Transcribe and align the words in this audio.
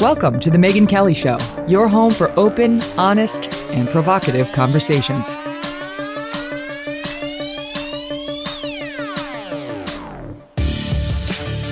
Welcome 0.00 0.38
to 0.40 0.50
The 0.50 0.58
Megyn 0.58 0.86
Kelly 0.86 1.14
Show, 1.14 1.38
your 1.66 1.88
home 1.88 2.10
for 2.10 2.30
open, 2.38 2.82
honest, 2.98 3.50
and 3.70 3.88
provocative 3.88 4.52
conversations. 4.52 5.34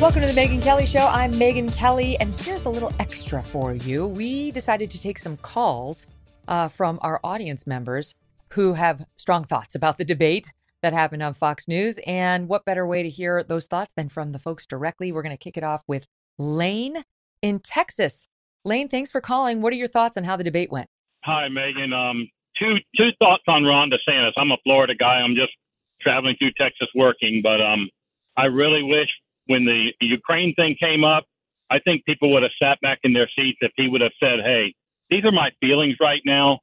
Welcome 0.00 0.22
to 0.22 0.26
the 0.26 0.32
Megyn 0.34 0.62
Kelly 0.62 0.86
Show. 0.86 1.06
I'm 1.06 1.32
Megyn 1.34 1.76
Kelly, 1.76 2.18
and 2.18 2.34
here's 2.34 2.64
a 2.64 2.70
little 2.70 2.94
extra 2.98 3.42
for 3.42 3.74
you. 3.74 4.06
We 4.06 4.50
decided 4.52 4.90
to 4.92 5.00
take 5.00 5.18
some 5.18 5.36
calls 5.36 6.06
uh, 6.48 6.68
from 6.68 6.98
our 7.02 7.20
audience 7.22 7.66
members 7.66 8.14
who 8.54 8.72
have 8.72 9.04
strong 9.18 9.44
thoughts 9.44 9.74
about 9.74 9.98
the 9.98 10.04
debate 10.04 10.50
that 10.80 10.94
happened 10.94 11.22
on 11.22 11.34
Fox 11.34 11.68
News. 11.68 12.00
And 12.06 12.48
what 12.48 12.64
better 12.64 12.86
way 12.86 13.02
to 13.02 13.10
hear 13.10 13.42
those 13.42 13.66
thoughts 13.66 13.92
than 13.92 14.08
from 14.08 14.30
the 14.30 14.38
folks 14.38 14.64
directly? 14.64 15.12
We're 15.12 15.22
going 15.22 15.36
to 15.36 15.44
kick 15.44 15.58
it 15.58 15.62
off 15.62 15.82
with 15.86 16.06
Lane 16.38 17.04
in 17.44 17.60
Texas. 17.60 18.26
Lane, 18.64 18.88
thanks 18.88 19.10
for 19.10 19.20
calling. 19.20 19.60
What 19.60 19.70
are 19.74 19.76
your 19.76 19.86
thoughts 19.86 20.16
on 20.16 20.24
how 20.24 20.34
the 20.34 20.44
debate 20.44 20.72
went? 20.72 20.88
Hi, 21.24 21.48
Megyn. 21.48 21.92
Um, 21.92 22.26
two 22.58 22.76
two 22.96 23.10
thoughts 23.18 23.42
on 23.46 23.64
Ron 23.64 23.90
DeSantis. 23.90 24.32
I'm 24.38 24.50
a 24.50 24.56
Florida 24.64 24.94
guy. 24.94 25.16
I'm 25.16 25.34
just 25.34 25.52
traveling 26.00 26.36
through 26.38 26.52
Texas 26.58 26.88
working, 26.94 27.40
but 27.42 27.60
um, 27.60 27.90
I 28.38 28.46
really 28.46 28.82
wish 28.82 29.10
when 29.46 29.66
the 29.66 29.90
Ukraine 30.00 30.54
thing 30.54 30.74
came 30.80 31.04
up, 31.04 31.24
I 31.70 31.80
think 31.80 32.06
people 32.06 32.32
would 32.32 32.42
have 32.42 32.52
sat 32.60 32.80
back 32.80 33.00
in 33.02 33.12
their 33.12 33.28
seats 33.36 33.58
if 33.60 33.72
he 33.76 33.88
would 33.88 34.00
have 34.00 34.12
said, 34.18 34.40
"Hey, 34.42 34.74
these 35.10 35.26
are 35.26 35.32
my 35.32 35.50
feelings 35.60 35.96
right 36.00 36.22
now. 36.24 36.60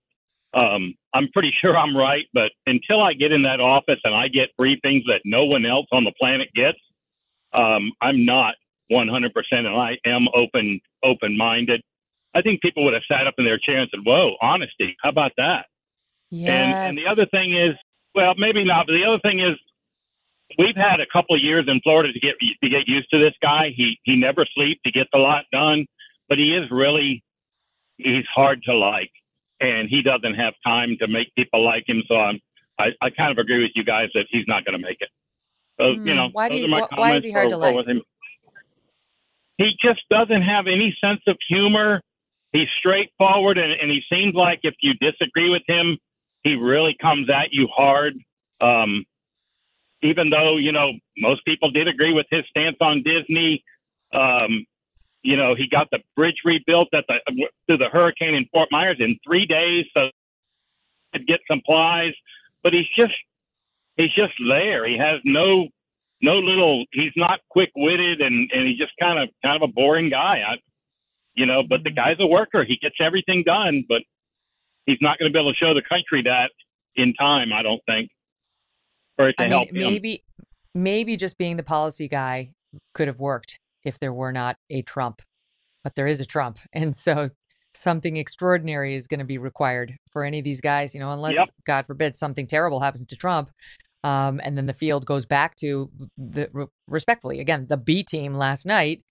Um, 0.55 0.95
I'm 1.13 1.29
pretty 1.31 1.53
sure 1.61 1.77
I'm 1.77 1.95
right, 1.95 2.25
but 2.33 2.51
until 2.65 3.03
I 3.03 3.13
get 3.13 3.31
in 3.31 3.43
that 3.43 3.59
office 3.59 3.99
and 4.03 4.15
I 4.15 4.29
get 4.29 4.49
briefings 4.59 5.03
that 5.05 5.21
no 5.25 5.45
one 5.45 5.63
else 5.67 5.85
on 5.91 6.05
the 6.05 6.13
planet 6.19 6.47
gets, 6.55 6.79
um, 7.53 7.91
I'm 8.01 8.25
not 8.25 8.55
100%, 8.91 9.31
and 9.51 9.67
I 9.67 9.97
am 10.05 10.27
open 10.35 10.79
open 11.03 11.37
minded. 11.37 11.81
I 12.35 12.41
think 12.41 12.61
people 12.61 12.83
would 12.85 12.93
have 12.93 13.03
sat 13.09 13.27
up 13.27 13.35
in 13.37 13.45
their 13.45 13.57
chair 13.57 13.79
and 13.79 13.89
said, 13.91 14.01
"Whoa, 14.05 14.35
honesty! 14.41 14.95
How 15.01 15.09
about 15.09 15.31
that?" 15.37 15.65
Yes. 16.29 16.49
And, 16.49 16.73
and 16.89 16.97
the 16.97 17.07
other 17.07 17.25
thing 17.25 17.53
is, 17.55 17.75
well, 18.15 18.33
maybe 18.37 18.63
not, 18.63 18.87
but 18.87 18.93
the 18.93 19.03
other 19.05 19.19
thing 19.19 19.39
is, 19.39 19.57
we've 20.57 20.75
had 20.75 20.99
a 21.01 21.05
couple 21.11 21.35
of 21.35 21.41
years 21.41 21.65
in 21.67 21.79
Florida 21.81 22.11
to 22.13 22.19
get 22.19 22.35
to 22.63 22.69
get 22.69 22.87
used 22.87 23.09
to 23.11 23.19
this 23.19 23.33
guy. 23.41 23.71
He 23.75 23.97
he 24.03 24.15
never 24.15 24.45
sleeps. 24.55 24.81
He 24.83 24.91
gets 24.91 25.09
a 25.13 25.17
lot 25.17 25.43
done, 25.51 25.85
but 26.29 26.37
he 26.37 26.55
is 26.55 26.69
really 26.71 27.23
he's 27.97 28.25
hard 28.33 28.63
to 28.63 28.73
like, 28.75 29.11
and 29.59 29.89
he 29.89 30.01
doesn't 30.01 30.35
have 30.35 30.53
time 30.65 30.97
to 30.99 31.07
make 31.07 31.33
people 31.35 31.63
like 31.63 31.83
him. 31.87 32.03
So 32.07 32.15
I'm 32.15 32.39
I, 32.79 32.87
I 33.01 33.09
kind 33.09 33.31
of 33.31 33.37
agree 33.37 33.61
with 33.61 33.71
you 33.75 33.83
guys 33.83 34.09
that 34.13 34.25
he's 34.29 34.45
not 34.47 34.65
going 34.65 34.79
to 34.79 34.85
make 34.85 34.97
it. 35.01 35.09
So 35.79 35.93
Hmm, 35.95 36.07
you 36.07 36.15
know, 36.15 36.29
why 36.31 36.49
do 36.49 36.55
you- 36.55 36.65
are 36.65 36.69
my 36.69 36.81
wh- 36.81 36.97
why 36.97 37.13
is 37.15 37.23
he 37.23 37.31
hard 37.31 37.45
for- 37.45 37.51
to 37.51 37.57
like? 37.57 37.75
He 39.61 39.77
just 39.79 40.01
doesn't 40.09 40.41
have 40.41 40.65
any 40.65 40.97
sense 41.03 41.21
of 41.27 41.37
humor. 41.47 42.01
He's 42.51 42.67
straightforward, 42.79 43.59
and, 43.59 43.71
and 43.71 43.91
he 43.91 44.01
seems 44.11 44.33
like 44.33 44.61
if 44.63 44.73
you 44.81 44.93
disagree 44.95 45.51
with 45.51 45.61
him, 45.67 45.99
he 46.43 46.55
really 46.55 46.95
comes 46.99 47.29
at 47.29 47.49
you 47.51 47.67
hard. 47.67 48.13
Um, 48.59 49.05
even 50.01 50.31
though 50.31 50.57
you 50.57 50.71
know 50.71 50.93
most 51.17 51.45
people 51.45 51.69
did 51.69 51.87
agree 51.87 52.11
with 52.11 52.25
his 52.31 52.43
stance 52.49 52.77
on 52.81 53.03
Disney, 53.03 53.63
um, 54.13 54.65
you 55.21 55.37
know 55.37 55.53
he 55.53 55.67
got 55.69 55.89
the 55.91 55.99
bridge 56.15 56.41
rebuilt 56.43 56.87
at 56.93 57.05
the 57.07 57.19
through 57.67 57.77
the 57.77 57.89
hurricane 57.89 58.33
in 58.33 58.47
Fort 58.51 58.69
Myers 58.71 58.97
in 58.99 59.19
three 59.23 59.45
days, 59.45 59.85
so 59.93 60.09
could 61.13 61.27
get 61.27 61.39
supplies. 61.49 62.13
But 62.63 62.73
he's 62.73 62.89
just 62.97 63.13
he's 63.95 64.13
just 64.13 64.33
there. 64.49 64.87
He 64.87 64.97
has 64.97 65.21
no 65.23 65.67
no 66.21 66.37
little. 66.37 66.85
He's 66.91 67.13
not 67.15 67.39
quick 67.49 67.69
witted, 67.75 68.21
and 68.21 68.49
and 68.53 68.67
he's 68.67 68.77
just 68.77 68.93
kind 68.99 69.19
of 69.19 69.29
kind 69.43 69.61
of 69.61 69.69
a 69.69 69.71
boring 69.71 70.09
guy. 70.09 70.41
I, 70.47 70.55
you 71.33 71.45
know, 71.45 71.63
but 71.67 71.83
the 71.83 71.89
mm-hmm. 71.89 71.95
guy's 71.95 72.17
a 72.19 72.27
worker. 72.27 72.63
He 72.63 72.77
gets 72.81 72.95
everything 72.99 73.43
done, 73.45 73.83
but 73.87 74.01
he's 74.85 74.99
not 75.01 75.17
going 75.19 75.31
to 75.31 75.33
be 75.33 75.39
able 75.39 75.53
to 75.53 75.57
show 75.57 75.73
the 75.73 75.81
country 75.87 76.23
that 76.23 76.51
in 76.95 77.13
time. 77.13 77.53
I 77.53 77.61
don't 77.63 77.81
think 77.85 78.09
for 79.17 79.29
it 79.29 79.35
to 79.37 79.43
I 79.43 79.45
mean, 79.45 79.51
help 79.51 79.69
him. 79.69 79.77
maybe 79.77 80.23
maybe 80.73 81.17
just 81.17 81.37
being 81.37 81.57
the 81.57 81.63
policy 81.63 82.07
guy 82.07 82.51
could 82.93 83.07
have 83.07 83.19
worked 83.19 83.59
if 83.83 83.99
there 83.99 84.13
were 84.13 84.31
not 84.31 84.57
a 84.69 84.81
Trump, 84.81 85.21
but 85.83 85.95
there 85.95 86.07
is 86.07 86.21
a 86.21 86.25
Trump, 86.25 86.59
and 86.73 86.95
so 86.95 87.29
something 87.73 88.17
extraordinary 88.17 88.95
is 88.95 89.07
going 89.07 89.19
to 89.19 89.25
be 89.25 89.37
required 89.37 89.95
for 90.11 90.25
any 90.25 90.39
of 90.39 90.43
these 90.43 90.61
guys. 90.61 90.93
You 90.93 90.99
know, 90.99 91.11
unless 91.11 91.35
Yep. 91.35 91.49
God 91.65 91.85
forbid 91.85 92.15
something 92.15 92.47
terrible 92.47 92.81
happens 92.81 93.05
to 93.05 93.15
Trump, 93.15 93.49
um, 94.03 94.39
and 94.43 94.57
then 94.57 94.65
the 94.65 94.73
field 94.73 95.05
goes 95.05 95.25
back 95.25 95.55
to 95.57 95.89
the 96.17 96.49
re- 96.53 96.67
respectfully 96.87 97.39
again 97.39 97.67
the 97.67 97.77
B 97.77 98.03
team 98.03 98.33
last 98.33 98.65
night. 98.65 99.03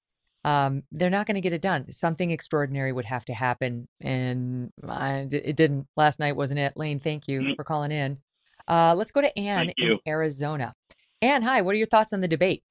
Um, 0.43 0.85
they're 0.91 1.11
not 1.11 1.27
going 1.27 1.35
to 1.35 1.43
get 1.43 1.53
it 1.53 1.61
done. 1.61 1.93
Something 1.93 2.31
extraordinary 2.31 2.93
would 2.93 3.05
have 3.05 3.27
to 3.27 3.35
happen, 3.35 3.89
and 4.01 4.71
I, 4.89 5.29
it 5.31 5.55
didn't 5.55 5.87
last 5.99 6.19
night, 6.19 6.35
wasn't 6.35 6.61
it? 6.61 6.73
Lane, 6.77 6.99
thank 6.99 7.29
you 7.29 7.41
Mm. 7.43 7.57
for 7.57 7.65
calling 7.65 7.93
in. 7.93 8.19
Uh, 8.67 8.95
let's 8.97 9.11
go 9.13 9.21
to 9.21 9.39
Anne 9.39 9.73
in. 9.77 9.99
Arizona. 10.09 10.75
Anne, 11.21 11.43
hi. 11.43 11.61
What 11.61 11.75
are 11.75 11.79
your 11.79 11.87
thoughts 11.89 12.13
on 12.15 12.21
the 12.23 12.29
debate? 12.29 12.63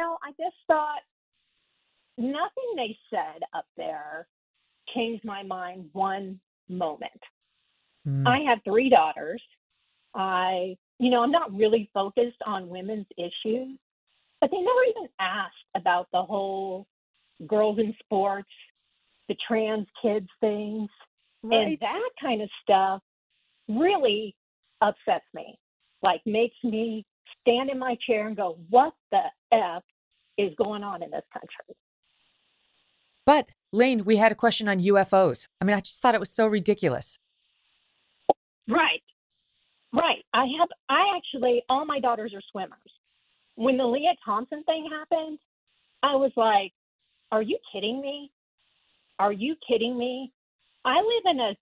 know, 0.00 0.16
I 0.22 0.30
just 0.30 0.56
thought 0.66 1.00
nothing 2.16 2.74
they 2.76 2.96
said 3.10 3.42
up 3.54 3.66
there 3.76 4.26
changed 4.94 5.24
my 5.24 5.42
mind 5.42 5.90
one 5.92 6.40
moment. 6.68 7.10
Mm, 8.10 8.26
I 8.26 8.50
have 8.50 8.58
three 8.64 8.88
daughters. 8.88 9.42
I, 10.14 10.76
you 10.98 11.10
know, 11.10 11.22
I'm 11.22 11.30
not 11.30 11.54
really 11.54 11.88
focused 11.94 12.42
on 12.46 12.68
women's 12.68 13.06
issues, 13.16 13.78
but 14.40 14.50
they 14.50 14.58
never 14.58 14.84
even 14.90 15.08
asked 15.20 15.54
about 15.76 16.08
the 16.12 16.22
whole 16.22 16.86
girls 17.46 17.78
in 17.78 17.94
sports, 18.00 18.48
the 19.28 19.36
trans 19.46 19.86
kids 20.02 20.28
things, 20.40 20.88
and 21.42 21.78
that 21.80 22.10
kind 22.20 22.42
of 22.42 22.50
stuff 22.62 23.00
really 23.68 24.34
upsets 24.82 25.24
me. 25.32 25.58
Like 26.02 26.20
makes 26.26 26.56
me 26.64 27.06
stand 27.40 27.70
in 27.70 27.78
my 27.78 27.96
chair 28.06 28.26
and 28.26 28.36
go, 28.36 28.58
"What 28.68 28.94
the 29.10 29.22
f 29.52 29.82
is 30.38 30.52
going 30.56 30.82
on 30.82 31.02
in 31.02 31.10
this 31.10 31.24
country?" 31.32 31.76
But 33.26 33.50
Lane, 33.72 34.04
we 34.04 34.16
had 34.16 34.32
a 34.32 34.34
question 34.34 34.68
on 34.68 34.80
UFOs. 34.80 35.46
I 35.60 35.64
mean, 35.64 35.76
I 35.76 35.80
just 35.80 36.00
thought 36.02 36.14
it 36.14 36.20
was 36.20 36.30
so 36.30 36.46
ridiculous. 36.46 37.18
Right. 38.68 39.02
Right. 39.92 40.24
I 40.32 40.46
have 40.58 40.68
I 40.88 41.16
actually 41.16 41.62
all 41.68 41.84
my 41.84 42.00
daughters 42.00 42.32
are 42.34 42.42
swimmers. 42.52 42.92
When 43.56 43.76
the 43.76 43.84
Leah 43.86 44.14
Thompson 44.24 44.62
thing 44.64 44.88
happened, 44.90 45.38
I 46.02 46.16
was 46.16 46.32
like, 46.36 46.72
Are 47.32 47.42
you 47.42 47.58
kidding 47.72 48.00
me? 48.00 48.30
Are 49.18 49.32
you 49.32 49.56
kidding 49.68 49.98
me? 49.98 50.32
I 50.84 50.96
live 50.96 51.34
in 51.34 51.40
a 51.40 51.56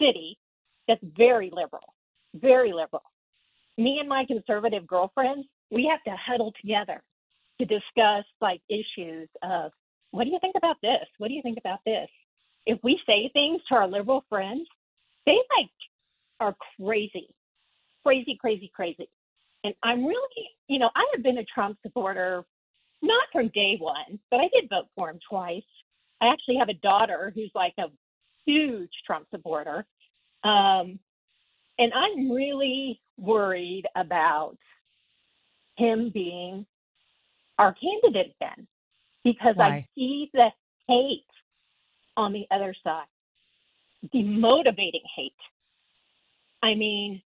city 0.00 0.38
that's 0.86 1.00
very 1.16 1.50
liberal. 1.52 1.94
Very 2.34 2.72
liberal. 2.72 3.02
Me 3.78 3.98
and 4.00 4.08
my 4.08 4.24
conservative 4.26 4.86
girlfriends, 4.86 5.46
we 5.70 5.90
have 5.90 6.02
to 6.04 6.16
huddle 6.20 6.52
together 6.60 7.02
to 7.60 7.64
discuss 7.64 8.24
like 8.40 8.60
issues 8.68 9.28
of 9.42 9.72
what 10.10 10.24
do 10.24 10.30
you 10.30 10.38
think 10.40 10.54
about 10.56 10.76
this? 10.82 11.06
What 11.18 11.28
do 11.28 11.34
you 11.34 11.42
think 11.42 11.58
about 11.58 11.80
this? 11.86 12.08
If 12.66 12.78
we 12.82 13.00
say 13.06 13.30
things 13.32 13.60
to 13.68 13.74
our 13.76 13.88
liberal 13.88 14.24
friends, 14.28 14.66
they 15.26 15.38
like 15.56 15.70
are 16.40 16.56
crazy, 16.76 17.28
crazy, 18.04 18.36
crazy, 18.40 18.70
crazy. 18.74 19.08
And 19.64 19.74
I'm 19.82 20.04
really, 20.04 20.50
you 20.68 20.78
know, 20.78 20.90
I 20.94 21.04
have 21.14 21.22
been 21.22 21.38
a 21.38 21.44
Trump 21.44 21.78
supporter 21.82 22.44
not 23.02 23.26
from 23.32 23.48
day 23.48 23.76
one, 23.78 24.18
but 24.30 24.40
I 24.40 24.48
did 24.52 24.68
vote 24.70 24.86
for 24.94 25.10
him 25.10 25.18
twice. 25.28 25.62
I 26.20 26.28
actually 26.28 26.56
have 26.56 26.68
a 26.68 26.74
daughter 26.74 27.32
who's 27.34 27.50
like 27.54 27.74
a 27.78 27.84
huge 28.46 28.90
Trump 29.06 29.26
supporter. 29.30 29.86
Um, 30.42 30.98
and 31.78 31.92
I'm 31.94 32.30
really 32.30 33.00
worried 33.18 33.84
about 33.96 34.56
him 35.76 36.10
being 36.12 36.66
our 37.58 37.74
candidate 37.74 38.34
then 38.40 38.66
because 39.22 39.56
Why? 39.56 39.66
I 39.66 39.88
see 39.94 40.30
the 40.32 40.48
hate 40.88 41.26
on 42.16 42.32
the 42.32 42.46
other 42.50 42.74
side, 42.84 43.06
demotivating 44.12 45.02
hate. 45.16 45.32
I 46.62 46.74
mean, 46.74 47.22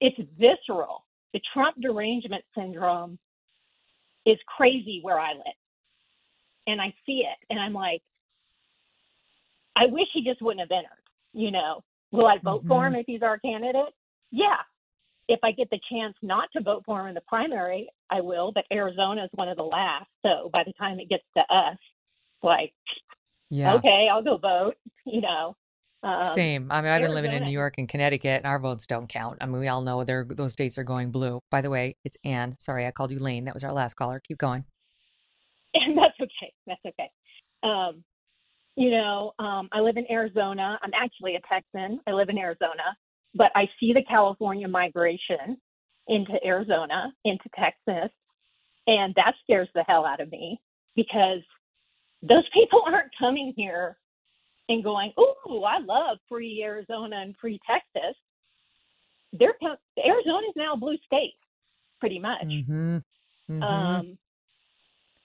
it's 0.00 0.16
visceral. 0.38 1.04
The 1.32 1.40
Trump 1.52 1.76
derangement 1.80 2.44
syndrome 2.56 3.18
is 4.24 4.38
crazy 4.56 5.00
where 5.02 5.18
I 5.18 5.32
live. 5.32 5.60
And 6.66 6.80
I 6.80 6.92
see 7.04 7.24
it. 7.24 7.38
And 7.50 7.60
I'm 7.60 7.72
like, 7.72 8.02
I 9.76 9.86
wish 9.86 10.08
he 10.12 10.24
just 10.24 10.42
wouldn't 10.42 10.60
have 10.60 10.76
entered. 10.76 11.02
You 11.32 11.50
know, 11.50 11.84
will 12.10 12.26
I 12.26 12.38
vote 12.42 12.64
for 12.66 12.86
him 12.86 12.94
mm-hmm. 12.94 13.00
if 13.00 13.06
he's 13.06 13.22
our 13.22 13.38
candidate? 13.38 13.92
Yeah. 14.32 14.56
If 15.28 15.40
I 15.42 15.52
get 15.52 15.68
the 15.70 15.80
chance 15.90 16.14
not 16.22 16.48
to 16.54 16.62
vote 16.62 16.82
for 16.86 17.00
him 17.00 17.08
in 17.08 17.14
the 17.14 17.20
primary, 17.28 17.88
I 18.10 18.20
will. 18.20 18.52
But 18.52 18.64
Arizona 18.72 19.24
is 19.24 19.30
one 19.34 19.48
of 19.48 19.56
the 19.56 19.62
last. 19.62 20.06
So 20.22 20.50
by 20.52 20.62
the 20.64 20.72
time 20.78 20.98
it 20.98 21.08
gets 21.08 21.24
to 21.36 21.42
us, 21.54 21.76
like, 22.42 22.72
Yeah. 23.50 23.74
okay, 23.74 24.08
I'll 24.10 24.22
go 24.22 24.38
vote, 24.38 24.76
you 25.04 25.20
know. 25.20 25.56
Um, 26.06 26.24
Same. 26.24 26.68
I 26.70 26.82
mean, 26.82 26.92
I've 26.92 27.02
been 27.02 27.14
living 27.14 27.32
in 27.32 27.42
New 27.42 27.50
York 27.50 27.74
and 27.78 27.88
Connecticut, 27.88 28.38
and 28.38 28.46
our 28.46 28.60
votes 28.60 28.86
don't 28.86 29.08
count. 29.08 29.38
I 29.40 29.46
mean, 29.46 29.58
we 29.58 29.66
all 29.66 29.82
know 29.82 30.04
they're 30.04 30.24
those 30.24 30.52
states 30.52 30.78
are 30.78 30.84
going 30.84 31.10
blue. 31.10 31.40
By 31.50 31.62
the 31.62 31.68
way, 31.68 31.96
it's 32.04 32.16
Anne. 32.22 32.54
Sorry, 32.60 32.86
I 32.86 32.92
called 32.92 33.10
you 33.10 33.18
Lane. 33.18 33.44
That 33.46 33.54
was 33.54 33.64
our 33.64 33.72
last 33.72 33.94
caller. 33.94 34.20
Keep 34.20 34.38
going. 34.38 34.64
and 35.74 35.98
that's 35.98 36.14
okay. 36.20 36.52
That's 36.64 36.80
okay. 36.86 37.10
Um, 37.64 38.04
you 38.76 38.92
know, 38.92 39.32
um, 39.40 39.68
I 39.72 39.80
live 39.80 39.96
in 39.96 40.08
Arizona. 40.08 40.78
I'm 40.80 40.92
actually 40.94 41.34
a 41.34 41.40
Texan. 41.52 41.98
I 42.06 42.12
live 42.12 42.28
in 42.28 42.38
Arizona, 42.38 42.96
but 43.34 43.50
I 43.56 43.68
see 43.80 43.92
the 43.92 44.04
California 44.08 44.68
migration 44.68 45.56
into 46.06 46.34
Arizona, 46.44 47.12
into 47.24 47.48
Texas, 47.58 48.12
and 48.86 49.12
that 49.16 49.34
scares 49.42 49.68
the 49.74 49.82
hell 49.88 50.06
out 50.06 50.20
of 50.20 50.30
me 50.30 50.60
because 50.94 51.40
those 52.22 52.44
people 52.54 52.82
aren't 52.86 53.10
coming 53.18 53.52
here 53.56 53.96
and 54.68 54.82
going, 54.82 55.12
"Ooh, 55.18 55.62
I 55.62 55.78
love 55.78 56.18
free 56.28 56.62
Arizona 56.62 57.16
and 57.20 57.36
free 57.36 57.60
Texas." 57.66 58.16
They're 59.32 59.54
Arizona 59.98 60.46
is 60.48 60.54
now 60.56 60.74
a 60.74 60.76
blue 60.76 60.96
state, 61.04 61.34
pretty 62.00 62.18
much. 62.18 62.44
Mm-hmm. 62.44 62.96
Mm-hmm. 63.50 63.62
Um, 63.62 64.18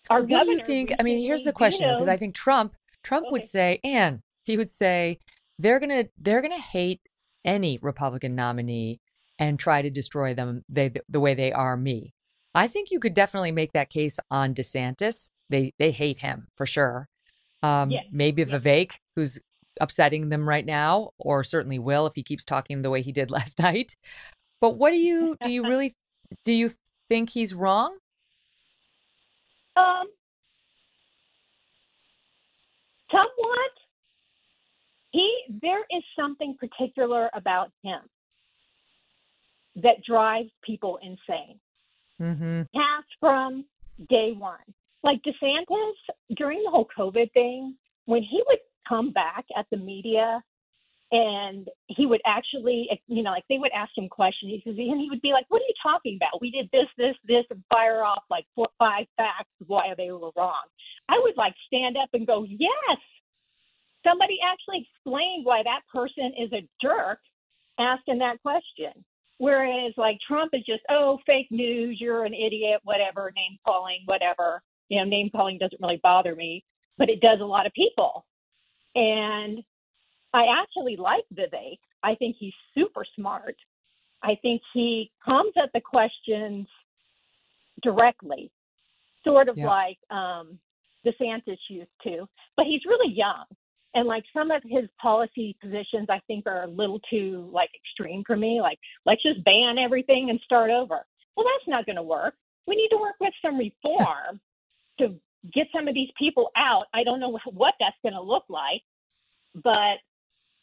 our 0.09 0.21
what 0.21 0.27
do 0.27 0.33
you 0.33 0.39
governor 0.39 0.65
think? 0.65 0.93
I 0.99 1.03
mean, 1.03 1.19
here's 1.19 1.43
the 1.43 1.53
question 1.53 1.87
because 1.87 2.01
vetoed- 2.01 2.13
I 2.13 2.17
think 2.17 2.35
Trump 2.35 2.75
Trump 3.03 3.27
would 3.31 3.45
say, 3.45 3.79
and 3.83 4.21
he 4.43 4.57
would 4.57 4.71
say 4.71 5.19
they're 5.57 5.79
gonna 5.79 6.05
they're 6.17 6.41
gonna 6.41 6.57
hate 6.57 7.01
any 7.45 7.79
Republican 7.81 8.35
nominee 8.35 8.99
and 9.39 9.57
try 9.57 9.81
to 9.81 9.89
destroy 9.89 10.33
them 10.33 10.63
they 10.69 10.91
the 11.09 11.19
way 11.19 11.33
they 11.33 11.51
are 11.51 11.77
me. 11.77 12.13
I 12.53 12.67
think 12.67 12.91
you 12.91 12.99
could 12.99 13.13
definitely 13.13 13.51
make 13.51 13.71
that 13.73 13.89
case 13.89 14.19
on 14.29 14.53
DeSantis. 14.53 15.31
They 15.49 15.73
they 15.79 15.91
hate 15.91 16.19
him 16.19 16.47
for 16.55 16.65
sure. 16.65 17.07
Um, 17.63 17.91
Yes, 17.91 18.05
maybe 18.11 18.43
yes. 18.43 18.51
Vivek, 18.51 18.93
who's 19.15 19.39
upsetting 19.79 20.29
them 20.29 20.47
right 20.47 20.65
now, 20.65 21.11
or 21.17 21.43
certainly 21.43 21.79
will 21.79 22.07
if 22.07 22.13
he 22.15 22.23
keeps 22.23 22.43
talking 22.43 22.81
the 22.81 22.89
way 22.89 23.01
he 23.01 23.11
did 23.11 23.31
last 23.31 23.59
night. 23.59 23.95
But 24.59 24.77
what 24.77 24.91
do 24.91 24.97
you 24.97 25.35
do? 25.41 25.49
You 25.49 25.63
really 25.67 25.93
do 26.45 26.53
you 26.53 26.71
think 27.07 27.29
he's 27.29 27.53
wrong? 27.53 27.97
Um, 29.75 30.07
somewhat. 33.11 33.71
He 35.11 35.29
there 35.61 35.81
is 35.91 36.03
something 36.17 36.55
particular 36.59 37.29
about 37.33 37.71
him 37.83 37.99
that 39.75 40.03
drives 40.07 40.49
people 40.63 40.99
insane. 41.01 41.59
Mm-hmm. 42.19 42.61
Has 42.79 43.03
from 43.19 43.65
day 44.09 44.31
one. 44.37 44.57
Like 45.03 45.21
DeSantis 45.23 45.93
during 46.35 46.63
the 46.63 46.69
whole 46.69 46.87
COVID 46.97 47.31
thing, 47.33 47.75
when 48.05 48.21
he 48.21 48.41
would 48.47 48.59
come 48.87 49.11
back 49.11 49.45
at 49.57 49.65
the 49.71 49.77
media 49.77 50.43
and 51.11 51.67
he 51.87 52.05
would 52.05 52.21
actually, 52.25 52.87
you 53.07 53.21
know, 53.23 53.31
like 53.31 53.43
they 53.49 53.57
would 53.57 53.71
ask 53.73 53.91
him 53.97 54.07
questions, 54.07 54.51
he 54.51 54.61
says- 54.61 54.77
and 54.77 55.01
he 55.01 55.09
would 55.09 55.21
be 55.21 55.33
like, 55.33 55.45
"What 55.49 55.61
are 55.61 55.65
you 55.65 55.73
talking 55.81 56.15
about? 56.15 56.39
We 56.39 56.51
did 56.51 56.69
this, 56.71 56.87
this, 56.97 57.17
this," 57.25 57.45
and 57.49 57.63
fire 57.69 58.03
off 58.03 58.23
like 58.29 58.45
four, 58.55 58.69
five 58.79 59.07
facts 59.17 59.51
why 59.67 59.93
they 59.95 60.11
were 60.11 60.31
wrong. 60.35 60.63
I 61.09 61.19
would 61.19 61.35
like 61.35 61.55
stand 61.67 61.97
up 61.97 62.09
and 62.13 62.25
go, 62.25 62.43
"Yes, 62.43 62.99
somebody 64.03 64.39
actually 64.41 64.87
explained 64.87 65.45
why 65.45 65.63
that 65.63 65.81
person 65.91 66.33
is 66.35 66.53
a 66.53 66.67
jerk 66.81 67.19
asking 67.77 68.19
that 68.19 68.41
question." 68.41 69.03
Whereas 69.37 69.97
like 69.97 70.19
Trump 70.21 70.53
is 70.53 70.63
just, 70.63 70.83
"Oh, 70.89 71.17
fake 71.25 71.51
news, 71.51 71.99
you're 71.99 72.23
an 72.23 72.33
idiot, 72.33 72.79
whatever, 72.83 73.31
name 73.35 73.57
calling, 73.65 74.03
whatever." 74.05 74.61
You 74.91 74.97
know, 74.99 75.05
name 75.05 75.29
calling 75.33 75.57
doesn't 75.57 75.79
really 75.81 76.01
bother 76.03 76.35
me, 76.35 76.65
but 76.97 77.09
it 77.09 77.21
does 77.21 77.39
a 77.39 77.45
lot 77.45 77.65
of 77.65 77.71
people. 77.71 78.25
And 78.93 79.63
I 80.33 80.47
actually 80.61 80.97
like 80.97 81.23
Vivek. 81.33 81.79
I 82.03 82.15
think 82.15 82.35
he's 82.37 82.53
super 82.75 83.05
smart. 83.15 83.55
I 84.21 84.35
think 84.41 84.61
he 84.73 85.09
comes 85.23 85.53
at 85.55 85.69
the 85.73 85.79
questions 85.79 86.67
directly, 87.81 88.51
sort 89.23 89.47
of 89.47 89.57
Yeah. 89.57 89.67
like 89.67 89.97
um, 90.09 90.59
DeSantis 91.05 91.57
used 91.69 91.89
to, 92.03 92.27
but 92.57 92.65
he's 92.65 92.83
really 92.85 93.13
young. 93.13 93.45
And 93.93 94.09
like 94.09 94.25
some 94.33 94.51
of 94.51 94.61
his 94.65 94.89
policy 95.01 95.55
positions, 95.61 96.07
I 96.09 96.19
think 96.27 96.45
are 96.47 96.63
a 96.63 96.67
little 96.67 96.99
too 97.09 97.49
like 97.53 97.69
extreme 97.73 98.23
for 98.27 98.35
me. 98.35 98.59
Like, 98.61 98.79
let's 99.05 99.23
just 99.23 99.41
ban 99.45 99.77
everything 99.77 100.29
and 100.29 100.39
start 100.41 100.69
over. 100.69 101.05
Well, 101.37 101.45
that's 101.45 101.67
not 101.69 101.85
going 101.85 101.95
to 101.95 102.03
work. 102.03 102.35
We 102.67 102.75
need 102.75 102.89
to 102.89 102.97
work 102.97 103.15
with 103.21 103.33
some 103.41 103.57
reform 103.67 104.41
to 104.99 105.15
get 105.53 105.67
some 105.75 105.87
of 105.87 105.93
these 105.93 106.09
people 106.17 106.49
out. 106.55 106.85
I 106.93 107.03
don't 107.03 107.19
know 107.19 107.37
what 107.51 107.73
that's 107.79 107.97
going 108.03 108.13
to 108.13 108.21
look 108.21 108.43
like, 108.49 108.81
but 109.55 109.97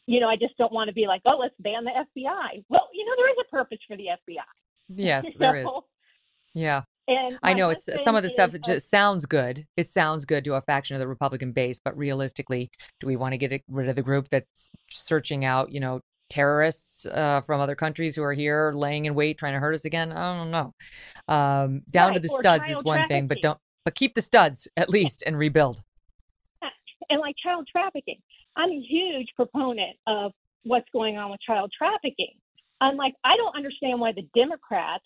you 0.07 0.19
know, 0.19 0.27
I 0.27 0.37
just 0.37 0.57
don't 0.57 0.73
want 0.73 0.87
to 0.87 0.93
be 0.93 1.05
like, 1.05 1.21
oh, 1.25 1.37
let's 1.39 1.53
ban 1.59 1.83
the 1.83 1.91
FBI. 1.91 2.63
Well, 2.67 2.89
you 2.93 3.05
know, 3.05 3.11
there 3.15 3.29
is 3.29 3.35
a 3.41 3.51
purpose 3.51 3.77
for 3.87 3.95
the 3.95 4.05
FBI. 4.05 4.41
Yes, 4.95 5.33
there 5.39 5.55
is. 5.55 5.69
Yeah. 6.55 6.81
And 7.07 7.37
I 7.43 7.53
know 7.53 7.69
it's 7.69 7.89
some 8.03 8.15
of 8.15 8.23
the 8.23 8.29
stuff 8.29 8.51
that 8.51 8.63
just 8.63 8.89
sounds 8.89 9.25
good. 9.25 9.65
It 9.77 9.87
sounds 9.87 10.25
good 10.25 10.43
to 10.45 10.55
a 10.55 10.61
faction 10.61 10.95
of 10.95 10.99
the 10.99 11.07
Republican 11.07 11.51
base, 11.51 11.79
but 11.83 11.97
realistically, 11.97 12.71
do 12.99 13.07
we 13.07 13.15
want 13.15 13.33
to 13.33 13.37
get 13.37 13.63
rid 13.67 13.89
of 13.89 13.95
the 13.95 14.03
group 14.03 14.29
that's 14.29 14.71
searching 14.89 15.45
out, 15.45 15.71
you 15.71 15.79
know, 15.79 16.01
terrorists 16.29 17.07
uh, 17.07 17.41
from 17.41 17.61
other 17.61 17.75
countries 17.75 18.15
who 18.15 18.23
are 18.23 18.33
here 18.33 18.71
laying 18.75 19.05
in 19.05 19.15
wait 19.15 19.37
trying 19.37 19.53
to 19.53 19.59
hurt 19.59 19.73
us 19.73 19.85
again? 19.85 20.11
I 20.11 20.37
don't 20.37 20.51
know. 20.51 20.73
Um, 21.27 21.81
down 21.89 22.13
to 22.13 22.19
the 22.19 22.29
studs 22.29 22.69
is 22.69 22.83
one 22.83 23.07
thing, 23.07 23.27
but 23.27 23.41
don't. 23.41 23.59
But 23.85 23.95
keep 23.95 24.13
the 24.13 24.21
studs 24.21 24.67
at 24.77 24.89
least 24.89 25.23
and 25.25 25.37
rebuild. 25.37 25.81
and 27.09 27.19
like 27.19 27.35
child 27.41 27.67
trafficking. 27.71 28.19
I'm 28.55 28.69
a 28.69 28.79
huge 28.79 29.27
proponent 29.35 29.97
of 30.07 30.31
what's 30.63 30.87
going 30.91 31.17
on 31.17 31.31
with 31.31 31.39
child 31.41 31.71
trafficking. 31.77 32.33
I'm 32.81 32.97
like, 32.97 33.13
I 33.23 33.35
don't 33.37 33.55
understand 33.55 33.99
why 33.99 34.11
the 34.11 34.27
Democrats 34.35 35.03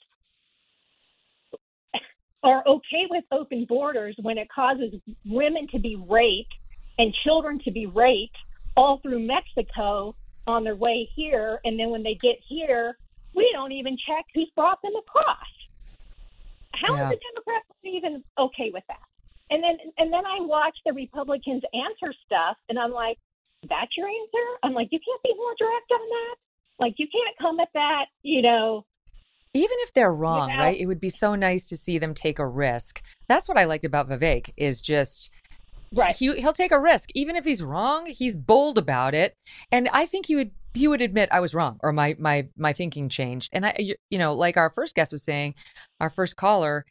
are 2.43 2.63
okay 2.67 3.07
with 3.09 3.23
open 3.31 3.65
borders 3.67 4.15
when 4.21 4.37
it 4.37 4.47
causes 4.53 4.93
women 5.25 5.67
to 5.69 5.79
be 5.79 5.95
raped 6.09 6.53
and 6.97 7.13
children 7.23 7.59
to 7.65 7.71
be 7.71 7.85
raped 7.87 8.37
all 8.75 8.99
through 8.99 9.19
Mexico 9.19 10.15
on 10.47 10.63
their 10.63 10.75
way 10.75 11.09
here. 11.15 11.59
And 11.63 11.79
then 11.79 11.89
when 11.89 12.03
they 12.03 12.15
get 12.15 12.37
here, 12.47 12.97
we 13.35 13.49
don't 13.53 13.71
even 13.71 13.97
check 14.07 14.25
who's 14.33 14.49
brought 14.55 14.81
them 14.81 14.95
across. 14.95 15.37
How 16.73 16.95
Yeah. 16.95 17.11
is 17.11 17.17
the 17.17 17.21
Democrats 17.31 17.67
even 17.85 18.23
okay 18.37 18.71
with 18.73 18.83
that? 18.87 18.99
And 19.49 19.63
then 19.63 19.77
and 19.97 20.11
then 20.11 20.25
I 20.25 20.39
watch 20.41 20.75
the 20.85 20.93
Republicans 20.93 21.63
answer 21.73 22.13
stuff, 22.25 22.57
and 22.69 22.79
I'm 22.79 22.91
like, 22.91 23.17
"That's 23.69 23.95
your 23.97 24.07
answer?" 24.07 24.57
I'm 24.63 24.73
like, 24.73 24.87
"You 24.91 24.99
can't 24.99 25.21
be 25.23 25.33
more 25.35 25.53
direct 25.57 25.91
on 25.91 26.09
that. 26.09 26.35
Like, 26.79 26.95
you 26.97 27.07
can't 27.07 27.37
come 27.39 27.59
at 27.59 27.69
that, 27.73 28.05
you 28.23 28.41
know." 28.41 28.85
Even 29.53 29.75
if 29.81 29.93
they're 29.93 30.13
wrong, 30.13 30.49
Without- 30.49 30.63
right? 30.63 30.79
It 30.79 30.87
would 30.87 30.99
be 30.99 31.11
so 31.11 31.35
nice 31.35 31.67
to 31.67 31.77
see 31.77 31.99
them 31.99 32.15
take 32.15 32.39
a 32.39 32.47
risk. 32.47 33.03
That's 33.27 33.47
what 33.47 33.57
I 33.57 33.65
liked 33.65 33.85
about 33.85 34.09
Vivek 34.09 34.51
is 34.57 34.81
just 34.81 35.29
Right. 35.95 36.15
he 36.15 36.33
he'll 36.39 36.53
take 36.53 36.71
a 36.71 36.79
risk 36.79 37.09
even 37.13 37.35
if 37.35 37.45
he's 37.45 37.61
wrong 37.61 38.07
he's 38.07 38.35
bold 38.35 38.79
about 38.79 39.13
it 39.13 39.35
and 39.71 39.87
i 39.93 40.07
think 40.07 40.25
he 40.25 40.35
would 40.35 40.49
he 40.73 40.87
would 40.87 41.03
admit 41.03 41.29
i 41.31 41.39
was 41.39 41.53
wrong 41.53 41.79
or 41.83 41.93
my 41.93 42.15
my 42.17 42.47
my 42.57 42.73
thinking 42.73 43.09
changed 43.09 43.51
and 43.53 43.63
i 43.63 43.75
you 43.77 43.93
you 44.09 44.17
know 44.17 44.33
like 44.33 44.57
our 44.57 44.71
first 44.71 44.95
guest 44.95 45.11
was 45.11 45.21
saying 45.21 45.53
our 45.99 46.09
first 46.09 46.35
caller 46.35 46.83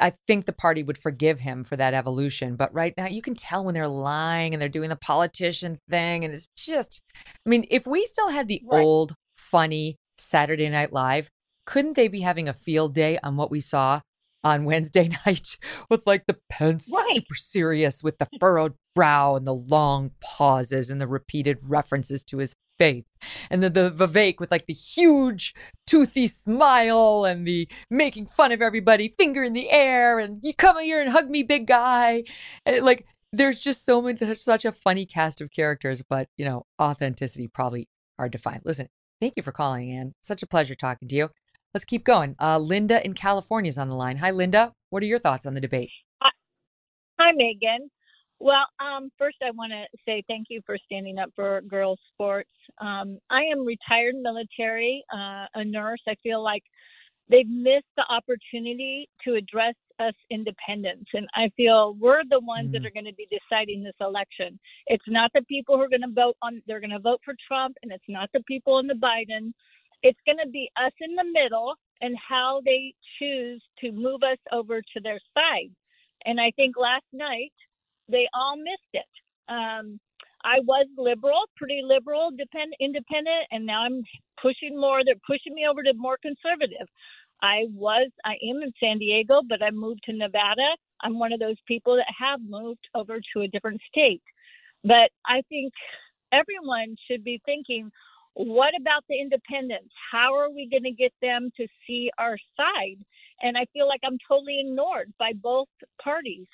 i 0.00 0.12
think 0.26 0.44
the 0.44 0.52
party 0.52 0.82
would 0.82 0.98
forgive 0.98 1.40
him 1.40 1.64
for 1.64 1.76
that 1.76 1.94
evolution 1.94 2.56
but 2.56 2.72
right 2.74 2.94
now 2.96 3.06
you 3.06 3.22
can 3.22 3.34
tell 3.34 3.64
when 3.64 3.74
they're 3.74 3.88
lying 3.88 4.52
and 4.52 4.60
they're 4.60 4.68
doing 4.68 4.90
the 4.90 4.96
politician 4.96 5.78
thing 5.88 6.24
and 6.24 6.34
it's 6.34 6.48
just 6.56 7.02
i 7.46 7.48
mean 7.48 7.64
if 7.70 7.86
we 7.86 8.04
still 8.04 8.28
had 8.28 8.48
the 8.48 8.62
Right. 8.70 8.82
old 8.82 9.14
funny 9.36 9.96
saturday 10.18 10.68
night 10.68 10.92
live 10.92 11.30
couldn't 11.64 11.96
they 11.96 12.08
be 12.08 12.20
having 12.20 12.48
a 12.48 12.54
field 12.54 12.94
day 12.94 13.18
on 13.22 13.36
what 13.36 13.50
we 13.50 13.60
saw 13.60 14.00
on 14.44 14.64
Wednesday 14.64 15.08
night 15.26 15.56
with 15.88 16.06
like 16.06 16.26
the 16.26 16.38
Pence 16.48 16.90
Right. 16.92 17.14
super 17.14 17.34
serious 17.34 18.02
with 18.02 18.18
the 18.18 18.28
furrowed 18.40 18.74
brow 18.94 19.36
and 19.36 19.46
the 19.46 19.54
long 19.54 20.12
pauses 20.20 20.90
and 20.90 21.00
the 21.00 21.06
repeated 21.06 21.58
references 21.68 22.24
to 22.24 22.38
his 22.38 22.54
faith. 22.78 23.04
And 23.50 23.62
then 23.62 23.72
the 23.72 23.90
Vivek 23.90 24.40
with 24.40 24.50
like 24.50 24.66
the 24.66 24.72
huge 24.72 25.54
toothy 25.86 26.26
smile 26.26 27.24
and 27.24 27.46
the 27.46 27.68
making 27.90 28.26
fun 28.26 28.52
of 28.52 28.60
everybody, 28.62 29.08
finger 29.08 29.44
in 29.44 29.52
the 29.52 29.70
air, 29.70 30.18
and 30.18 30.40
you 30.42 30.54
come 30.54 30.80
here 30.80 31.00
and 31.00 31.10
hug 31.12 31.30
me, 31.30 31.42
big 31.42 31.66
guy. 31.66 32.24
And 32.66 32.84
like 32.84 33.06
there's 33.32 33.60
just 33.60 33.84
so 33.84 34.02
many 34.02 34.18
there's 34.18 34.42
such 34.42 34.64
a 34.64 34.72
funny 34.72 35.06
cast 35.06 35.40
of 35.40 35.50
characters, 35.50 36.02
but 36.02 36.28
you 36.36 36.44
know, 36.44 36.66
authenticity 36.80 37.48
probably 37.48 37.88
hard 38.18 38.32
to 38.32 38.38
find. 38.38 38.60
Listen, 38.64 38.88
thank 39.20 39.34
you 39.36 39.42
for 39.42 39.52
calling, 39.52 39.90
Ann. 39.90 40.12
Such 40.22 40.42
a 40.42 40.46
pleasure 40.46 40.74
talking 40.74 41.08
to 41.08 41.14
you. 41.14 41.30
Let's 41.74 41.84
keep 41.84 42.04
going. 42.04 42.36
Uh, 42.38 42.58
Linda 42.58 43.04
in 43.04 43.14
California 43.14 43.68
is 43.68 43.78
on 43.78 43.88
the 43.88 43.94
line. 43.94 44.18
Hi, 44.18 44.30
Linda. 44.30 44.72
What 44.90 45.02
are 45.02 45.06
your 45.06 45.18
thoughts 45.18 45.46
on 45.46 45.54
the 45.54 45.60
debate? 45.60 45.90
Hi, 46.22 47.32
Megyn. 47.32 47.88
Well, 48.40 48.66
um, 48.80 49.10
first, 49.16 49.36
I 49.42 49.52
want 49.52 49.72
to 49.72 49.84
say 50.04 50.22
thank 50.28 50.48
you 50.50 50.60
for 50.66 50.76
standing 50.84 51.18
up 51.18 51.30
for 51.36 51.60
girls' 51.62 52.00
sports. 52.12 52.50
Um, 52.78 53.18
I 53.30 53.42
am 53.52 53.64
retired 53.64 54.16
military, 54.20 55.04
uh, 55.14 55.46
a 55.54 55.64
nurse. 55.64 56.00
I 56.08 56.16
feel 56.22 56.42
like 56.42 56.62
they've 57.30 57.48
missed 57.48 57.86
the 57.96 58.04
opportunity 58.10 59.08
to 59.24 59.34
address 59.34 59.74
us 60.00 60.14
independents. 60.30 61.08
And 61.14 61.28
I 61.36 61.50
feel 61.56 61.94
we're 62.00 62.22
the 62.28 62.40
ones 62.40 62.72
that 62.72 62.82
Mm. 62.82 62.86
are 62.86 62.90
going 62.90 63.04
to 63.06 63.14
be 63.14 63.28
deciding 63.30 63.84
this 63.84 63.94
election. 64.00 64.58
It's 64.88 65.04
not 65.06 65.30
the 65.32 65.42
people 65.42 65.76
who 65.76 65.82
are 65.82 65.88
going 65.88 66.02
to 66.02 66.10
vote 66.12 66.36
on, 66.42 66.60
they're 66.66 66.80
going 66.80 66.90
to 66.90 66.98
vote 66.98 67.20
for 67.24 67.34
Trump, 67.46 67.76
and 67.82 67.92
it's 67.92 68.08
not 68.08 68.28
the 68.34 68.42
people 68.42 68.80
in 68.80 68.88
the 68.88 68.94
Biden. 68.94 69.52
It's 70.02 70.18
going 70.26 70.38
to 70.44 70.50
be 70.50 70.70
us 70.76 70.92
in 71.00 71.14
the 71.14 71.24
middle 71.32 71.74
and 72.00 72.16
how 72.16 72.60
they 72.64 72.94
choose 73.18 73.62
to 73.80 73.92
move 73.92 74.22
us 74.22 74.38
over 74.52 74.80
to 74.80 75.00
their 75.02 75.20
side. 75.34 75.70
And 76.24 76.40
I 76.40 76.50
think 76.56 76.76
last 76.76 77.06
night 77.12 77.52
they 78.08 78.26
all 78.34 78.56
missed 78.56 78.92
it. 78.94 79.12
Um, 79.48 80.00
I 80.44 80.58
was 80.64 80.86
liberal, 80.98 81.42
pretty 81.56 81.82
liberal, 81.84 82.30
depend, 82.36 82.74
independent, 82.80 83.46
and 83.52 83.64
now 83.64 83.84
I'm 83.84 84.02
pushing 84.40 84.78
more. 84.78 85.02
They're 85.04 85.14
pushing 85.26 85.54
me 85.54 85.66
over 85.70 85.82
to 85.82 85.92
more 85.94 86.18
conservative. 86.20 86.88
I 87.42 87.64
was, 87.72 88.10
I 88.24 88.34
am 88.50 88.62
in 88.62 88.72
San 88.80 88.98
Diego, 88.98 89.40
but 89.48 89.62
I 89.62 89.70
moved 89.70 90.00
to 90.04 90.12
Nevada. 90.12 90.76
I'm 91.00 91.18
one 91.18 91.32
of 91.32 91.40
those 91.40 91.56
people 91.66 91.96
that 91.96 92.12
have 92.18 92.40
moved 92.46 92.88
over 92.94 93.18
to 93.34 93.42
a 93.42 93.48
different 93.48 93.80
state. 93.88 94.22
But 94.84 95.10
I 95.26 95.42
think 95.48 95.72
everyone 96.32 96.96
should 97.08 97.24
be 97.24 97.40
thinking, 97.44 97.90
what 98.34 98.72
about 98.80 99.04
the 99.08 99.20
independents? 99.20 99.92
How 100.10 100.34
are 100.34 100.50
we 100.50 100.68
going 100.70 100.84
to 100.84 100.92
get 100.92 101.12
them 101.20 101.50
to 101.56 101.66
see 101.86 102.10
our 102.18 102.36
side? 102.56 103.04
And 103.40 103.56
I 103.56 103.66
feel 103.72 103.88
like 103.88 104.00
I'm 104.04 104.18
totally 104.28 104.60
ignored 104.60 105.12
by 105.18 105.32
both 105.34 105.68
parties. 106.02 106.46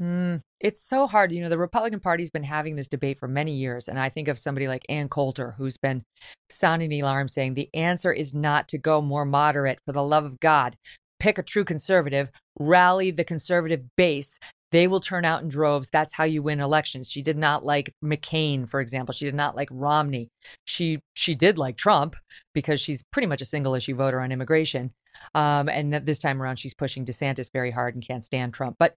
Mm, 0.00 0.42
it's 0.60 0.82
so 0.82 1.06
hard. 1.06 1.32
You 1.32 1.42
know, 1.42 1.48
the 1.48 1.58
Republican 1.58 2.00
Party's 2.00 2.30
been 2.30 2.44
having 2.44 2.76
this 2.76 2.88
debate 2.88 3.18
for 3.18 3.26
many 3.26 3.52
years. 3.52 3.88
And 3.88 3.98
I 3.98 4.08
think 4.08 4.28
of 4.28 4.38
somebody 4.38 4.68
like 4.68 4.84
Ann 4.88 5.08
Coulter, 5.08 5.54
who's 5.58 5.76
been 5.76 6.04
sounding 6.50 6.88
the 6.88 7.00
alarm 7.00 7.28
saying 7.28 7.54
the 7.54 7.70
answer 7.74 8.12
is 8.12 8.32
not 8.32 8.68
to 8.68 8.78
go 8.78 9.00
more 9.00 9.24
moderate 9.24 9.80
for 9.84 9.92
the 9.92 10.04
love 10.04 10.24
of 10.24 10.40
God. 10.40 10.76
Pick 11.18 11.38
a 11.38 11.42
true 11.42 11.64
conservative, 11.64 12.30
rally 12.60 13.10
the 13.10 13.24
conservative 13.24 13.82
base. 13.96 14.38
They 14.70 14.86
will 14.86 15.00
turn 15.00 15.24
out 15.24 15.42
in 15.42 15.48
droves. 15.48 15.88
That's 15.88 16.12
how 16.12 16.24
you 16.24 16.42
win 16.42 16.60
elections. 16.60 17.10
She 17.10 17.22
did 17.22 17.38
not 17.38 17.64
like 17.64 17.94
McCain, 18.04 18.68
for 18.68 18.80
example. 18.80 19.14
She 19.14 19.24
did 19.24 19.34
not 19.34 19.56
like 19.56 19.68
Romney. 19.70 20.28
She 20.66 21.00
she 21.14 21.34
did 21.34 21.56
like 21.56 21.76
Trump 21.76 22.16
because 22.54 22.80
she's 22.80 23.02
pretty 23.10 23.26
much 23.26 23.40
a 23.40 23.46
single 23.46 23.74
issue 23.74 23.94
voter 23.94 24.20
on 24.20 24.32
immigration. 24.32 24.92
Um, 25.34 25.68
and 25.68 25.92
this 25.92 26.18
time 26.18 26.40
around, 26.42 26.56
she's 26.58 26.74
pushing 26.74 27.04
DeSantis 27.04 27.50
very 27.52 27.70
hard 27.70 27.94
and 27.94 28.06
can't 28.06 28.24
stand 28.24 28.54
Trump. 28.54 28.76
But 28.78 28.94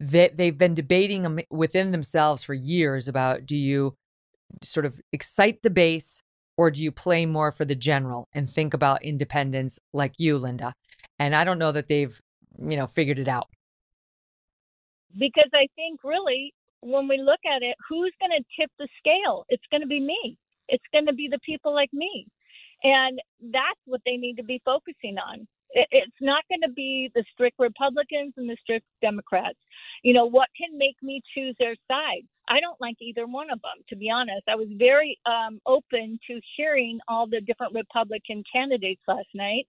they, 0.00 0.28
they've 0.28 0.56
been 0.56 0.74
debating 0.74 1.44
within 1.50 1.92
themselves 1.92 2.42
for 2.42 2.54
years 2.54 3.08
about 3.08 3.46
do 3.46 3.56
you 3.56 3.94
sort 4.62 4.84
of 4.84 5.00
excite 5.12 5.62
the 5.62 5.70
base 5.70 6.22
or 6.56 6.70
do 6.70 6.82
you 6.82 6.92
play 6.92 7.24
more 7.24 7.50
for 7.50 7.64
the 7.64 7.74
general 7.74 8.28
and 8.32 8.48
think 8.48 8.74
about 8.74 9.04
independence 9.04 9.78
like 9.92 10.14
you, 10.18 10.38
Linda? 10.38 10.74
And 11.18 11.34
I 11.34 11.44
don't 11.44 11.58
know 11.58 11.72
that 11.72 11.88
they've, 11.88 12.18
you 12.58 12.76
know, 12.76 12.86
figured 12.86 13.18
it 13.18 13.28
out. 13.28 13.48
Because 15.18 15.50
I 15.54 15.66
think 15.76 16.00
really 16.04 16.54
when 16.82 17.08
we 17.08 17.18
look 17.18 17.40
at 17.46 17.62
it, 17.62 17.76
who's 17.88 18.12
going 18.20 18.32
to 18.36 18.60
tip 18.60 18.70
the 18.78 18.88
scale? 18.98 19.44
It's 19.48 19.62
going 19.70 19.82
to 19.82 19.86
be 19.86 20.00
me. 20.00 20.36
It's 20.68 20.84
going 20.92 21.06
to 21.06 21.12
be 21.12 21.28
the 21.30 21.38
people 21.44 21.72
like 21.74 21.92
me. 21.92 22.26
And 22.82 23.20
that's 23.52 23.80
what 23.86 24.00
they 24.04 24.16
need 24.16 24.36
to 24.36 24.44
be 24.44 24.60
focusing 24.64 25.16
on. 25.18 25.46
It's 25.74 26.20
not 26.20 26.44
going 26.50 26.60
to 26.62 26.74
be 26.74 27.10
the 27.14 27.24
strict 27.32 27.58
Republicans 27.58 28.34
and 28.36 28.50
the 28.50 28.56
strict 28.60 28.84
Democrats. 29.00 29.58
You 30.02 30.12
know, 30.12 30.26
what 30.26 30.48
can 30.58 30.76
make 30.76 30.96
me 31.02 31.22
choose 31.34 31.56
their 31.58 31.76
side? 31.88 32.26
I 32.48 32.60
don't 32.60 32.80
like 32.80 32.96
either 33.00 33.26
one 33.26 33.50
of 33.50 33.62
them, 33.62 33.82
to 33.88 33.96
be 33.96 34.10
honest. 34.10 34.42
I 34.48 34.56
was 34.56 34.68
very 34.76 35.18
um, 35.24 35.60
open 35.64 36.18
to 36.26 36.40
hearing 36.56 36.98
all 37.08 37.26
the 37.26 37.40
different 37.40 37.72
Republican 37.72 38.42
candidates 38.52 39.00
last 39.08 39.28
night. 39.34 39.66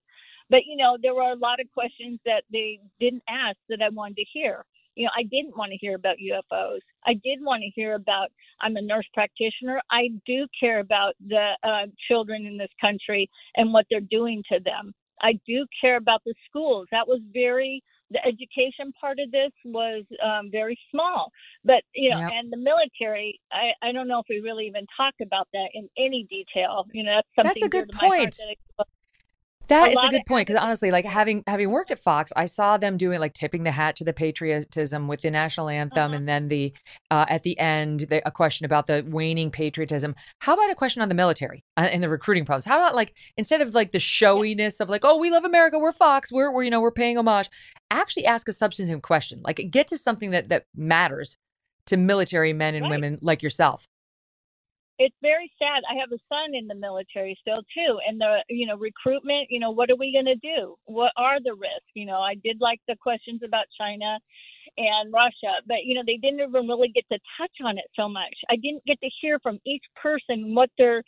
But, 0.50 0.66
you 0.66 0.76
know, 0.76 0.98
there 1.00 1.14
were 1.14 1.32
a 1.32 1.36
lot 1.36 1.60
of 1.60 1.72
questions 1.72 2.20
that 2.26 2.42
they 2.52 2.80
didn't 3.00 3.22
ask 3.26 3.56
that 3.70 3.80
I 3.80 3.88
wanted 3.88 4.16
to 4.16 4.24
hear 4.30 4.66
you 4.96 5.04
know, 5.04 5.10
I 5.16 5.22
didn't 5.24 5.56
want 5.56 5.72
to 5.72 5.78
hear 5.78 5.94
about 5.94 6.16
UFOs. 6.18 6.80
I 7.06 7.14
did 7.14 7.40
want 7.40 7.62
to 7.62 7.70
hear 7.74 7.94
about. 7.94 8.28
I'm 8.60 8.76
a 8.76 8.82
nurse 8.82 9.06
practitioner. 9.12 9.80
I 9.90 10.08
do 10.26 10.46
care 10.58 10.80
about 10.80 11.14
the 11.26 11.52
uh, 11.62 11.86
children 12.08 12.46
in 12.46 12.56
this 12.56 12.70
country 12.80 13.28
and 13.56 13.72
what 13.72 13.86
they're 13.90 14.00
doing 14.00 14.42
to 14.52 14.60
them. 14.64 14.94
I 15.20 15.34
do 15.46 15.66
care 15.80 15.96
about 15.96 16.22
the 16.24 16.34
schools. 16.48 16.86
That 16.90 17.06
was 17.06 17.20
very. 17.32 17.82
The 18.10 18.20
education 18.26 18.92
part 19.00 19.18
of 19.18 19.32
this 19.32 19.50
was 19.64 20.04
um, 20.22 20.50
very 20.52 20.78
small, 20.90 21.32
but 21.64 21.82
you 21.94 22.10
know, 22.10 22.18
Yep. 22.18 22.30
and 22.32 22.52
the 22.52 22.58
military. 22.58 23.40
I, 23.50 23.88
I 23.88 23.92
don't 23.92 24.06
know 24.06 24.20
if 24.20 24.26
we 24.28 24.40
really 24.40 24.66
even 24.66 24.86
talk 24.96 25.14
about 25.22 25.48
that 25.52 25.68
in 25.72 25.88
any 25.98 26.26
detail. 26.30 26.84
You 26.92 27.02
know, 27.04 27.16
that's 27.16 27.28
something. 27.34 27.60
That's 27.60 27.62
a 27.62 27.68
good 27.68 27.88
to 27.88 27.94
my 27.96 28.00
heart 28.00 28.18
point. 28.20 28.36
that 28.78 28.86
That 29.68 29.88
A 29.88 29.92
is 29.92 29.98
a 30.02 30.08
good 30.08 30.26
point 30.26 30.46
because 30.46 30.60
honestly, 30.60 30.90
like 30.90 31.04
having 31.04 31.42
having 31.46 31.70
worked 31.70 31.90
at 31.90 31.98
Fox, 31.98 32.32
I 32.36 32.46
saw 32.46 32.76
them 32.76 32.96
doing 32.96 33.18
like 33.18 33.32
tipping 33.32 33.64
the 33.64 33.70
hat 33.70 33.96
to 33.96 34.04
the 34.04 34.12
patriotism 34.12 35.08
with 35.08 35.22
the 35.22 35.30
national 35.30 35.68
anthem, 35.68 36.10
Uh-huh. 36.10 36.16
and 36.16 36.28
then 36.28 36.48
the 36.48 36.72
uh, 37.10 37.24
at 37.28 37.42
the 37.44 37.58
end 37.58 38.00
the, 38.10 38.26
a 38.26 38.30
question 38.30 38.66
about 38.66 38.86
the 38.86 39.04
waning 39.08 39.50
patriotism. 39.50 40.14
How 40.40 40.54
about 40.54 40.70
a 40.70 40.74
question 40.74 41.02
on 41.02 41.08
the 41.08 41.14
military 41.14 41.64
uh, 41.76 41.88
and 41.90 42.02
the 42.02 42.08
recruiting 42.08 42.44
problems? 42.44 42.64
How 42.66 42.76
about 42.76 42.94
like 42.94 43.16
instead 43.36 43.60
of 43.62 43.74
like 43.74 43.92
the 43.92 43.98
showiness 44.00 44.80
of 44.80 44.88
like, 44.88 45.04
oh, 45.04 45.16
we 45.18 45.30
love 45.30 45.44
America, 45.44 45.78
we're 45.78 45.92
Fox, 45.92 46.30
we're 46.30 46.52
we're 46.52 46.64
you 46.64 46.70
know 46.70 46.80
we're 46.80 46.90
paying 46.92 47.16
homage, 47.16 47.48
actually 47.90 48.26
ask 48.26 48.48
a 48.48 48.52
substantive 48.52 49.02
question, 49.02 49.40
like 49.44 49.60
get 49.70 49.88
to 49.88 49.96
something 49.96 50.30
that 50.32 50.48
that 50.50 50.64
matters 50.76 51.38
to 51.86 51.96
military 51.96 52.52
men 52.52 52.74
and 52.74 52.84
Right. 52.84 52.90
women 52.90 53.18
like 53.22 53.42
yourself. 53.42 53.86
It's 54.98 55.16
very 55.22 55.50
sad. 55.58 55.82
I 55.90 55.96
have 56.00 56.12
a 56.12 56.22
son 56.28 56.54
in 56.54 56.68
the 56.68 56.74
military 56.74 57.36
still 57.40 57.62
too, 57.74 57.98
and 58.08 58.20
the 58.20 58.44
you 58.48 58.66
know 58.66 58.76
recruitment. 58.76 59.48
You 59.50 59.60
know, 59.60 59.70
what 59.72 59.90
are 59.90 59.96
we 59.96 60.12
going 60.12 60.26
to 60.26 60.36
do? 60.36 60.76
What 60.86 61.12
are 61.16 61.40
the 61.42 61.54
risks? 61.54 61.92
You 61.94 62.06
know, 62.06 62.20
I 62.20 62.34
did 62.44 62.58
like 62.60 62.80
the 62.88 62.96
questions 63.02 63.42
about 63.44 63.66
China 63.78 64.18
and 64.78 65.12
Russia, 65.12 65.60
but 65.66 65.84
you 65.84 65.94
know 65.94 66.02
they 66.06 66.18
didn't 66.18 66.40
even 66.40 66.68
really 66.68 66.90
get 66.94 67.04
to 67.12 67.18
touch 67.38 67.56
on 67.64 67.78
it 67.78 67.86
so 67.96 68.08
much. 68.08 68.34
I 68.50 68.56
didn't 68.56 68.84
get 68.86 69.00
to 69.02 69.10
hear 69.20 69.38
from 69.40 69.58
each 69.66 69.84
person 70.02 70.54
what 70.54 70.70
their 70.78 71.02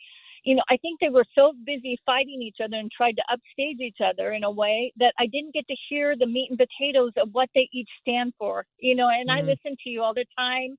you 0.45 0.55
know, 0.55 0.63
I 0.69 0.77
think 0.77 0.99
they 1.01 1.09
were 1.09 1.25
so 1.35 1.53
busy 1.65 1.97
fighting 2.05 2.41
each 2.41 2.57
other 2.63 2.77
and 2.77 2.91
tried 2.91 3.17
to 3.17 3.23
upstage 3.31 3.79
each 3.81 3.97
other 4.05 4.33
in 4.33 4.45
a 4.45 4.51
way 4.51 4.93
that 4.97 5.13
I 5.19 5.27
didn't 5.27 5.53
get 5.53 5.67
to 5.67 5.75
hear 5.89 6.15
the 6.17 6.27
meat 6.27 6.49
and 6.51 6.59
potatoes 6.59 7.11
of 7.17 7.29
what 7.33 7.49
they 7.55 7.69
each 7.73 7.89
stand 8.01 8.33
for. 8.39 8.65
You 8.79 8.95
know, 8.95 9.09
and 9.09 9.29
I 9.31 9.41
Mhm. 9.41 9.47
listen 9.47 9.75
to 9.83 9.89
you 9.89 10.03
all 10.03 10.13
the 10.13 10.25
time 10.37 10.77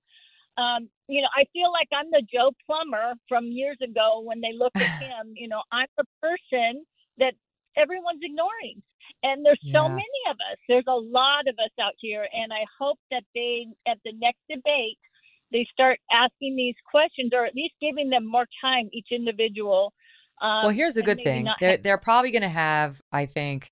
um, 0.58 0.88
you 1.06 1.22
know, 1.22 1.28
I 1.36 1.44
feel 1.52 1.70
like 1.72 1.88
I'm 1.94 2.10
the 2.10 2.22
Joe 2.30 2.50
Plumber 2.66 3.14
from 3.28 3.46
years 3.46 3.78
ago 3.82 4.20
when 4.24 4.40
they 4.40 4.52
looked 4.52 4.76
at 4.76 4.82
him. 5.02 5.32
You 5.36 5.48
know, 5.48 5.62
I'm 5.72 5.86
the 5.96 6.04
person 6.20 6.84
that 7.18 7.34
everyone's 7.76 8.20
ignoring. 8.22 8.82
And 9.22 9.44
there's 9.44 9.60
so 9.72 9.88
many 9.88 10.20
of 10.30 10.36
us. 10.52 10.58
There's 10.68 10.84
a 10.86 10.94
lot 10.94 11.48
of 11.48 11.54
us 11.54 11.70
out 11.80 11.94
here. 11.98 12.26
And 12.32 12.52
I 12.52 12.64
hope 12.78 12.98
that 13.10 13.22
they, 13.34 13.66
at 13.86 13.98
the 14.04 14.12
next 14.20 14.40
debate, 14.50 14.98
they 15.50 15.66
start 15.72 15.98
asking 16.12 16.56
these 16.56 16.74
questions 16.90 17.30
or 17.32 17.46
at 17.46 17.54
least 17.54 17.74
giving 17.80 18.10
them 18.10 18.26
more 18.26 18.46
time, 18.60 18.88
each 18.92 19.08
individual. 19.10 19.92
Um, 20.42 20.64
Well, 20.64 20.68
here's 20.70 20.94
the 20.94 21.02
good 21.02 21.20
thing. 21.20 21.48
They're 21.58 21.70
have- 21.70 21.82
they're 21.82 21.98
probably 21.98 22.30
going 22.30 22.42
to 22.42 22.48
have, 22.48 23.00
I 23.10 23.26
think, 23.26 23.70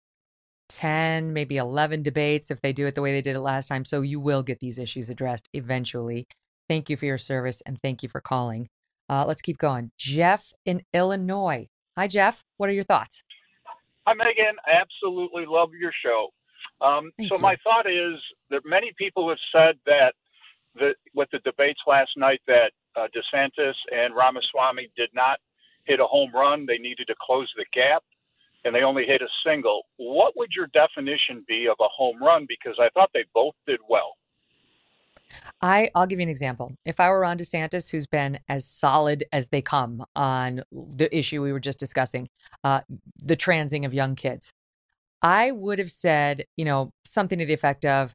10, 0.68 1.32
maybe 1.32 1.58
11 1.58 2.02
debates 2.02 2.50
if 2.50 2.60
they 2.60 2.72
do 2.72 2.86
it 2.86 2.94
the 2.94 3.02
way 3.02 3.12
they 3.12 3.22
did 3.22 3.36
it 3.36 3.40
last 3.40 3.68
time. 3.68 3.84
So 3.84 4.00
you 4.00 4.18
will 4.18 4.42
get 4.42 4.58
these 4.58 4.78
issues 4.78 5.10
addressed 5.10 5.48
eventually. 5.52 6.26
Thank 6.68 6.90
you 6.90 6.96
for 6.96 7.06
your 7.06 7.18
service 7.18 7.62
and 7.64 7.80
thank 7.80 8.02
you 8.02 8.08
for 8.08 8.20
calling. 8.20 8.68
Uh, 9.08 9.24
let's 9.26 9.42
keep 9.42 9.58
going. 9.58 9.92
Jeff 9.96 10.52
in 10.64 10.82
Illinois. 10.92 11.68
Hi, 11.96 12.08
Jeff. 12.08 12.44
What 12.56 12.68
are 12.68 12.72
your 12.72 12.84
thoughts? 12.84 13.22
Hi, 14.06 14.14
Megyn. 14.14 14.54
I 14.66 14.80
absolutely 14.80 15.44
love 15.46 15.70
your 15.78 15.92
show. 16.04 16.28
Um, 16.80 17.10
so 17.20 17.36
you. 17.36 17.42
my 17.42 17.56
thought 17.64 17.86
is 17.86 18.20
that 18.50 18.62
many 18.64 18.92
people 18.98 19.28
have 19.28 19.38
said 19.52 19.76
that 19.86 20.14
the, 20.74 20.94
with 21.14 21.28
the 21.32 21.38
debates 21.38 21.80
last 21.86 22.10
night 22.16 22.40
that 22.46 22.72
uh, 22.96 23.06
DeSantis 23.14 23.74
and 23.90 24.14
Ramaswamy 24.14 24.90
did 24.96 25.10
not 25.14 25.38
hit 25.84 26.00
a 26.00 26.04
home 26.04 26.32
run. 26.34 26.66
They 26.66 26.78
needed 26.78 27.06
to 27.06 27.14
close 27.20 27.50
the 27.56 27.64
gap. 27.72 28.02
and 28.64 28.74
they 28.74 28.82
only 28.82 29.04
hit 29.06 29.22
a 29.22 29.28
single. 29.48 29.82
What 29.96 30.36
would 30.36 30.50
your 30.54 30.66
definition 30.68 31.44
be 31.46 31.68
of 31.70 31.76
a 31.80 31.88
home 31.88 32.22
run? 32.22 32.46
Because 32.48 32.76
I 32.80 32.88
thought 32.90 33.10
they 33.14 33.24
both 33.32 33.54
did 33.66 33.80
well. 33.88 34.14
I 35.60 35.90
I'll 35.94 36.06
give 36.06 36.18
you 36.18 36.24
an 36.24 36.28
example. 36.28 36.74
If 36.84 37.00
I 37.00 37.08
were 37.10 37.20
Ron 37.20 37.38
DeSantis, 37.38 37.90
who's 37.90 38.06
been 38.06 38.38
as 38.48 38.64
solid 38.66 39.24
as 39.32 39.48
they 39.48 39.62
come 39.62 40.04
on 40.14 40.62
the 40.72 41.14
issue 41.16 41.42
we 41.42 41.52
were 41.52 41.60
just 41.60 41.78
discussing, 41.78 42.28
uh, 42.64 42.80
the 43.22 43.36
transing 43.36 43.84
of 43.84 43.94
young 43.94 44.14
kids, 44.14 44.52
I 45.22 45.50
would 45.52 45.78
have 45.78 45.90
said, 45.90 46.44
you 46.56 46.64
know, 46.64 46.90
something 47.04 47.38
to 47.38 47.46
the 47.46 47.54
effect 47.54 47.84
of, 47.84 48.14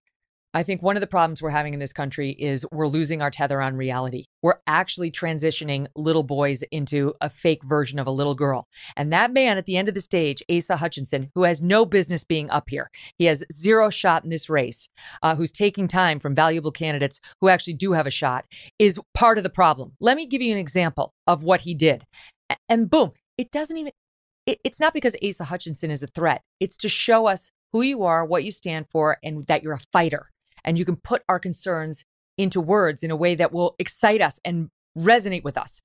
I 0.54 0.64
think 0.64 0.82
one 0.82 0.98
of 0.98 1.02
the 1.02 1.08
problems 1.08 1.42
we're 1.42 1.50
having 1.50 1.74
in 1.74 1.80
this 1.80 1.94
country 1.94 2.32
is 2.32 2.66
we're 2.74 2.88
losing 2.88 3.22
our 3.22 3.32
tether 3.32 3.62
on 3.62 3.78
reality. 3.78 4.26
We're 4.42 4.60
actually 4.68 5.10
transitioning 5.10 5.88
little 5.96 6.24
boys 6.24 6.62
into 6.72 7.14
a 7.22 7.30
fake 7.30 7.64
version 7.64 8.00
of 8.00 8.08
a 8.08 8.12
little 8.12 8.36
girl. 8.36 8.68
And 8.98 9.14
that 9.14 9.32
man 9.32 9.58
at 9.58 9.66
the 9.66 9.78
end 9.78 9.88
of 9.88 9.94
the 9.94 10.02
stage, 10.02 10.44
Asa 10.52 10.76
Hutchinson, 10.76 11.32
who 11.36 11.44
has 11.44 11.62
no 11.62 11.86
business 11.86 12.26
being 12.26 12.50
up 12.50 12.70
here, 12.70 12.90
he 13.18 13.26
has 13.26 13.46
zero 13.54 13.90
shot 13.90 14.26
in 14.26 14.30
this 14.30 14.50
race, 14.50 14.90
uh, 15.24 15.36
who's 15.36 15.54
taking 15.54 15.88
time 15.88 16.20
from 16.20 16.36
valuable 16.36 16.72
candidates 16.72 17.22
who 17.40 17.48
actually 17.48 17.76
do 17.76 17.94
have 17.94 18.08
a 18.08 18.12
shot, 18.12 18.46
is 18.78 19.00
part 19.14 19.38
of 19.38 19.46
the 19.46 19.50
problem. 19.50 19.94
Let 20.02 20.18
me 20.18 20.26
give 20.26 20.42
you 20.42 20.52
an 20.52 20.60
example 20.60 21.14
of 21.28 21.44
what 21.44 21.62
he 21.62 21.74
did. 21.74 22.04
And 22.68 22.90
boom, 22.90 23.12
it 23.38 23.52
doesn't 23.52 23.78
even, 23.78 23.94
it, 24.46 24.60
it's 24.66 24.82
not 24.82 24.94
because 24.94 25.16
Asa 25.26 25.46
Hutchinson 25.46 25.92
is 25.92 26.04
a 26.04 26.08
threat, 26.08 26.42
it's 26.60 26.76
to 26.78 26.90
show 26.90 27.28
us 27.28 27.52
who 27.72 27.82
you 27.82 28.04
are, 28.04 28.26
what 28.26 28.44
you 28.44 28.52
stand 28.52 28.88
for, 28.92 29.18
and 29.24 29.46
that 29.46 29.64
you're 29.64 29.72
a 29.72 29.80
fighter 29.94 30.26
and 30.64 30.78
you 30.78 30.86
can 30.86 30.96
put 30.96 31.24
our 31.28 31.40
concerns 31.40 32.04
into 32.38 32.62
words 32.62 33.04
in 33.04 33.12
a 33.12 33.16
way 33.16 33.36
that 33.36 33.52
will 33.52 33.76
excite 33.80 34.22
us 34.22 34.40
and 34.44 34.70
resonate 34.98 35.44
with 35.44 35.58
us. 35.58 35.82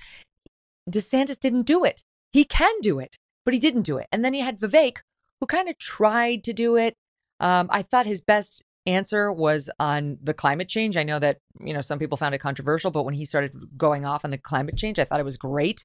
DeSantis 0.91 1.39
didn't 1.39 1.63
do 1.63 1.85
it. 1.85 2.03
He 2.33 2.45
can 2.45 2.75
do 2.81 2.99
it, 2.99 3.17
but 3.45 3.55
he 3.55 3.61
didn't 3.61 3.83
do 3.83 3.99
it. 3.99 4.07
And 4.13 4.25
then 4.25 4.35
he 4.35 4.41
had 4.41 4.59
Vivek, 4.59 4.99
who 5.41 5.47
kind 5.47 5.69
of 5.69 5.79
tried 5.79 6.45
to 6.45 6.53
do 6.53 6.77
it. 6.77 6.95
Um, 7.41 7.69
I 7.71 7.83
thought 7.83 8.07
his 8.07 8.21
best 8.21 8.63
answer 8.87 9.33
was 9.33 9.69
on 9.79 10.19
the 10.23 10.35
climate 10.35 10.69
change. 10.69 10.97
I 10.97 11.03
know 11.03 11.19
that 11.19 11.39
you 11.61 11.75
know 11.75 11.81
some 11.81 11.99
people 11.99 12.17
found 12.17 12.35
it 12.35 12.39
controversial, 12.39 12.91
but 12.91 13.03
when 13.03 13.15
he 13.15 13.25
started 13.25 13.53
going 13.77 14.05
off 14.05 14.25
on 14.25 14.31
the 14.31 14.39
climate 14.39 14.77
change, 14.77 14.99
I 14.99 15.05
thought 15.05 15.21
it 15.21 15.25
was 15.25 15.37
great. 15.37 15.85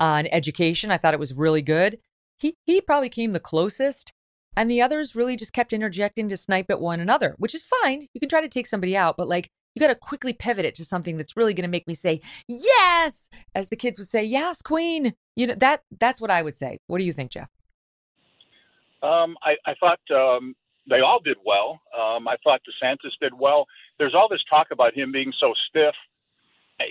On 0.00 0.26
education, 0.28 0.90
I 0.90 0.98
thought 0.98 1.14
it 1.14 1.20
was 1.20 1.34
really 1.34 1.62
good. 1.62 1.98
He 2.38 2.54
he 2.64 2.80
probably 2.80 3.10
came 3.10 3.32
the 3.32 3.40
closest, 3.40 4.12
and 4.56 4.70
the 4.70 4.82
others 4.82 5.16
really 5.16 5.36
just 5.36 5.52
kept 5.52 5.72
interjecting 5.72 6.28
to 6.28 6.36
snipe 6.36 6.70
at 6.70 6.80
one 6.80 7.00
another, 7.00 7.34
which 7.38 7.54
is 7.54 7.62
fine. 7.62 8.06
You 8.12 8.20
can 8.20 8.28
try 8.28 8.40
to 8.40 8.48
take 8.48 8.66
somebody 8.66 8.96
out, 8.96 9.16
but 9.16 9.28
like 9.28 9.50
you 9.74 9.80
got 9.80 9.88
to 9.88 9.94
quickly 9.94 10.32
pivot 10.32 10.64
it 10.64 10.74
to 10.76 10.84
something 10.84 11.16
that's 11.16 11.36
really 11.36 11.54
going 11.54 11.64
to 11.64 11.70
make 11.70 11.86
me 11.86 11.94
say 11.94 12.20
yes, 12.48 13.30
as 13.54 13.68
the 13.68 13.76
kids 13.76 13.98
would 13.98 14.08
say, 14.08 14.24
yes, 14.24 14.62
queen. 14.62 15.14
You 15.36 15.48
know 15.48 15.54
that 15.54 15.82
that's 15.98 16.20
what 16.20 16.30
I 16.30 16.42
would 16.42 16.56
say. 16.56 16.78
What 16.86 16.98
do 16.98 17.04
you 17.04 17.12
think, 17.12 17.30
Jeff? 17.30 17.48
Um, 19.02 19.36
I, 19.42 19.54
I 19.64 19.74
thought 19.80 20.00
um, 20.14 20.54
they 20.88 21.00
all 21.00 21.20
did 21.24 21.38
well. 21.44 21.80
Um, 21.98 22.28
I 22.28 22.36
thought 22.44 22.60
DeSantis 22.68 23.12
did 23.20 23.32
well. 23.32 23.66
There's 23.98 24.14
all 24.14 24.28
this 24.28 24.42
talk 24.50 24.68
about 24.72 24.94
him 24.94 25.12
being 25.12 25.32
so 25.40 25.54
stiff. 25.68 25.94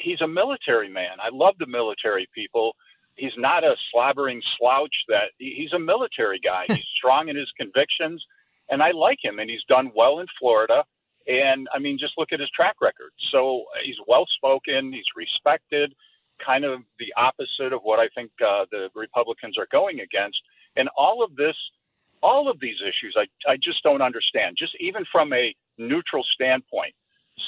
He's 0.04 0.22
a 0.22 0.28
military 0.28 0.90
man. 0.90 1.18
I 1.22 1.30
love 1.32 1.56
the 1.60 1.68
military 1.68 2.28
people 2.34 2.74
he's 3.20 3.38
not 3.38 3.64
a 3.64 3.76
slobbering 3.92 4.42
slouch 4.58 4.94
that 5.08 5.32
he's 5.38 5.74
a 5.74 5.80
military 5.80 6.40
guy. 6.40 6.66
he's 6.68 6.86
strong 6.98 7.30
in 7.30 7.36
his 7.36 7.52
convictions, 7.58 8.24
and 8.70 8.82
I 8.82 8.92
like 8.92 9.20
him. 9.22 9.40
And 9.40 9.50
he's 9.50 9.64
done 9.68 9.92
well 9.96 10.20
in 10.20 10.28
Florida. 10.40 10.84
And 11.28 11.68
I 11.74 11.80
mean, 11.80 11.98
just 12.00 12.14
look 12.18 12.30
at 12.32 12.40
his 12.40 12.50
track 12.50 12.76
record. 12.82 13.12
So 13.32 13.66
uh, 13.76 13.80
he's 13.86 13.98
well 14.08 14.26
spoken. 14.36 14.92
He's 14.92 15.04
respected. 15.16 15.94
Kind 16.44 16.66
of 16.66 16.82
the 16.98 17.14
opposite 17.18 17.74
of 17.74 17.82
what 17.84 18.00
I 18.00 18.08
think 18.16 18.32
uh, 18.42 18.66
the 18.72 18.90
Republicans 18.96 19.58
are 19.58 19.68
going 19.72 20.00
against. 20.00 20.40
And 20.76 20.90
all 20.98 21.24
of 21.24 21.36
this, 21.36 21.56
all 22.24 22.50
of 22.50 22.60
these 22.60 22.78
issues, 22.82 23.16
I 23.18 23.52
I 23.52 23.58
just 23.58 23.84
don't 23.84 24.02
understand. 24.02 24.56
Just 24.58 24.74
even 24.80 25.04
from 25.12 25.34
a 25.34 25.54
neutral 25.78 26.24
standpoint, 26.34 26.94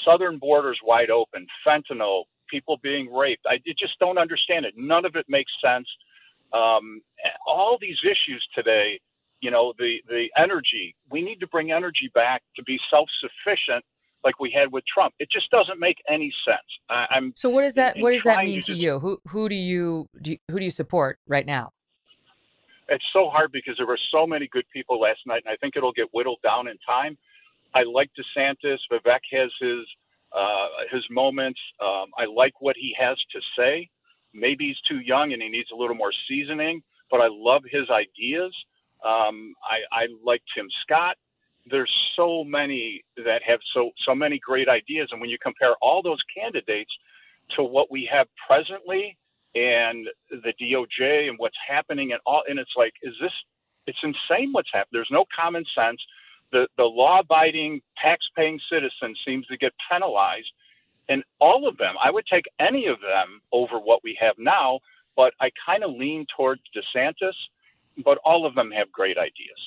southern 0.04 0.38
borders 0.38 0.78
wide 0.84 1.10
open, 1.10 1.46
fentanyl, 1.66 2.24
people 2.52 2.78
being 2.82 3.12
raped. 3.12 3.46
I 3.48 3.56
just 3.66 3.98
don't 3.98 4.18
understand 4.18 4.66
it. 4.66 4.74
None 4.76 5.04
of 5.04 5.16
it 5.16 5.24
makes 5.28 5.50
sense. 5.64 5.88
Um, 6.52 7.00
all 7.46 7.78
these 7.80 7.96
issues 8.04 8.46
today, 8.54 9.00
you 9.40 9.50
know, 9.50 9.72
the 9.78 9.96
the 10.06 10.26
energy. 10.36 10.94
We 11.10 11.22
need 11.22 11.40
to 11.40 11.46
bring 11.46 11.72
energy 11.72 12.10
back 12.14 12.42
to 12.56 12.62
be 12.62 12.78
self 12.90 13.08
sufficient, 13.20 13.84
like 14.22 14.38
we 14.38 14.54
had 14.54 14.70
with 14.70 14.84
Trump. 14.92 15.14
It 15.18 15.28
just 15.32 15.50
doesn't 15.50 15.80
make 15.80 15.96
any 16.08 16.32
sense. 16.46 16.68
I, 16.90 17.06
am 17.16 17.32
So 17.34 17.48
what 17.48 17.62
does 17.62 17.74
that 17.74 17.96
what 17.98 18.12
does 18.12 18.22
that 18.24 18.44
mean 18.44 18.60
to, 18.60 18.74
to 18.74 18.78
you? 18.78 19.00
Who 19.00 19.18
who 19.28 19.48
do 19.48 19.56
you, 19.56 20.06
do 20.20 20.32
you 20.32 20.38
who 20.50 20.58
do 20.58 20.64
you 20.64 20.70
support 20.70 21.18
right 21.26 21.46
now? 21.46 21.70
It's 22.88 23.04
so 23.14 23.30
hard 23.30 23.50
because 23.52 23.74
there 23.78 23.86
were 23.86 24.00
so 24.12 24.26
many 24.26 24.48
good 24.52 24.66
people 24.72 25.00
last 25.00 25.20
night, 25.26 25.42
and 25.46 25.52
I 25.52 25.56
think 25.56 25.76
it'll 25.76 25.92
get 25.92 26.08
whittled 26.12 26.40
down 26.42 26.68
in 26.68 26.76
time. 26.86 27.16
I 27.74 27.84
like 27.84 28.10
DeSantis. 28.18 28.78
Vivek 28.92 29.20
has 29.32 29.50
his 29.58 29.86
uh, 30.36 30.68
his 30.90 31.04
moments. 31.10 31.60
Um, 31.80 32.06
I 32.18 32.26
like 32.26 32.60
what 32.60 32.76
he 32.78 32.94
has 32.98 33.16
to 33.32 33.40
say. 33.58 33.88
Maybe 34.34 34.68
he's 34.68 34.80
too 34.88 35.00
young 35.00 35.32
and 35.32 35.42
he 35.42 35.48
needs 35.48 35.68
a 35.72 35.76
little 35.76 35.96
more 35.96 36.12
seasoning, 36.28 36.82
but 37.10 37.20
I 37.20 37.28
love 37.30 37.62
his 37.70 37.88
ideas. 37.90 38.54
Um, 39.04 39.54
I, 39.64 40.04
I 40.04 40.06
like 40.24 40.42
Tim 40.56 40.68
Scott. 40.82 41.16
There's 41.70 41.92
so 42.16 42.44
many 42.44 43.02
that 43.16 43.42
have 43.46 43.60
so 43.74 43.90
so 44.06 44.14
many 44.14 44.38
great 44.38 44.68
ideas, 44.68 45.08
and 45.12 45.20
when 45.20 45.30
you 45.30 45.38
compare 45.42 45.74
all 45.80 46.02
those 46.02 46.18
candidates 46.36 46.90
to 47.56 47.62
what 47.62 47.90
we 47.90 48.08
have 48.12 48.26
presently 48.48 49.16
and 49.54 50.06
the 50.30 50.52
DOJ 50.60 51.28
and 51.28 51.38
what's 51.38 51.56
happening 51.68 52.12
and 52.12 52.20
all, 52.26 52.42
and 52.48 52.58
it's 52.58 52.72
like, 52.76 52.92
is 53.02 53.14
this? 53.20 53.32
It's 53.86 53.98
insane 54.02 54.50
what's 54.52 54.70
happening. 54.72 54.90
There's 54.92 55.08
no 55.12 55.24
common 55.36 55.64
sense 55.76 56.00
the, 56.52 56.68
the 56.76 56.84
law 56.84 57.20
abiding, 57.20 57.80
tax 58.00 58.24
paying 58.36 58.60
citizen 58.70 59.14
seems 59.26 59.46
to 59.46 59.56
get 59.56 59.72
penalized. 59.90 60.52
And 61.08 61.24
all 61.40 61.66
of 61.66 61.76
them, 61.78 61.94
I 62.02 62.10
would 62.10 62.26
take 62.30 62.44
any 62.60 62.86
of 62.86 63.00
them 63.00 63.40
over 63.52 63.78
what 63.78 64.00
we 64.04 64.16
have 64.20 64.34
now, 64.38 64.80
but 65.16 65.32
I 65.40 65.50
kind 65.66 65.82
of 65.82 65.90
lean 65.92 66.26
towards 66.36 66.62
DeSantis, 66.76 67.34
but 68.04 68.18
all 68.24 68.46
of 68.46 68.54
them 68.54 68.70
have 68.70 68.92
great 68.92 69.18
ideas. 69.18 69.58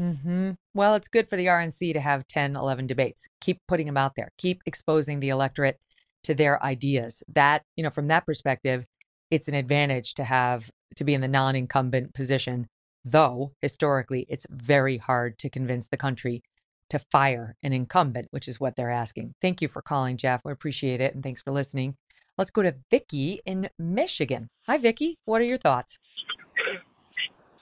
Mm-hmm. 0.00 0.52
Well, 0.72 0.94
it's 0.94 1.08
good 1.08 1.28
for 1.28 1.36
the 1.36 1.46
RNC 1.46 1.92
to 1.92 2.00
have 2.00 2.26
10, 2.26 2.56
11 2.56 2.86
debates. 2.86 3.28
Keep 3.40 3.60
putting 3.68 3.86
them 3.86 3.96
out 3.96 4.16
there. 4.16 4.32
Keep 4.38 4.62
exposing 4.66 5.20
the 5.20 5.28
electorate 5.28 5.78
to 6.24 6.34
their 6.34 6.62
ideas. 6.62 7.22
That, 7.32 7.62
you 7.76 7.84
know, 7.84 7.90
from 7.90 8.08
that 8.08 8.26
perspective, 8.26 8.86
it's 9.30 9.48
an 9.48 9.54
advantage 9.54 10.14
to 10.14 10.24
have 10.24 10.70
to 10.96 11.04
be 11.04 11.14
in 11.14 11.20
the 11.20 11.28
non 11.28 11.54
incumbent 11.54 12.14
position 12.14 12.68
though 13.04 13.52
historically 13.60 14.26
it's 14.28 14.46
very 14.50 14.96
hard 14.96 15.38
to 15.38 15.50
convince 15.50 15.88
the 15.88 15.96
country 15.96 16.42
to 16.90 16.98
fire 16.98 17.56
an 17.62 17.72
incumbent, 17.72 18.28
which 18.30 18.48
is 18.48 18.60
what 18.60 18.76
they're 18.76 18.90
asking. 18.90 19.34
Thank 19.40 19.62
you 19.62 19.68
for 19.68 19.82
calling, 19.82 20.16
Jeff. 20.16 20.42
We 20.44 20.52
appreciate 20.52 21.00
it. 21.00 21.14
And 21.14 21.22
thanks 21.22 21.42
for 21.42 21.50
listening. 21.50 21.96
Let's 22.36 22.50
go 22.50 22.62
to 22.62 22.74
Vicki 22.90 23.40
in 23.46 23.68
Michigan. 23.78 24.48
Hi, 24.66 24.76
Vicki. 24.76 25.18
What 25.24 25.40
are 25.40 25.44
your 25.44 25.58
thoughts? 25.58 25.98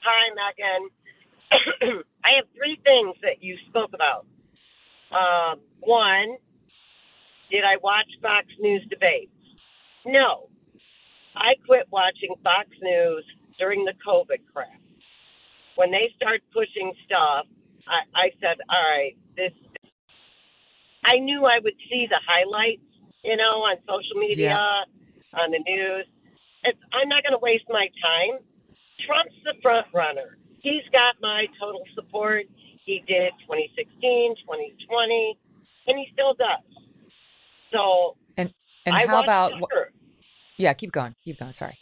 Hi, 0.02 0.30
Megyn. 0.36 0.88
I 2.24 2.36
have 2.36 2.46
three 2.56 2.78
things 2.82 3.16
that 3.22 3.42
you 3.42 3.56
spoke 3.68 3.90
about. 3.94 4.26
Uh, 5.10 5.56
one, 5.80 6.36
did 7.50 7.64
I 7.64 7.76
watch 7.82 8.06
Fox 8.22 8.46
News 8.60 8.84
debates? 8.88 9.30
No. 10.06 10.48
I 11.36 11.54
quit 11.66 11.86
watching 11.90 12.34
Fox 12.42 12.68
News 12.80 13.24
during 13.58 13.84
the 13.84 13.92
COVID 14.06 14.40
crap 14.52 14.81
when 15.76 15.90
they 15.90 16.12
start 16.16 16.40
pushing 16.52 16.92
stuff, 17.06 17.46
I, 17.86 18.04
I 18.14 18.26
said, 18.40 18.58
all 18.68 18.82
right, 18.90 19.16
this. 19.36 19.52
I 21.04 21.18
knew 21.18 21.44
I 21.44 21.58
would 21.62 21.74
see 21.90 22.06
the 22.08 22.20
highlights, 22.22 22.86
you 23.24 23.36
know, 23.36 23.66
on 23.66 23.76
social 23.88 24.20
media, 24.20 24.54
yeah. 24.54 25.40
on 25.40 25.50
the 25.50 25.58
news. 25.58 26.06
It's, 26.62 26.78
I'm 26.94 27.08
not 27.08 27.24
going 27.24 27.34
to 27.34 27.42
waste 27.42 27.64
my 27.68 27.88
time. 27.98 28.38
Trump's 29.06 29.34
the 29.42 29.54
front 29.62 29.86
runner. 29.92 30.38
He's 30.62 30.86
got 30.92 31.18
my 31.20 31.46
total 31.58 31.82
support. 31.94 32.46
He 32.84 33.02
did 33.06 33.32
2016, 33.50 34.36
2020, 34.46 35.38
and 35.88 35.98
he 35.98 36.06
still 36.12 36.34
does. 36.34 36.62
So, 37.72 38.16
and 38.36 38.52
and 38.86 38.94
I 38.94 39.06
how 39.06 39.22
about? 39.22 39.52
Tucker. 39.52 39.92
Yeah, 40.56 40.72
keep 40.74 40.92
going. 40.92 41.14
Keep 41.24 41.40
going. 41.40 41.52
Sorry. 41.52 41.76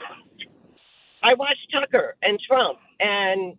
I 1.23 1.35
watched 1.35 1.67
Tucker 1.73 2.17
and 2.23 2.39
Trump, 2.49 2.79
and 3.01 3.57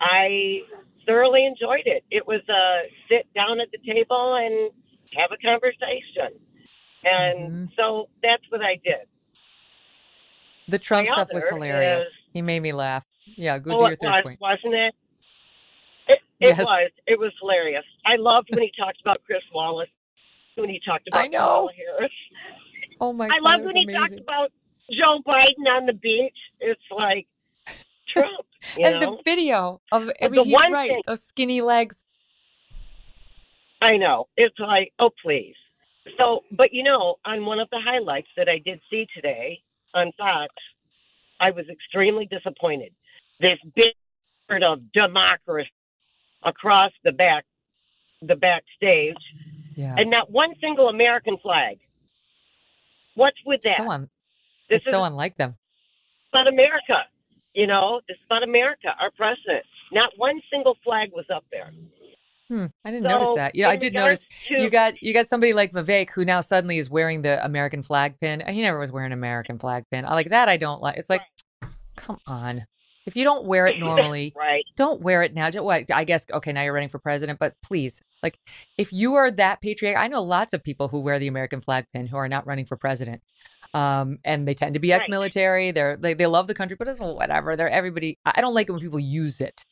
I 0.00 0.60
thoroughly 1.06 1.46
enjoyed 1.46 1.86
it. 1.86 2.04
It 2.10 2.26
was 2.26 2.40
a 2.48 2.88
sit 3.08 3.26
down 3.34 3.60
at 3.60 3.68
the 3.72 3.78
table 3.78 4.36
and 4.36 4.70
have 5.16 5.30
a 5.32 5.38
conversation. 5.38 6.38
And 7.02 7.50
mm-hmm. 7.50 7.64
so 7.76 8.08
that's 8.22 8.42
what 8.50 8.60
I 8.60 8.74
did. 8.84 9.08
The 10.68 10.78
Trump 10.78 11.08
My 11.08 11.12
stuff 11.12 11.28
was 11.32 11.48
hilarious. 11.48 12.04
Is, 12.04 12.16
he 12.32 12.42
made 12.42 12.60
me 12.60 12.72
laugh. 12.72 13.04
Yeah, 13.36 13.58
go 13.58 13.72
oh, 13.72 13.78
to 13.78 13.86
your 13.88 13.96
third 13.96 14.10
was, 14.10 14.22
point. 14.24 14.40
Wasn't 14.40 14.74
it? 14.74 14.94
It, 16.08 16.18
it 16.40 16.56
yes. 16.56 16.58
was. 16.58 16.88
It 17.06 17.18
was 17.18 17.32
hilarious. 17.40 17.84
I 18.06 18.16
loved 18.16 18.48
when 18.50 18.62
he 18.62 18.72
talked 18.78 19.00
about 19.00 19.22
Chris 19.24 19.42
Wallace, 19.54 19.88
when 20.56 20.68
he 20.68 20.80
talked 20.86 21.08
about 21.08 21.24
I 21.24 21.26
know. 21.26 21.70
Harris. 21.76 22.12
Oh 23.00 23.12
my 23.12 23.26
I 23.26 23.40
loved 23.40 23.64
when 23.64 23.76
he 23.76 23.84
amazing. 23.84 24.00
talked 24.00 24.20
about 24.20 24.52
Joe 24.90 25.20
Biden 25.26 25.66
on 25.68 25.86
the 25.86 25.92
beach. 25.92 26.36
It's 26.60 26.80
like 26.90 27.26
Trump. 28.12 28.46
And 28.78 29.00
know? 29.00 29.16
the 29.16 29.22
video 29.24 29.80
of 29.92 30.10
I 30.20 30.28
mean, 30.28 30.34
the 30.34 30.44
he's 30.44 30.52
one 30.52 30.72
right. 30.72 30.90
thing- 30.90 31.02
Those 31.06 31.22
skinny 31.22 31.60
legs. 31.60 32.04
I 33.82 33.96
know. 33.96 34.28
It's 34.36 34.58
like, 34.58 34.92
oh, 34.98 35.10
please. 35.22 35.54
So, 36.18 36.44
but 36.52 36.72
you 36.72 36.82
know, 36.82 37.16
on 37.24 37.46
one 37.46 37.58
of 37.60 37.68
the 37.70 37.80
highlights 37.82 38.28
that 38.36 38.48
I 38.48 38.58
did 38.58 38.80
see 38.90 39.06
today 39.14 39.60
on 39.94 40.12
Fox, 40.18 40.52
I 41.40 41.50
was 41.50 41.66
extremely 41.70 42.26
disappointed. 42.26 42.92
This 43.40 43.58
big 43.74 43.94
sort 44.48 44.62
of 44.62 44.92
democracy 44.92 45.70
across 46.42 46.92
the 47.04 47.12
back, 47.12 47.44
the 48.22 48.36
backstage, 48.36 49.16
Yeah. 49.76 49.94
and 49.96 50.10
not 50.10 50.30
one 50.30 50.54
single 50.60 50.88
American 50.88 51.38
flag. 51.38 51.78
What's 53.14 53.38
with 53.46 53.62
that? 53.62 53.78
so 53.78 53.90
un- 53.90 54.10
it's 54.68 54.86
is 54.86 54.90
so 54.92 55.04
unlike 55.04 55.36
them. 55.36 55.56
about 56.32 56.48
America. 56.48 57.04
You 57.54 57.66
know, 57.66 58.00
this 58.08 58.16
is 58.16 58.22
about 58.26 58.42
America, 58.42 58.88
our 59.00 59.10
president. 59.10 59.64
Not 59.92 60.10
one 60.16 60.40
single 60.52 60.76
flag 60.84 61.10
was 61.12 61.24
up 61.34 61.44
there. 61.50 61.70
Hmm, 62.48 62.66
I 62.84 62.90
didn't 62.90 63.04
So, 63.04 63.08
notice 63.10 63.28
that. 63.36 63.54
Yeah, 63.54 63.68
I 63.68 63.76
did 63.76 63.92
notice 63.92 64.24
to- 64.48 64.60
you 64.60 64.70
got 64.70 65.00
you 65.02 65.12
got 65.12 65.26
somebody 65.26 65.52
like 65.52 65.72
Vivek 65.72 66.10
who 66.10 66.24
now 66.24 66.40
suddenly 66.40 66.78
is 66.78 66.90
wearing 66.90 67.22
the 67.22 67.44
American 67.44 67.82
flag 67.82 68.18
pin. 68.20 68.42
He 68.48 68.60
never 68.62 68.78
was 68.78 68.90
wearing 68.90 69.12
an 69.12 69.18
American 69.18 69.58
flag 69.58 69.84
pin. 69.90 70.04
I 70.04 70.14
like 70.14 70.30
that. 70.30 70.48
I 70.48 70.56
don't 70.56 70.80
like. 70.82 70.96
It's 70.96 71.10
like, 71.10 71.22
come 71.96 72.18
on. 72.26 72.66
If 73.10 73.16
you 73.16 73.24
don't 73.24 73.44
wear 73.44 73.66
it 73.66 73.78
normally, 73.86 74.32
right? 74.36 74.64
Don't 74.76 75.00
wear 75.00 75.22
it 75.22 75.34
now. 75.34 75.50
What 75.62 75.90
I 75.92 76.04
guess. 76.04 76.26
Okay, 76.32 76.52
now 76.52 76.62
you're 76.62 76.72
running 76.72 76.88
for 76.88 77.00
president, 77.00 77.38
but 77.40 77.54
please, 77.62 78.00
like, 78.22 78.38
if 78.78 78.92
you 78.92 79.14
are 79.14 79.30
that 79.32 79.60
patriotic, 79.60 80.00
I 80.00 80.06
know 80.06 80.22
lots 80.22 80.52
of 80.52 80.62
people 80.62 80.88
who 80.88 81.00
wear 81.00 81.18
the 81.18 81.26
American 81.26 81.60
flag 81.60 81.86
pin 81.92 82.06
who 82.06 82.16
are 82.16 82.28
not 82.28 82.46
running 82.46 82.66
for 82.66 82.76
president. 82.76 83.20
Um, 83.74 84.18
and 84.24 84.46
they 84.48 84.54
tend 84.54 84.74
to 84.74 84.80
be 84.80 84.90
Right. 84.90 84.96
ex-military. 85.00 85.70
They're 85.70 85.96
they, 85.96 86.14
they 86.14 86.26
love 86.26 86.46
the 86.46 86.54
country, 86.54 86.76
but 86.76 86.88
it's 86.88 87.00
whatever. 87.00 87.56
They're 87.56 87.68
everybody. 87.68 88.18
I 88.24 88.32
I 88.36 88.40
don't 88.40 88.54
like 88.54 88.68
it 88.68 88.72
when 88.72 88.80
people 88.80 88.98
use 89.00 89.40
it. 89.40 89.64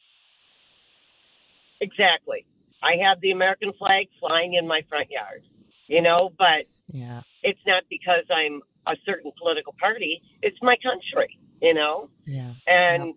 Exactly. 1.81 2.45
I 2.83 2.97
have 3.05 3.21
the 3.21 3.31
American 3.33 3.73
flag 3.79 4.09
flying 4.21 4.55
in 4.55 4.67
my 4.67 4.83
front 4.89 5.11
yard, 5.11 5.43
you 5.87 6.03
know, 6.03 6.31
but 6.39 6.63
Yeah. 6.93 7.23
it's 7.43 7.61
not 7.67 7.85
because 7.91 8.25
I'm 8.31 8.61
a 8.87 8.97
certain 9.05 9.33
political 9.39 9.75
party. 9.81 10.23
It's 10.43 10.59
my 10.63 10.77
country, 10.83 11.39
you 11.61 11.75
know? 11.75 12.09
Yeah. 12.27 12.53
And 12.67 13.07
yeah, 13.07 13.13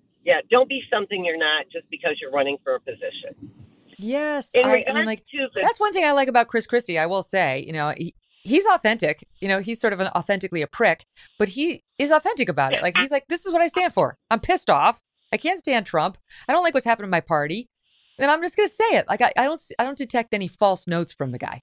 don't 0.50 0.70
be 0.70 0.82
something 0.92 1.24
you're 1.26 1.38
not 1.38 1.66
just 1.72 1.90
because 1.90 2.18
you're 2.22 2.32
running 2.32 2.58
for 2.64 2.76
a 2.76 2.80
position. 2.80 3.52
Yes, 3.98 4.52
In 4.56 4.66
I, 4.66 4.84
I 4.88 4.94
mean, 4.94 5.06
like 5.06 5.26
to 5.28 5.48
the, 5.54 5.62
that's 5.62 5.80
one 5.80 5.94
thing 5.94 6.06
I 6.06 6.12
like 6.12 6.28
about 6.28 6.48
Chris 6.48 6.66
Christie. 6.66 6.98
I 6.98 7.06
will 7.06 7.22
say, 7.22 7.64
you 7.66 7.74
know, 7.74 7.94
he, 7.96 8.16
he's 8.44 8.66
authentic. 8.66 9.28
You 9.40 9.48
know, 9.48 9.60
he's 9.60 9.80
sort 9.80 9.94
of 9.94 10.00
an 10.00 10.08
authentically 10.16 10.62
a 10.62 10.68
prick, 10.68 11.06
but 11.38 11.50
he 11.50 11.84
is 12.00 12.10
authentic 12.10 12.50
about 12.50 12.74
it. 12.74 12.82
Like 12.82 12.98
he's 12.98 13.12
like, 13.12 13.28
this 13.28 13.46
is 13.46 13.54
what 13.54 13.62
I 13.62 13.68
stand 13.68 13.94
for. 13.94 14.18
I'm 14.32 14.40
pissed 14.40 14.70
off. 14.70 15.02
I 15.32 15.38
can't 15.38 15.60
stand 15.60 15.86
Trump. 15.86 16.18
I 16.48 16.54
don't 16.54 16.64
like 16.64 16.74
what's 16.74 16.86
happened 16.86 17.06
to 17.06 17.12
my 17.12 17.22
party, 17.22 17.70
and 18.18 18.30
I'm 18.30 18.42
just 18.42 18.58
gonna 18.58 18.68
say 18.68 18.98
it. 18.98 19.06
Like 19.08 19.22
I, 19.22 19.32
I 19.38 19.46
don't, 19.46 19.62
I 19.78 19.84
don't 19.84 19.98
detect 19.98 20.34
any 20.34 20.48
false 20.48 20.88
notes 20.88 21.14
from 21.14 21.32
the 21.32 21.38
guy. 21.38 21.62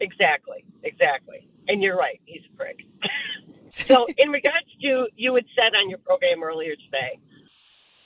Exactly, 0.00 0.64
exactly. 0.84 1.48
And 1.68 1.82
you're 1.82 1.96
right, 1.96 2.20
he's 2.24 2.42
a 2.52 2.56
prick. 2.56 2.78
so, 3.86 4.06
in 4.18 4.30
regards 4.30 4.66
to 4.82 5.06
you 5.16 5.34
had 5.34 5.44
said 5.54 5.76
on 5.76 5.88
your 5.88 5.98
program 5.98 6.42
earlier 6.42 6.74
today, 6.76 7.18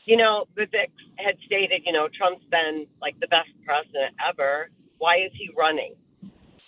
you 0.05 0.17
know, 0.17 0.47
the 0.57 0.63
Vivek 0.63 0.91
had 1.17 1.37
stated, 1.47 1.83
you 1.87 1.93
know, 1.93 2.09
Trump's 2.17 2.45
been 2.51 2.87
like 3.01 3.19
the 3.21 3.29
best 3.29 3.51
president 3.65 4.15
ever. 4.29 4.71
Why 4.99 5.17
is 5.17 5.33
he 5.35 5.51
running? 5.57 5.95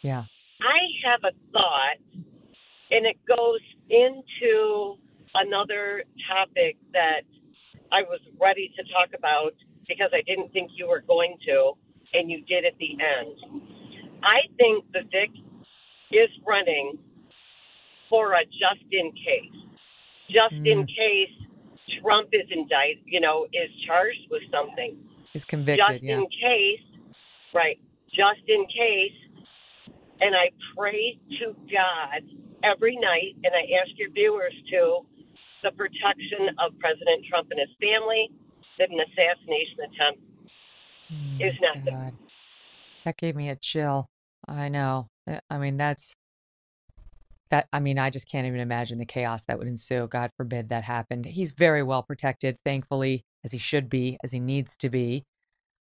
Yeah. 0.02 0.24
I 0.62 0.78
have 1.04 1.20
a 1.24 1.34
thought, 1.52 1.98
and 2.90 3.06
it 3.06 3.16
goes 3.26 3.60
into 3.90 4.96
another 5.34 6.04
topic 6.30 6.76
that 6.92 7.22
I 7.92 8.02
was 8.02 8.20
ready 8.40 8.72
to 8.76 8.82
talk 8.92 9.10
about 9.16 9.54
because 9.88 10.10
I 10.12 10.22
didn't 10.22 10.52
think 10.52 10.70
you 10.76 10.88
were 10.88 11.02
going 11.06 11.36
to, 11.46 11.72
and 12.14 12.30
you 12.30 12.42
did 12.44 12.64
at 12.64 12.78
the 12.78 12.92
end. 12.92 13.62
I 14.22 14.48
think 14.56 14.84
the 14.92 15.02
Vic 15.10 15.30
is 16.10 16.30
running 16.46 16.98
for 18.08 18.34
a 18.34 18.44
just 18.44 18.84
in 18.90 19.12
case. 19.12 19.52
Just 20.30 20.54
in 20.54 20.84
Mm. 20.84 20.88
case 20.88 21.32
Trump 22.00 22.28
is 22.32 22.48
indicted, 22.50 23.02
you 23.06 23.20
know, 23.20 23.46
is 23.52 23.70
charged 23.86 24.26
with 24.30 24.42
something. 24.50 24.96
He's 25.32 25.44
convicted. 25.44 25.86
Just 25.86 26.02
yeah. 26.02 26.16
in 26.18 26.26
case, 26.28 26.86
right? 27.52 27.78
Just 28.12 28.40
in 28.48 28.66
case. 28.66 29.12
And 30.20 30.34
I 30.34 30.50
pray 30.76 31.18
to 31.40 31.54
God 31.70 32.22
every 32.62 32.96
night, 32.96 33.34
and 33.42 33.52
I 33.52 33.62
ask 33.82 33.90
your 33.98 34.10
viewers 34.10 34.54
to, 34.70 35.06
the 35.62 35.72
protection 35.72 36.50
of 36.58 36.78
President 36.78 37.26
Trump 37.28 37.48
and 37.50 37.60
his 37.60 37.74
family, 37.80 38.30
that 38.78 38.90
an 38.90 39.00
assassination 39.00 39.78
attempt 39.80 40.20
Oh 41.10 41.36
is 41.40 41.54
nothing. 41.60 41.94
God. 41.94 42.12
That 43.04 43.16
gave 43.16 43.36
me 43.36 43.50
a 43.50 43.56
chill. 43.56 44.08
I 44.48 44.68
know. 44.68 45.08
I 45.50 45.58
mean, 45.58 45.76
that's 45.76 46.14
that. 47.54 47.68
I 47.72 47.78
mean, 47.78 47.98
I 47.98 48.10
just 48.10 48.28
can't 48.28 48.46
even 48.46 48.60
imagine 48.60 48.98
the 48.98 49.06
chaos 49.06 49.44
that 49.44 49.58
would 49.58 49.68
ensue. 49.68 50.08
God 50.08 50.30
forbid 50.36 50.70
that 50.70 50.82
happened. 50.82 51.24
He's 51.24 51.52
very 51.52 51.84
well 51.84 52.02
protected, 52.02 52.56
thankfully, 52.64 53.24
as 53.44 53.52
he 53.52 53.58
should 53.58 53.88
be, 53.88 54.18
as 54.24 54.32
he 54.32 54.40
needs 54.40 54.76
to 54.78 54.90
be. 54.90 55.24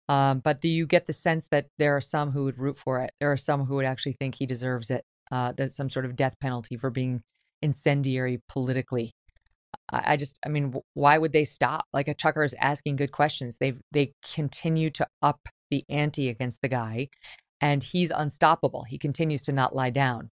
Um, 0.09 0.41
but 0.41 0.61
do 0.61 0.69
you 0.69 0.87
get 0.87 1.07
the 1.07 1.13
sense 1.13 1.47
that 1.53 1.67
there 1.79 1.95
are 1.95 2.01
some 2.01 2.33
who 2.33 2.45
would 2.45 2.59
root 2.59 2.77
for 2.77 2.99
it? 2.99 3.13
There 3.21 3.31
are 3.31 3.37
some 3.37 3.67
who 3.67 3.77
would 3.77 3.85
actually 3.85 4.17
think 4.19 4.35
he 4.35 4.47
deserves 4.47 4.91
it. 4.91 5.05
Uh, 5.31 5.53
that's 5.57 5.77
some 5.77 5.89
sort 5.89 6.05
of 6.05 6.17
death 6.17 6.35
penalty 6.41 6.77
for 6.77 6.91
being 6.91 7.23
incendiary 7.63 8.41
politically. 8.49 9.13
I, 9.93 10.15
I 10.15 10.17
just, 10.17 10.41
I 10.45 10.49
mean, 10.49 10.75
why 10.95 11.19
would 11.19 11.31
they 11.31 11.45
stop? 11.45 11.85
Like 11.93 12.09
a 12.09 12.15
Tucker 12.15 12.43
is 12.43 12.57
asking 12.59 12.97
good 12.97 13.13
questions. 13.13 13.59
They 13.59 13.75
they 13.93 14.13
continue 14.35 14.91
to 14.91 15.07
up 15.23 15.39
the 15.71 15.85
ante 15.89 16.29
against 16.29 16.63
the 16.63 16.69
guy, 16.69 17.09
and 17.61 17.81
he's 17.81 18.11
unstoppable. 18.11 18.83
He 18.83 18.99
continues 18.99 19.43
to 19.43 19.53
not 19.53 19.77
lie 19.77 19.91
down, 19.91 20.31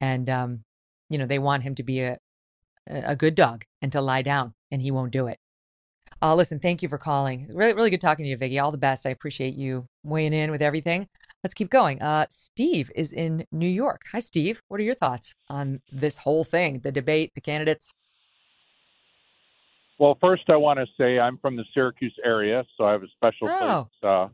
and 0.00 0.30
um, 0.30 0.64
you 1.08 1.18
know 1.18 1.26
they 1.26 1.38
want 1.38 1.62
him 1.62 1.74
to 1.76 1.82
be 1.82 2.00
a 2.00 2.18
a 2.86 3.14
good 3.16 3.34
dog 3.34 3.64
and 3.82 3.92
to 3.92 4.00
lie 4.00 4.22
down, 4.22 4.54
and 4.70 4.80
he 4.80 4.90
won't 4.90 5.12
do 5.12 5.26
it. 5.26 5.38
Uh, 6.22 6.34
listen, 6.34 6.58
thank 6.58 6.82
you 6.82 6.88
for 6.88 6.98
calling. 6.98 7.46
Really, 7.52 7.74
really 7.74 7.90
good 7.90 8.00
talking 8.00 8.24
to 8.24 8.28
you, 8.30 8.36
Vicky. 8.36 8.58
All 8.58 8.70
the 8.70 8.78
best. 8.78 9.06
I 9.06 9.10
appreciate 9.10 9.54
you 9.54 9.84
weighing 10.02 10.32
in 10.32 10.50
with 10.50 10.62
everything. 10.62 11.06
Let's 11.44 11.54
keep 11.54 11.70
going. 11.70 12.00
Uh, 12.02 12.26
Steve 12.30 12.90
is 12.96 13.12
in 13.12 13.44
New 13.52 13.68
York. 13.68 14.02
Hi, 14.12 14.18
Steve. 14.18 14.60
What 14.68 14.80
are 14.80 14.84
your 14.84 14.94
thoughts 14.96 15.34
on 15.48 15.80
this 15.92 16.16
whole 16.16 16.44
thing, 16.44 16.80
the 16.80 16.90
debate, 16.90 17.32
the 17.34 17.40
candidates? 17.40 17.92
Well, 19.98 20.16
first 20.20 20.44
I 20.48 20.56
want 20.56 20.78
to 20.78 20.86
say 20.96 21.18
I'm 21.18 21.38
from 21.38 21.56
the 21.56 21.64
Syracuse 21.74 22.14
area, 22.24 22.64
so 22.76 22.84
I 22.84 22.92
have 22.92 23.02
a 23.02 23.08
special 23.08 23.48
Oh. 23.50 23.88
place 24.00 24.10
uh, 24.10 24.28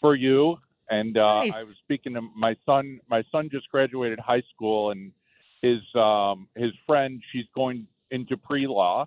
for 0.00 0.14
you. 0.14 0.58
And 0.90 1.18
uh, 1.18 1.26
I 1.26 1.62
was 1.62 1.76
speaking 1.82 2.14
to 2.14 2.22
my 2.34 2.56
son. 2.64 3.00
My 3.10 3.22
son 3.30 3.48
just 3.50 3.68
graduated 3.70 4.18
high 4.18 4.42
school, 4.54 4.90
and 4.92 5.12
his 5.62 5.80
um, 5.94 6.48
his 6.56 6.72
friend 6.86 7.22
she's 7.32 7.46
going 7.54 7.86
into 8.10 8.36
pre-law, 8.36 9.06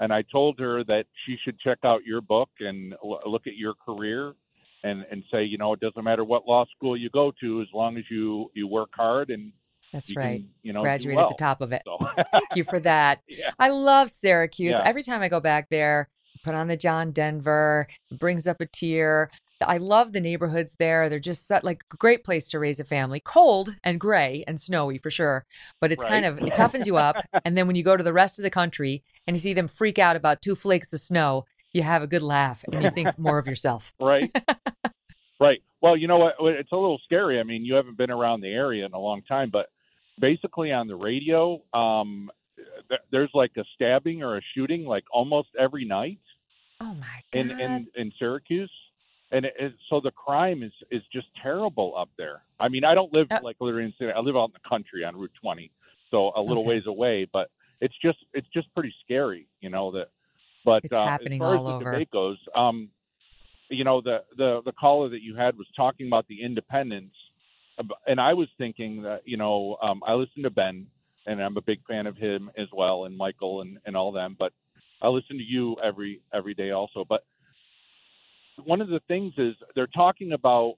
and 0.00 0.12
I 0.12 0.22
told 0.22 0.58
her 0.58 0.82
that 0.84 1.06
she 1.24 1.36
should 1.44 1.58
check 1.60 1.78
out 1.84 2.04
your 2.04 2.20
book 2.20 2.50
and 2.60 2.94
l- 3.04 3.20
look 3.26 3.46
at 3.46 3.56
your 3.56 3.74
career, 3.74 4.34
and 4.84 5.04
and 5.10 5.22
say 5.30 5.44
you 5.44 5.58
know 5.58 5.72
it 5.72 5.80
doesn't 5.80 6.02
matter 6.02 6.24
what 6.24 6.46
law 6.46 6.64
school 6.76 6.96
you 6.96 7.10
go 7.10 7.32
to 7.40 7.60
as 7.60 7.68
long 7.74 7.96
as 7.96 8.04
you 8.10 8.50
you 8.54 8.66
work 8.66 8.90
hard 8.94 9.30
and 9.30 9.52
That's 9.92 10.10
you 10.10 10.16
right. 10.16 10.40
can, 10.40 10.48
you 10.62 10.72
know 10.72 10.82
Graduate 10.82 11.16
well. 11.16 11.26
at 11.26 11.36
the 11.36 11.42
top 11.42 11.60
of 11.60 11.72
it. 11.72 11.82
So 11.84 11.98
Thank 12.32 12.56
you 12.56 12.64
for 12.64 12.80
that. 12.80 13.20
Yeah. 13.28 13.50
I 13.58 13.70
love 13.70 14.10
Syracuse. 14.10 14.74
Yeah. 14.76 14.82
Every 14.84 15.02
time 15.02 15.22
I 15.22 15.28
go 15.28 15.40
back 15.40 15.68
there, 15.70 16.08
put 16.42 16.54
on 16.54 16.68
the 16.68 16.76
John 16.76 17.12
Denver, 17.12 17.86
brings 18.12 18.46
up 18.46 18.60
a 18.60 18.66
tear. 18.66 19.30
I 19.66 19.76
love 19.76 20.12
the 20.12 20.20
neighborhoods 20.20 20.74
there. 20.78 21.08
They're 21.08 21.18
just 21.18 21.50
like 21.62 21.84
a 21.92 21.96
great 21.96 22.24
place 22.24 22.48
to 22.48 22.58
raise 22.58 22.80
a 22.80 22.84
family. 22.84 23.20
Cold 23.20 23.74
and 23.84 24.00
gray 24.00 24.44
and 24.46 24.60
snowy 24.60 24.98
for 24.98 25.10
sure, 25.10 25.44
but 25.80 25.92
it's 25.92 26.04
kind 26.04 26.24
of 26.24 26.38
it 26.38 26.54
toughens 26.54 26.86
you 26.86 26.96
up. 26.96 27.16
And 27.44 27.56
then 27.56 27.66
when 27.66 27.76
you 27.76 27.82
go 27.82 27.96
to 27.96 28.02
the 28.04 28.12
rest 28.12 28.38
of 28.38 28.42
the 28.42 28.50
country 28.50 29.02
and 29.26 29.34
you 29.36 29.40
see 29.40 29.52
them 29.54 29.68
freak 29.68 29.98
out 29.98 30.16
about 30.16 30.42
two 30.42 30.54
flakes 30.54 30.92
of 30.92 31.00
snow, 31.00 31.44
you 31.72 31.82
have 31.82 32.02
a 32.02 32.06
good 32.06 32.22
laugh 32.22 32.64
and 32.72 32.82
you 32.82 32.90
think 32.94 33.18
more 33.18 33.38
of 33.38 33.46
yourself. 33.46 33.92
right 34.00 34.30
right 35.40 35.62
well 35.80 35.96
you 35.96 36.06
know 36.06 36.18
what 36.18 36.34
it's 36.40 36.72
a 36.72 36.76
little 36.76 37.00
scary 37.04 37.40
i 37.40 37.42
mean 37.42 37.64
you 37.64 37.74
haven't 37.74 37.96
been 37.96 38.10
around 38.10 38.40
the 38.42 38.48
area 38.52 38.84
in 38.84 38.92
a 38.92 38.98
long 38.98 39.22
time 39.22 39.48
but 39.50 39.66
basically 40.18 40.70
on 40.70 40.86
the 40.86 40.94
radio 40.94 41.62
um 41.72 42.30
th- 42.88 43.00
there's 43.10 43.30
like 43.32 43.52
a 43.56 43.64
stabbing 43.74 44.22
or 44.22 44.36
a 44.36 44.40
shooting 44.54 44.84
like 44.84 45.04
almost 45.12 45.48
every 45.58 45.84
night 45.84 46.18
Oh 46.82 46.94
my 46.94 47.20
god! 47.32 47.38
in 47.40 47.50
in 47.60 47.86
in 47.94 48.12
syracuse 48.18 48.70
and 49.32 49.44
it, 49.46 49.54
it, 49.58 49.72
so 49.88 50.00
the 50.00 50.10
crime 50.12 50.62
is 50.62 50.72
is 50.90 51.02
just 51.12 51.26
terrible 51.42 51.94
up 51.96 52.08
there 52.18 52.42
i 52.60 52.68
mean 52.68 52.84
i 52.84 52.94
don't 52.94 53.12
live 53.12 53.28
Uh, 53.30 53.38
like 53.40 53.56
literally 53.60 53.84
in 53.86 53.94
city 53.98 54.10
i 54.14 54.20
live 54.20 54.36
out 54.36 54.46
in 54.46 54.52
the 54.52 54.68
country 54.68 55.04
on 55.04 55.16
route 55.16 55.30
20 55.40 55.70
so 56.10 56.32
a 56.36 56.40
little 56.40 56.64
Okay. 56.64 56.68
ways 56.68 56.84
away 56.86 57.26
but 57.32 57.50
it's 57.80 57.94
just 58.02 58.18
it's 58.34 58.48
just 58.52 58.72
pretty 58.74 58.94
scary 59.04 59.46
you 59.60 59.70
know 59.70 59.90
that 59.90 60.08
but 60.64 60.84
It's 60.84 60.92
uh, 60.92 61.04
happening 61.04 61.42
as 61.42 61.46
far 61.46 61.54
all 61.54 61.56
as 61.56 61.62
the 61.66 61.72
over. 61.72 61.84
debate 61.90 62.10
goes 62.10 62.38
um 62.56 62.88
you 63.68 63.84
know 63.84 64.00
the 64.00 64.22
the 64.36 64.60
the 64.64 64.72
caller 64.72 65.08
that 65.08 65.22
you 65.22 65.34
had 65.36 65.56
was 65.56 65.66
talking 65.76 66.06
about 66.06 66.26
the 66.28 66.42
independence, 66.42 67.14
and 68.06 68.20
i 68.20 68.32
was 68.34 68.48
thinking 68.58 69.02
that 69.02 69.20
you 69.24 69.36
know 69.36 69.76
um 69.82 70.02
i 70.06 70.12
listen 70.12 70.42
to 70.42 70.50
ben 70.50 70.86
and 71.26 71.40
i'm 71.42 71.56
a 71.56 71.62
big 71.62 71.80
fan 71.88 72.06
of 72.06 72.16
him 72.16 72.50
as 72.58 72.66
well 72.72 73.04
and 73.04 73.16
michael 73.16 73.60
and 73.62 73.78
and 73.86 73.96
all 73.96 74.12
them 74.12 74.36
but 74.38 74.52
I 75.02 75.08
listen 75.08 75.38
to 75.38 75.42
you 75.42 75.76
every 75.82 76.20
every 76.34 76.52
day 76.52 76.72
also. 76.72 77.06
But 77.08 77.24
one 78.64 78.80
of 78.80 78.88
the 78.88 79.00
things 79.08 79.32
is 79.38 79.54
they're 79.74 79.86
talking 79.88 80.32
about 80.32 80.74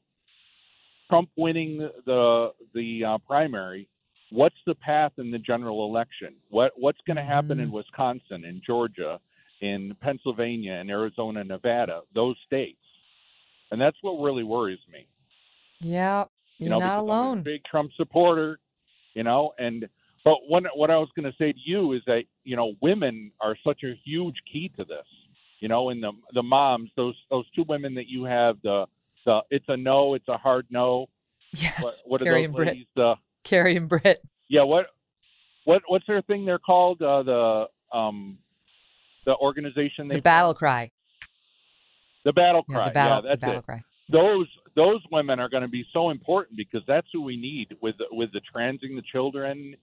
Trump 1.11 1.29
winning 1.37 1.89
the 2.07 2.53
the 2.75 3.05
uh, 3.05 3.19
primary. 3.27 3.89
What's 4.31 4.57
the 4.67 4.75
path 4.75 5.13
in 5.19 5.31
the 5.31 5.39
general 5.39 5.87
election? 5.87 6.35
What 6.51 6.73
what's 6.77 7.01
going 7.07 7.17
to 7.19 7.23
happen 7.25 7.61
in 7.61 7.71
Wisconsin, 7.71 8.45
in 8.45 8.63
Georgia, 8.65 9.21
in 9.61 9.95
Pennsylvania, 10.01 10.75
in 10.75 10.89
Arizona, 10.91 11.45
Nevada, 11.45 12.01
those 12.15 12.37
states? 12.47 12.79
And 13.71 13.81
that's 13.81 13.97
what 14.03 14.23
really 14.23 14.43
worries 14.45 14.79
me. 14.91 15.07
Yeah, 15.81 16.25
You 16.59 16.69
you're 16.69 16.71
know, 16.71 16.79
not 16.79 17.03
because 17.03 17.11
I'm 17.11 17.25
a 17.27 17.33
alone. 17.33 17.43
big 17.43 17.65
Trump 17.65 17.91
supporter, 17.97 18.59
you 19.15 19.23
know, 19.25 19.53
and 19.59 19.89
but 20.25 20.37
what 20.49 20.65
what 20.77 20.91
I 20.91 20.97
was 20.97 21.09
going 21.17 21.31
to 21.31 21.37
say 21.37 21.53
to 21.53 21.59
you 21.65 21.93
is 21.93 22.03
that 22.07 22.23
you 22.45 22.57
know 22.57 22.75
women 22.81 23.33
are 23.41 23.57
such 23.67 23.83
a 23.85 23.95
huge 24.05 24.37
key 24.51 24.71
to 24.77 24.85
this. 24.85 25.07
You 25.63 25.69
know, 25.69 25.91
and 25.91 26.03
the 26.03 26.11
the 26.35 26.43
moms, 26.43 26.91
those 26.97 27.15
those 27.31 27.45
two 27.55 27.65
women 27.69 27.95
that 27.95 28.09
you 28.09 28.25
have, 28.25 28.57
the 28.65 28.85
the 29.25 29.43
it's 29.51 29.65
a 29.69 29.77
no, 29.77 30.15
it's 30.15 30.27
a 30.27 30.37
hard 30.37 30.67
no. 30.71 31.07
Yes, 31.55 31.81
What, 31.81 31.95
what 32.07 32.23
are 32.23 32.25
Carrie 32.25 32.41
those 32.41 32.47
and 32.47 32.55
Britt. 32.57 32.77
The 32.97 33.15
Carrie 33.45 33.77
and 33.77 33.89
Britt. 33.89 34.25
yeah, 34.49 34.65
what 34.65 34.87
what 35.65 35.83
what's 35.87 36.05
their 36.09 36.21
thing? 36.23 36.45
They're 36.45 36.59
called 36.59 37.01
uh, 37.01 37.23
the 37.23 37.67
um 37.97 38.39
the 39.25 39.37
organization 39.37 40.09
they 40.09 40.17
The 40.17 40.23
battle 40.23 40.53
cry. 40.53 40.91
the 42.25 42.33
battle 42.33 42.65
Yeah, 42.69 42.75
cry. 42.75 42.89
the 42.89 42.91
battle. 42.95 43.17
yeah, 43.19 43.21
the 43.21 43.29
that's 43.29 43.41
battle 43.41 43.59
it. 43.59 43.65
cry. 43.65 43.83
those 44.11 44.49
those 44.75 45.01
women 45.13 45.39
are 45.39 45.49
going 45.49 45.63
to 45.63 45.69
be 45.69 45.85
so 45.93 46.11
important 46.11 46.57
because 46.57 46.83
that's 46.89 47.07
who 47.13 47.23
we 47.23 47.37
need 47.37 47.77
with 47.81 47.95
with 48.11 48.33
the 48.33 48.41
transing 48.53 48.97
the 48.97 49.03
children 49.13 49.77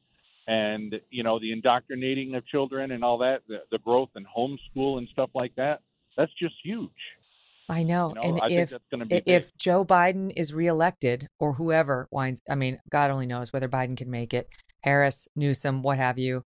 and 0.49 0.95
you 1.12 1.23
know 1.23 1.39
the 1.39 1.51
indoctrinating 1.51 2.33
of 2.35 2.45
children 2.47 2.91
and 2.91 3.03
all 3.03 3.17
that 3.19 3.41
the, 3.47 3.59
the 3.71 3.77
growth 3.79 4.09
in 4.15 4.25
homeschool 4.25 4.97
and 4.97 5.07
stuff 5.12 5.29
like 5.35 5.53
that 5.55 5.79
that's 6.17 6.31
just 6.41 6.55
huge 6.63 6.89
I 7.69 7.83
know. 7.83 8.09
you 8.09 8.15
know 8.15 8.21
and 8.21 8.41
i 8.41 8.47
if 8.49 8.69
that's 8.71 8.83
be 8.91 8.97
i- 9.01 9.05
big. 9.05 9.23
if 9.27 9.55
Joe 9.57 9.85
Biden 9.85 10.33
is 10.35 10.53
reelected 10.55 11.27
or 11.39 11.53
whoever 11.53 12.07
winds, 12.09 12.41
I 12.49 12.55
mean, 12.55 12.79
God 12.89 13.12
only 13.12 13.27
knows 13.27 13.53
whether 13.53 13.69
Biden 13.69 13.95
can 13.95 14.09
make 14.09 14.33
it, 14.33 14.47
Harris, 14.81 15.27
Newsom, 15.35 15.83
what 15.83 15.99
have 15.99 16.17
you, 16.17 16.41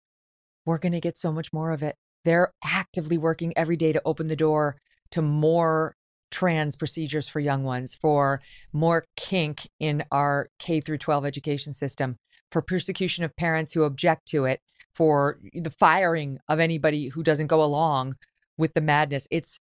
we're 0.65 0.79
going 0.79 0.93
to 0.93 1.01
get 1.01 1.19
so 1.19 1.31
much 1.31 1.53
more 1.53 1.73
of 1.73 1.83
it. 1.83 1.97
They're 2.25 2.53
actively 2.65 3.19
working 3.19 3.53
every 3.55 3.77
day 3.77 3.93
to 3.93 4.01
open 4.07 4.29
the 4.29 4.37
door 4.37 4.79
to 5.11 5.21
more 5.21 5.95
trans 6.31 6.75
procedures 6.75 7.29
for 7.29 7.41
young 7.41 7.65
ones, 7.65 7.95
for 7.95 8.41
more 8.73 9.05
kink 9.17 9.69
in 9.79 10.05
our 10.11 10.49
K 10.59 10.81
through 10.81 10.99
12 10.99 11.27
education 11.27 11.75
system, 11.75 12.17
for 12.51 12.63
persecution 12.63 13.25
of 13.25 13.37
parents 13.37 13.73
who 13.73 13.85
object 13.85 14.27
to 14.29 14.45
it, 14.45 14.61
for 14.95 15.39
the 15.55 15.71
firing 15.71 16.39
of 16.49 16.61
anybody 16.61 17.09
who 17.09 17.23
doesn't 17.23 17.47
go 17.47 17.63
along 17.63 18.17
with 18.59 18.75
the 18.75 18.81
madness. 18.81 19.27
It's 19.31 19.59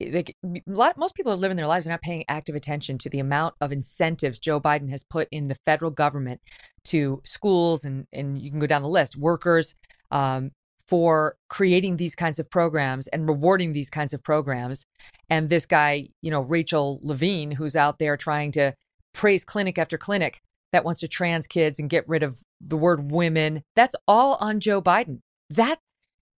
like 0.00 0.36
a 0.44 0.60
lot 0.66 0.96
most 0.96 1.14
people 1.14 1.32
are 1.32 1.36
living 1.36 1.56
their 1.56 1.66
lives 1.66 1.86
and 1.86 1.90
not 1.90 2.02
paying 2.02 2.24
active 2.28 2.54
attention 2.54 2.98
to 2.98 3.10
the 3.10 3.18
amount 3.18 3.54
of 3.60 3.72
incentives 3.72 4.38
Joe 4.38 4.60
Biden 4.60 4.90
has 4.90 5.02
put 5.02 5.28
in 5.32 5.48
the 5.48 5.56
federal 5.66 5.90
government 5.90 6.40
to 6.86 7.20
schools 7.24 7.84
and 7.84 8.06
and 8.12 8.40
you 8.40 8.50
can 8.50 8.60
go 8.60 8.66
down 8.66 8.82
the 8.82 8.88
list 8.88 9.16
workers 9.16 9.74
um, 10.12 10.52
for 10.86 11.36
creating 11.48 11.96
these 11.96 12.14
kinds 12.14 12.38
of 12.38 12.48
programs 12.48 13.08
and 13.08 13.28
rewarding 13.28 13.72
these 13.72 13.90
kinds 13.90 14.14
of 14.14 14.22
programs 14.22 14.86
and 15.28 15.48
this 15.48 15.66
guy 15.66 16.08
you 16.22 16.30
know 16.30 16.42
Rachel 16.42 17.00
Levine 17.02 17.50
who's 17.50 17.74
out 17.74 17.98
there 17.98 18.16
trying 18.16 18.52
to 18.52 18.74
praise 19.14 19.44
clinic 19.44 19.78
after 19.78 19.98
clinic 19.98 20.40
that 20.72 20.84
wants 20.84 21.00
to 21.00 21.08
trans 21.08 21.46
kids 21.46 21.78
and 21.78 21.90
get 21.90 22.08
rid 22.08 22.22
of 22.22 22.40
the 22.60 22.76
word 22.76 23.10
women 23.10 23.62
that's 23.74 23.96
all 24.06 24.36
on 24.40 24.60
Joe 24.60 24.82
Biden 24.82 25.20
that 25.50 25.78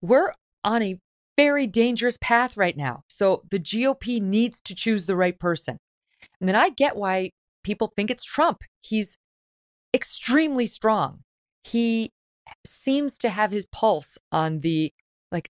we're 0.01 0.33
on 0.63 0.81
a 0.81 0.99
very 1.37 1.67
dangerous 1.67 2.17
path 2.19 2.57
right 2.57 2.75
now. 2.75 3.03
So 3.07 3.43
the 3.49 3.59
GOP 3.59 4.21
needs 4.21 4.59
to 4.61 4.75
choose 4.75 5.05
the 5.05 5.15
right 5.15 5.39
person. 5.39 5.77
And 6.39 6.47
then 6.47 6.55
I 6.55 6.69
get 6.69 6.95
why 6.95 7.31
people 7.63 7.93
think 7.95 8.11
it's 8.11 8.23
Trump. 8.23 8.63
He's 8.81 9.17
extremely 9.93 10.65
strong. 10.65 11.19
He 11.63 12.11
seems 12.65 13.17
to 13.19 13.29
have 13.29 13.51
his 13.51 13.65
pulse 13.65 14.17
on 14.31 14.59
the 14.59 14.91
like 15.31 15.49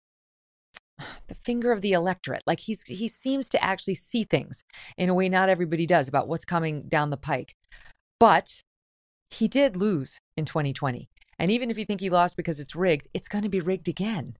the 1.27 1.35
finger 1.35 1.71
of 1.71 1.81
the 1.81 1.93
electorate. 1.93 2.43
Like 2.45 2.59
he's 2.59 2.83
he 2.83 3.07
seems 3.07 3.49
to 3.49 3.63
actually 3.63 3.95
see 3.95 4.23
things 4.23 4.63
in 4.97 5.09
a 5.09 5.13
way 5.13 5.27
not 5.27 5.49
everybody 5.49 5.85
does 5.85 6.07
about 6.07 6.27
what's 6.27 6.45
coming 6.45 6.83
down 6.87 7.09
the 7.09 7.17
pike. 7.17 7.55
But 8.19 8.61
he 9.29 9.47
did 9.47 9.75
lose 9.75 10.19
in 10.35 10.45
2020. 10.45 11.09
And 11.37 11.51
even 11.51 11.71
if 11.71 11.77
you 11.77 11.85
think 11.85 12.01
he 12.01 12.09
lost 12.09 12.35
because 12.35 12.59
it's 12.59 12.75
rigged, 12.75 13.07
it's 13.13 13.27
going 13.27 13.43
to 13.43 13.49
be 13.49 13.61
rigged 13.61 13.87
again. 13.87 14.35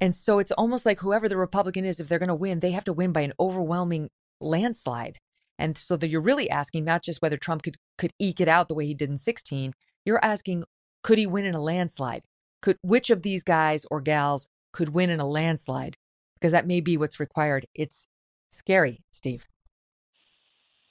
And 0.00 0.14
so 0.14 0.38
it's 0.38 0.52
almost 0.52 0.84
like 0.84 1.00
whoever 1.00 1.28
the 1.28 1.36
Republican 1.36 1.84
is, 1.84 2.00
if 2.00 2.08
they're 2.08 2.18
going 2.18 2.28
to 2.28 2.34
win, 2.34 2.58
they 2.58 2.72
have 2.72 2.84
to 2.84 2.92
win 2.92 3.12
by 3.12 3.20
an 3.20 3.32
overwhelming 3.38 4.10
landslide. 4.40 5.18
And 5.56 5.78
so 5.78 5.96
that 5.96 6.08
you're 6.08 6.20
really 6.20 6.50
asking 6.50 6.84
not 6.84 7.04
just 7.04 7.22
whether 7.22 7.36
Trump 7.36 7.62
could 7.62 7.76
could 7.96 8.12
eke 8.18 8.40
it 8.40 8.48
out 8.48 8.66
the 8.66 8.74
way 8.74 8.86
he 8.86 8.94
did 8.94 9.10
in 9.10 9.18
16, 9.18 9.72
you're 10.04 10.24
asking 10.24 10.64
could 11.04 11.18
he 11.18 11.26
win 11.26 11.44
in 11.44 11.54
a 11.54 11.60
landslide? 11.60 12.24
Could 12.60 12.78
which 12.82 13.10
of 13.10 13.22
these 13.22 13.44
guys 13.44 13.86
or 13.90 14.00
gals 14.00 14.48
could 14.72 14.88
win 14.88 15.10
in 15.10 15.20
a 15.20 15.28
landslide? 15.28 15.96
Because 16.34 16.50
that 16.50 16.66
may 16.66 16.80
be 16.80 16.96
what's 16.96 17.20
required. 17.20 17.66
It's 17.74 18.08
scary, 18.50 19.04
Steve. 19.12 19.46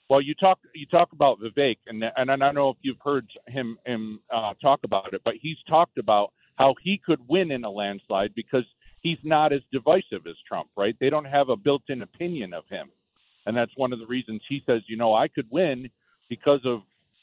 Well 0.10 0.22
you 0.22 0.34
talk 0.36 0.60
you 0.74 0.86
talk 0.86 1.12
about 1.14 1.40
vivek 1.40 1.78
and 1.88 2.04
and 2.18 2.32
i 2.32 2.36
don't 2.36 2.56
know 2.56 2.70
if 2.70 2.78
you've 2.82 2.98
heard 3.04 3.28
him 3.48 3.78
him 3.86 4.20
uh, 4.34 4.54
talk 4.62 4.80
about 4.84 5.14
it 5.14 5.22
but 5.26 5.34
he's 5.42 5.58
talked 5.68 5.98
about 5.98 6.32
how 6.56 6.74
he 6.84 7.00
could 7.04 7.20
win 7.28 7.52
in 7.52 7.64
a 7.64 7.70
landslide 7.70 8.34
because 8.36 8.66
he's 9.02 9.18
not 9.24 9.52
as 9.54 9.62
divisive 9.72 10.26
as 10.28 10.36
trump 10.48 10.70
right 10.78 10.96
they 11.00 11.10
don't 11.10 11.26
have 11.26 11.50
a 11.50 11.56
built-in 11.56 12.02
opinion 12.02 12.54
of 12.54 12.64
him 12.70 12.90
and 13.46 13.56
that's 13.58 13.72
one 13.76 13.92
of 13.94 14.00
the 14.00 14.06
reasons 14.08 14.42
he 14.48 14.62
says 14.66 14.82
you 14.88 14.98
know 14.98 15.14
i 15.14 15.28
could 15.28 15.48
win 15.50 15.90
because 16.30 16.62
of 16.66 16.82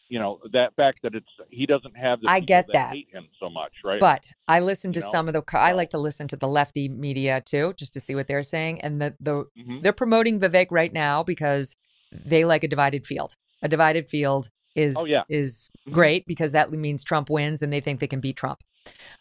you 0.09 0.19
know 0.19 0.41
that 0.53 0.75
fact 0.75 0.99
that 1.03 1.15
it's 1.15 1.27
he 1.51 1.67
doesn't 1.67 1.97
have 1.97 2.21
the 2.21 2.29
I 2.29 2.41
get 2.41 2.67
that, 2.67 2.73
that. 2.73 2.91
hate 2.93 3.07
him 3.13 3.29
so 3.39 3.49
much 3.49 3.73
right 3.85 4.01
But 4.01 4.33
I 4.49 4.59
listen 4.59 4.93
to 4.95 4.99
You 5.01 5.05
know? 5.07 5.11
some 5.13 5.29
of 5.29 5.35
the. 5.35 5.43
I 5.57 5.71
like 5.71 5.91
to 5.91 5.99
listen 5.99 6.27
to 6.29 6.37
the 6.37 6.49
lefty 6.49 6.89
media 6.89 7.41
too, 7.41 7.75
just 7.77 7.93
to 7.93 8.01
see 8.01 8.17
what 8.17 8.27
they're 8.27 8.43
saying. 8.43 8.81
And 8.81 9.01
the 9.01 9.15
the 9.21 9.45
Mhm. 9.57 9.83
they're 9.83 9.93
promoting 9.93 10.41
Vivek 10.41 10.67
right 10.73 10.93
now 10.93 11.23
because 11.23 11.77
they 12.13 12.45
like 12.45 12.65
a 12.65 12.69
divided 12.69 13.07
field. 13.07 13.35
A 13.63 13.69
divided 13.69 14.09
field 14.09 14.49
is 14.75 14.97
Oh, 14.97 15.05
yeah. 15.05 15.25
is 15.29 15.69
Mhm. 15.89 15.93
great 15.93 16.27
because 16.27 16.53
that 16.53 16.71
means 16.71 17.03
Trump 17.05 17.29
wins 17.29 17.63
and 17.63 17.73
they 17.73 17.81
think 17.81 18.01
they 18.01 18.07
can 18.07 18.21
beat 18.21 18.37
Trump. 18.37 18.61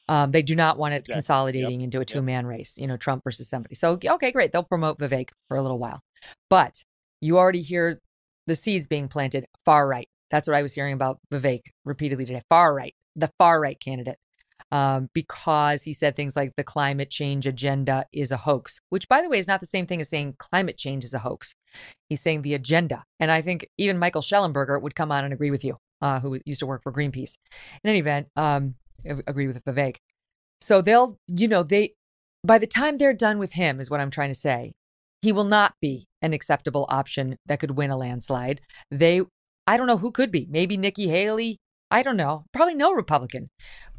Um, 0.08 0.32
they 0.32 0.42
do 0.42 0.56
not 0.56 0.78
want 0.78 0.94
it 0.94 0.98
Exactly. 0.98 1.14
consolidating 1.14 1.82
into 1.82 2.00
a 2.00 2.06
two 2.06 2.22
man 2.22 2.46
race, 2.46 2.78
you 2.78 2.88
know, 2.88 2.98
Trump 2.98 3.24
versus 3.24 3.50
somebody. 3.50 3.76
So 3.76 4.00
okay, 4.04 4.32
great, 4.32 4.52
they'll 4.52 4.64
promote 4.64 4.98
Vivek 5.00 5.30
for 5.48 5.58
a 5.58 5.62
little 5.62 5.80
while, 5.80 6.02
but 6.50 6.84
you 7.22 7.38
already 7.38 7.62
hear 7.62 8.00
the 8.48 8.56
seeds 8.56 8.88
being 8.88 9.08
planted 9.08 9.46
far 9.66 9.88
right. 9.88 10.08
That's 10.32 10.48
what 10.48 10.56
I 10.56 10.62
was 10.62 10.74
hearing 10.74 10.94
about 10.94 11.20
Vivek 11.32 11.62
repeatedly 11.86 12.26
today. 12.26 12.42
Far 12.50 12.74
right, 12.74 12.94
the 13.16 13.32
far 13.38 13.60
right 13.60 13.80
candidate, 13.80 14.18
um, 14.72 15.10
because 15.14 15.84
he 15.84 15.94
said 15.94 16.16
things 16.16 16.36
like 16.36 16.54
the 16.56 16.64
climate 16.64 17.10
change 17.10 17.48
agenda 17.48 18.06
is 18.14 18.32
a 18.32 18.38
hoax, 18.38 18.80
which, 18.90 19.08
by 19.08 19.22
the 19.22 19.30
way, 19.30 19.40
is 19.40 19.48
not 19.48 19.60
the 19.60 19.66
same 19.66 19.88
thing 19.88 20.02
as 20.02 20.10
saying 20.10 20.36
climate 20.38 20.78
change 20.78 21.04
is 21.04 21.14
a 21.14 21.20
hoax. 21.20 21.56
He's 22.08 22.22
saying 22.22 22.42
the 22.42 22.54
agenda. 22.54 23.04
And 23.20 23.32
I 23.32 23.42
think 23.42 23.68
even 23.78 23.98
Michael 23.98 24.22
Shellenberger 24.22 24.82
would 24.82 24.96
come 24.96 25.12
on 25.12 25.24
and 25.24 25.34
agree 25.34 25.52
with 25.52 25.64
you, 25.64 25.78
uh, 26.02 26.20
who 26.20 26.40
used 26.46 26.60
to 26.60 26.68
work 26.68 26.84
for 26.84 26.92
Greenpeace. 26.92 27.38
In 27.84 27.90
any 27.90 28.00
event, 28.00 28.28
um, 28.36 28.76
agree 29.06 29.48
with 29.48 29.64
Vivek. 29.64 29.98
So 30.62 30.82
they'll, 30.82 31.18
you 31.28 31.48
know, 31.48 31.64
they, 31.64 31.94
by 32.44 32.58
the 32.58 32.68
time 32.68 32.98
they're 32.98 33.14
done 33.14 33.40
with 33.40 33.54
him, 33.54 33.80
is 33.80 33.90
what 33.90 34.00
I'm 34.00 34.12
trying 34.12 34.30
to 34.30 34.36
say, 34.36 34.74
he 35.22 35.32
will 35.32 35.46
not 35.46 35.74
be 35.82 36.08
an 36.22 36.34
acceptable 36.34 36.86
option 36.90 37.38
that 37.46 37.60
could 37.60 37.72
win 37.72 37.92
a 37.92 37.98
landslide. 37.98 38.62
They, 38.92 39.22
I 39.68 39.78
don't 39.78 39.88
know 39.88 39.98
who 39.98 40.12
could 40.12 40.32
be. 40.32 40.48
Maybe 40.50 40.78
Nikki 40.78 41.08
Haley. 41.08 41.58
I 41.92 42.04
don't 42.04 42.18
know. 42.18 42.46
Probably 42.54 42.76
no 42.76 42.94
Republican, 42.94 43.50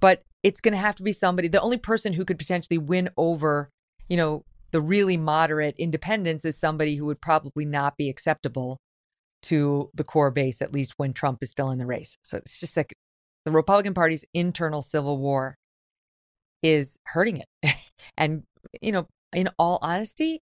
but 0.01 0.23
it's 0.43 0.61
going 0.61 0.73
to 0.73 0.79
have 0.79 0.97
to 0.97 1.03
be 1.03 1.13
somebody. 1.13 1.49
The 1.49 1.61
only 1.61 1.77
person 1.77 2.13
who 2.13 2.25
could 2.25 2.39
potentially 2.39 2.79
win 2.79 3.11
over, 3.17 3.71
you 4.09 4.17
know, 4.17 4.45
the 4.73 4.81
really 4.81 5.17
moderate 5.17 5.75
independents 5.79 6.45
is 6.45 6.59
somebody 6.59 6.97
who 6.97 7.05
would 7.07 7.21
probably 7.21 7.65
not 7.65 7.97
be 7.97 8.09
acceptable 8.09 8.79
to 9.43 9.91
the 9.95 10.05
core 10.05 10.31
base, 10.31 10.63
at 10.63 10.73
least 10.73 10.95
when 10.97 11.13
Trump 11.13 11.39
is 11.43 11.51
still 11.51 11.71
in 11.71 11.79
the 11.79 11.87
race. 11.87 12.17
So 12.23 12.39
it's 12.39 12.61
just 12.61 12.77
like 12.77 12.93
the 13.45 13.53
Republican 13.53 13.95
Party's 13.95 14.25
internal 14.35 14.83
civil 14.83 15.19
war 15.19 15.57
is 16.63 16.99
hurting 17.07 17.39
it. 17.39 17.75
and, 18.17 18.45
you 18.81 18.93
know, 18.93 19.07
in 19.33 19.49
all 19.59 19.79
honesty, 19.83 20.41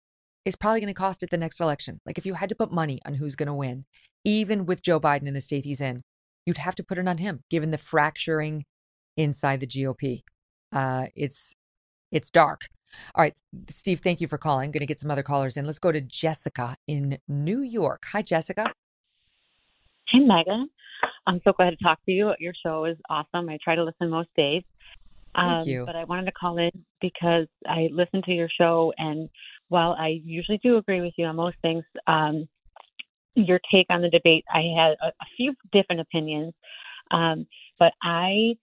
it's 0.44 0.56
probably 0.56 0.80
going 0.80 0.92
to 0.92 0.94
cost 0.94 1.22
it 1.22 1.30
the 1.30 1.36
next 1.36 1.60
election. 1.60 1.98
Like 2.06 2.18
if 2.18 2.26
you 2.26 2.34
had 2.34 2.48
to 2.50 2.54
put 2.54 2.72
money 2.72 3.00
on 3.04 3.14
who's 3.14 3.34
going 3.34 3.46
to 3.46 3.54
win, 3.54 3.84
even 4.24 4.66
with 4.66 4.82
Joe 4.82 5.00
Biden 5.00 5.26
in 5.26 5.34
the 5.34 5.40
state 5.40 5.64
he's 5.64 5.80
in, 5.80 6.02
you'd 6.46 6.58
have 6.58 6.74
to 6.76 6.84
put 6.84 6.98
it 6.98 7.08
on 7.08 7.18
him, 7.18 7.40
given 7.50 7.70
the 7.70 7.78
fracturing 7.78 8.64
inside 9.16 9.60
the 9.60 9.66
GOP. 9.66 10.22
Uh, 10.72 11.06
it's 11.14 11.54
it's 12.10 12.30
dark. 12.30 12.62
All 13.14 13.22
right, 13.22 13.36
Steve, 13.70 14.00
thank 14.00 14.20
you 14.20 14.28
for 14.28 14.38
calling. 14.38 14.66
I'm 14.66 14.70
going 14.70 14.80
to 14.80 14.86
get 14.86 15.00
some 15.00 15.10
other 15.10 15.24
callers 15.24 15.56
in. 15.56 15.64
Let's 15.66 15.80
go 15.80 15.90
to 15.90 16.00
Jessica 16.00 16.76
in 16.86 17.18
New 17.26 17.60
York. 17.60 18.04
Hi, 18.12 18.22
Jessica. 18.22 18.72
Hey, 20.08 20.20
Megyn. 20.20 20.66
I'm 21.26 21.40
so 21.42 21.52
glad 21.52 21.70
to 21.70 21.76
talk 21.76 21.98
to 22.06 22.12
you. 22.12 22.32
Your 22.38 22.52
show 22.64 22.84
is 22.84 22.96
awesome. 23.10 23.48
I 23.48 23.58
try 23.62 23.74
to 23.74 23.82
listen 23.82 24.10
most 24.10 24.28
days. 24.36 24.62
Thank 25.34 25.62
Um, 25.62 25.68
you. 25.68 25.84
But 25.84 25.96
I 25.96 26.04
wanted 26.04 26.26
to 26.26 26.32
call 26.32 26.58
in 26.58 26.70
because 27.00 27.48
I 27.66 27.88
listen 27.90 28.22
to 28.22 28.32
your 28.32 28.48
show, 28.48 28.92
and 28.98 29.28
while 29.68 29.96
I 29.98 30.20
usually 30.24 30.58
do 30.62 30.76
agree 30.76 31.00
with 31.00 31.14
you 31.16 31.24
on 31.26 31.34
most 31.34 31.56
things, 31.62 31.84
um, 32.06 32.48
your 33.34 33.58
take 33.72 33.86
on 33.90 34.02
the 34.02 34.10
debate, 34.10 34.44
I 34.52 34.62
had 34.78 34.92
a, 35.02 35.08
a 35.08 35.26
few 35.36 35.54
different 35.72 36.00
opinions. 36.00 36.54
Um, 37.10 37.46
but 37.78 37.92
I 38.02 38.54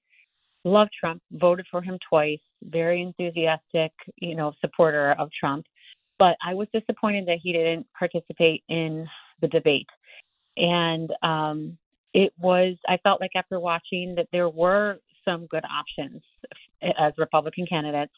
love 0.64 0.88
Trump, 1.00 1.22
voted 1.32 1.66
for 1.72 1.82
him 1.82 1.98
twice, 2.08 2.40
very 2.64 3.02
enthusiastic, 3.02 3.92
you 4.18 4.36
know, 4.36 4.54
supporter 4.62 5.14
of 5.14 5.30
Trump. 5.40 5.66
But 6.20 6.38
I 6.46 6.54
was 6.54 6.68
disappointed 6.74 7.26
that 7.28 7.40
he 7.42 7.52
didn't 7.52 7.88
participate 7.98 8.64
in 8.70 9.08
the 9.42 9.48
debate. 9.48 9.88
And 10.58 11.12
um, 11.24 11.78
it 12.14 12.32
was, 12.40 12.76
I 12.88 12.98
felt 13.04 13.22
like 13.22 13.32
after 13.36 13.60
watching 13.60 14.14
that 14.16 14.28
there 14.32 14.50
were 14.50 15.00
some 15.26 15.48
good 15.48 15.64
options 15.66 16.22
as 16.82 17.14
Republican 17.18 17.66
candidates. 17.66 18.14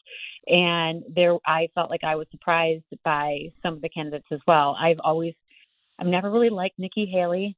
And 0.46 1.02
there, 1.14 1.36
I 1.46 1.68
felt 1.74 1.90
like 1.90 2.04
I 2.04 2.16
was 2.16 2.26
surprised 2.30 2.84
by 3.04 3.52
some 3.62 3.74
of 3.74 3.82
the 3.82 3.88
candidates 3.88 4.26
as 4.32 4.40
well. 4.46 4.76
I've 4.78 5.00
always, 5.02 5.34
I've 5.98 6.06
never 6.06 6.30
really 6.30 6.50
liked 6.50 6.78
Nikki 6.78 7.06
Haley. 7.06 7.56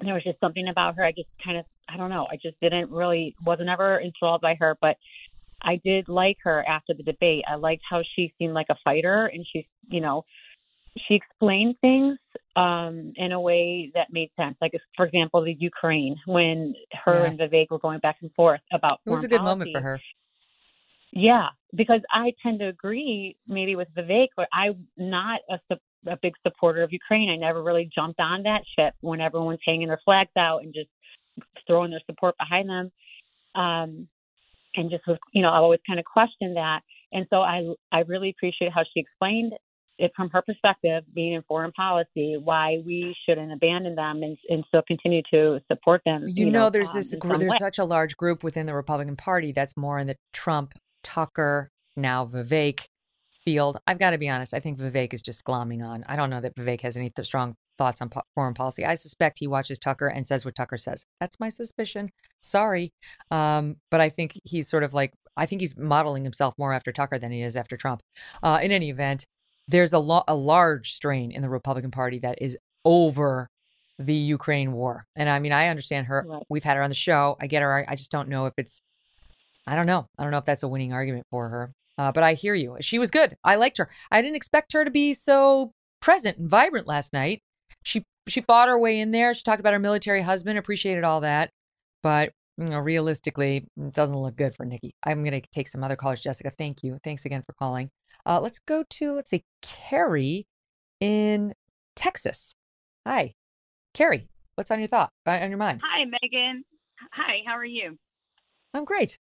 There 0.00 0.14
was 0.14 0.24
just 0.24 0.40
something 0.40 0.68
about 0.68 0.96
her. 0.96 1.04
I 1.04 1.12
just 1.12 1.28
kind 1.44 1.58
of, 1.58 1.64
I 1.92 1.96
don't 1.96 2.10
know. 2.10 2.26
I 2.30 2.36
just 2.36 2.58
didn't 2.60 2.90
really, 2.90 3.34
wasn't 3.44 3.68
ever 3.68 4.00
enthralled 4.00 4.40
by 4.40 4.54
her. 4.60 4.76
But 4.80 4.96
I 5.62 5.80
did 5.84 6.08
like 6.08 6.38
her 6.44 6.66
after 6.66 6.94
the 6.94 7.02
debate. 7.02 7.44
I 7.48 7.56
liked 7.56 7.82
how 7.88 8.02
she 8.14 8.32
seemed 8.38 8.54
like 8.54 8.68
a 8.70 8.76
fighter, 8.84 9.26
and 9.26 9.44
she, 9.52 9.68
you 9.88 10.00
know, 10.00 10.24
she 11.06 11.14
explained 11.14 11.76
things 11.80 12.18
um, 12.56 13.12
in 13.16 13.32
a 13.32 13.40
way 13.40 13.92
that 13.94 14.08
made 14.10 14.30
sense. 14.36 14.56
Like, 14.60 14.72
for 14.96 15.06
example, 15.06 15.42
the 15.42 15.56
Ukraine, 15.58 16.16
when 16.26 16.74
her 17.04 17.20
Yeah. 17.20 17.24
and 17.26 17.38
Vivek 17.38 17.70
were 17.70 17.78
going 17.78 18.00
back 18.00 18.16
and 18.22 18.32
forth 18.34 18.60
about 18.72 19.00
It 19.06 19.10
was 19.10 19.24
a 19.24 19.28
good 19.28 19.42
moment 19.42 19.70
for 19.72 19.80
her. 19.80 20.00
Yeah, 21.12 21.48
because 21.74 22.00
I 22.10 22.32
tend 22.42 22.60
to 22.60 22.68
agree 22.68 23.36
maybe 23.46 23.76
with 23.76 23.88
Vivek, 23.96 24.28
but 24.36 24.48
I'm 24.52 24.86
not 24.96 25.40
a, 25.50 25.58
a 26.06 26.16
big 26.22 26.34
supporter 26.46 26.82
of 26.82 26.92
Ukraine. 26.92 27.30
I 27.30 27.36
never 27.36 27.62
really 27.62 27.90
jumped 27.92 28.20
on 28.20 28.44
that 28.44 28.62
ship 28.76 28.94
when 29.00 29.20
everyone's 29.20 29.60
hanging 29.66 29.88
their 29.88 30.00
flags 30.04 30.30
out 30.38 30.62
and 30.62 30.72
just 30.72 30.88
throwing 31.66 31.90
their 31.90 32.00
support 32.06 32.34
behind 32.38 32.68
them. 32.68 32.92
Um, 33.54 34.08
and 34.76 34.90
just 34.90 35.06
was, 35.06 35.18
you 35.32 35.42
know, 35.42 35.48
I 35.48 35.56
always 35.56 35.80
kind 35.86 35.98
of 35.98 36.04
questioned 36.04 36.56
that. 36.56 36.80
And 37.12 37.26
so 37.30 37.40
I, 37.40 37.74
I 37.90 38.00
really 38.00 38.30
appreciate 38.30 38.72
how 38.72 38.82
she 38.84 39.00
explained 39.00 39.52
it 39.98 40.12
from 40.16 40.30
her 40.30 40.42
perspective, 40.42 41.04
being 41.14 41.34
in 41.34 41.42
foreign 41.42 41.72
policy, 41.72 42.36
why 42.42 42.78
we 42.84 43.14
shouldn't 43.26 43.52
abandon 43.52 43.94
them 43.94 44.22
and, 44.22 44.38
and 44.48 44.64
still 44.68 44.82
continue 44.86 45.22
to 45.32 45.60
support 45.70 46.00
them. 46.06 46.26
You, 46.26 46.50
know, 46.50 46.70
there's 46.70 46.88
um, 46.90 46.94
this 46.94 47.14
gr- 47.16 47.36
there's 47.36 47.50
way. 47.50 47.58
such 47.58 47.78
a 47.78 47.84
large 47.84 48.16
group 48.16 48.42
within 48.42 48.66
the 48.66 48.74
Republican 48.74 49.16
Party 49.16 49.52
that's 49.52 49.76
more 49.76 49.98
in 49.98 50.06
the 50.06 50.16
Trump, 50.32 50.74
Tucker, 51.02 51.70
now 51.96 52.24
Vivek 52.24 52.86
field. 53.44 53.78
I've 53.86 53.98
got 53.98 54.10
to 54.10 54.18
be 54.18 54.28
honest. 54.28 54.54
I 54.54 54.60
think 54.60 54.78
Vivek 54.78 55.12
is 55.12 55.22
just 55.22 55.44
glomming 55.44 55.86
on. 55.86 56.04
I 56.08 56.16
don't 56.16 56.30
know 56.30 56.40
that 56.40 56.56
Vivek 56.56 56.80
has 56.82 56.96
any 56.96 57.10
th- 57.10 57.26
strong 57.26 57.56
thoughts 57.80 58.02
on 58.02 58.10
po- 58.10 58.22
foreign 58.34 58.52
policy. 58.54 58.84
I 58.84 58.94
suspect 58.94 59.38
he 59.38 59.46
watches 59.46 59.78
Tucker 59.78 60.06
and 60.08 60.26
says 60.26 60.44
what 60.44 60.54
Tucker 60.54 60.76
says. 60.76 61.06
That's 61.18 61.40
my 61.40 61.48
suspicion. 61.48 62.10
Sorry, 62.42 62.92
um, 63.30 63.76
but 63.90 64.00
I 64.02 64.10
think 64.10 64.38
he's 64.44 64.68
sort 64.68 64.82
of 64.84 64.92
like 64.92 65.12
I 65.36 65.46
think 65.46 65.62
he's 65.62 65.76
modeling 65.76 66.24
himself 66.24 66.54
more 66.58 66.72
after 66.74 66.92
Tucker 66.92 67.18
than 67.18 67.32
he 67.32 67.40
is 67.42 67.56
after 67.56 67.76
Trump. 67.78 68.02
Uh, 68.42 68.58
in 68.62 68.70
any 68.70 68.90
event, 68.90 69.24
there's 69.66 69.92
a 69.94 69.98
lo- 69.98 70.24
a 70.28 70.34
large 70.36 70.92
strain 70.92 71.30
in 71.32 71.40
the 71.40 71.48
Republican 71.48 71.90
Party 71.90 72.18
that 72.18 72.36
is 72.42 72.58
over 72.84 73.48
the 73.98 74.14
Ukraine 74.14 74.72
war. 74.72 75.06
And 75.16 75.28
I 75.28 75.38
mean, 75.38 75.52
I 75.52 75.68
understand 75.68 76.06
her. 76.08 76.24
Right. 76.28 76.42
We've 76.48 76.64
had 76.64 76.76
her 76.76 76.82
on 76.82 76.90
the 76.90 76.94
show. 76.94 77.36
I 77.40 77.46
get 77.46 77.62
her. 77.62 77.72
I- 77.78 77.92
I 77.92 77.96
just 77.96 78.10
don't 78.10 78.28
know 78.28 78.46
if 78.46 78.54
it's, 78.56 78.80
I 79.66 79.74
don't 79.76 79.86
know. 79.86 80.06
I 80.18 80.22
don't 80.22 80.32
know 80.32 80.38
if 80.38 80.46
that's 80.46 80.62
a 80.62 80.68
winning 80.68 80.92
argument 80.92 81.26
for 81.30 81.48
her. 81.48 81.72
Uh, 81.98 82.10
but 82.12 82.22
I 82.22 82.32
hear 82.32 82.54
you. 82.54 82.76
She 82.80 82.98
was 82.98 83.10
good. 83.10 83.36
I 83.44 83.56
liked 83.56 83.76
her. 83.76 83.88
I 84.10 84.22
didn't 84.22 84.36
expect 84.36 84.72
her 84.72 84.84
to 84.86 84.90
be 84.90 85.12
so 85.14 85.72
present 86.00 86.38
and 86.38 86.48
vibrant 86.48 86.86
last 86.86 87.12
night. 87.12 87.42
She 87.82 88.04
she 88.28 88.40
fought 88.40 88.68
her 88.68 88.78
way 88.78 89.00
in 89.00 89.10
there. 89.10 89.32
She 89.34 89.42
talked 89.42 89.60
about 89.60 89.72
her 89.72 89.78
military 89.78 90.22
husband. 90.22 90.58
Appreciated 90.58 91.04
all 91.04 91.20
that, 91.22 91.50
but 92.02 92.32
you 92.58 92.66
know, 92.66 92.78
realistically, 92.78 93.66
it 93.76 93.92
doesn't 93.94 94.16
look 94.16 94.36
good 94.36 94.54
for 94.54 94.66
Nikki. 94.66 94.94
I'm 95.04 95.22
going 95.24 95.40
to 95.40 95.48
take 95.50 95.66
some 95.68 95.82
other 95.82 95.96
callers. 95.96 96.20
Jessica, 96.20 96.50
thank 96.50 96.82
you. 96.82 96.98
Thanks 97.02 97.24
again 97.24 97.42
for 97.46 97.54
calling. 97.54 97.90
Uh, 98.26 98.38
let's 98.40 98.58
go 98.58 98.84
to 98.90 99.14
let's 99.14 99.30
see, 99.30 99.44
Carrie 99.62 100.46
in 101.00 101.54
Texas. 101.96 102.54
Hi, 103.06 103.32
Carrie. 103.94 104.28
What's 104.56 104.70
on 104.70 104.78
your 104.78 104.88
thought? 104.88 105.10
uh, 105.26 105.30
On 105.30 105.48
your 105.48 105.58
mind? 105.58 105.80
Hi, 105.82 106.04
Megyn. 106.04 106.60
Hi, 107.12 107.38
how 107.46 107.54
are 107.54 107.64
you? 107.64 107.96
I'm 108.74 108.84
great. 108.84 109.18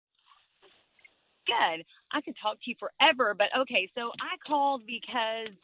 Good. 1.48 1.86
I 2.12 2.22
could 2.22 2.36
talk 2.42 2.56
to 2.56 2.70
you 2.70 2.76
forever, 2.78 3.34
but 3.38 3.48
okay. 3.62 3.90
So 3.96 4.12
I 4.20 4.36
called 4.46 4.84
because 4.86 5.56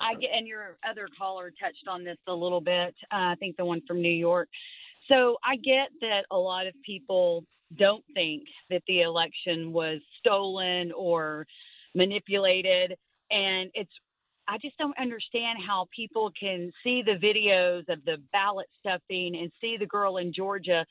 I 0.00 0.14
get, 0.14 0.30
and 0.34 0.46
your 0.46 0.76
other 0.88 1.08
caller 1.18 1.52
touched 1.60 1.86
on 1.88 2.04
this 2.04 2.18
a 2.26 2.32
little 2.32 2.60
bit. 2.60 2.94
Uh, 3.12 3.32
I 3.32 3.34
think 3.38 3.56
the 3.56 3.64
one 3.64 3.82
from 3.86 4.00
New 4.00 4.08
York. 4.08 4.48
So 5.08 5.36
I 5.44 5.56
get 5.56 5.88
that 6.00 6.24
a 6.30 6.36
lot 6.36 6.66
of 6.66 6.74
people 6.84 7.44
don't 7.78 8.04
think 8.14 8.44
that 8.70 8.82
the 8.86 9.02
election 9.02 9.72
was 9.72 10.00
stolen 10.18 10.92
or 10.92 11.46
manipulated, 11.94 12.96
and 13.30 13.70
it's. 13.74 13.92
I 14.50 14.56
just 14.56 14.78
don't 14.78 14.96
understand 14.98 15.58
how 15.66 15.88
people 15.94 16.32
can 16.40 16.72
see 16.82 17.02
the 17.02 17.18
videos 17.22 17.86
of 17.90 18.02
the 18.06 18.16
ballot 18.32 18.66
stuffing 18.80 19.36
and 19.36 19.52
see 19.60 19.76
the 19.76 19.84
girl 19.84 20.16
in 20.16 20.32
Georgia 20.32 20.86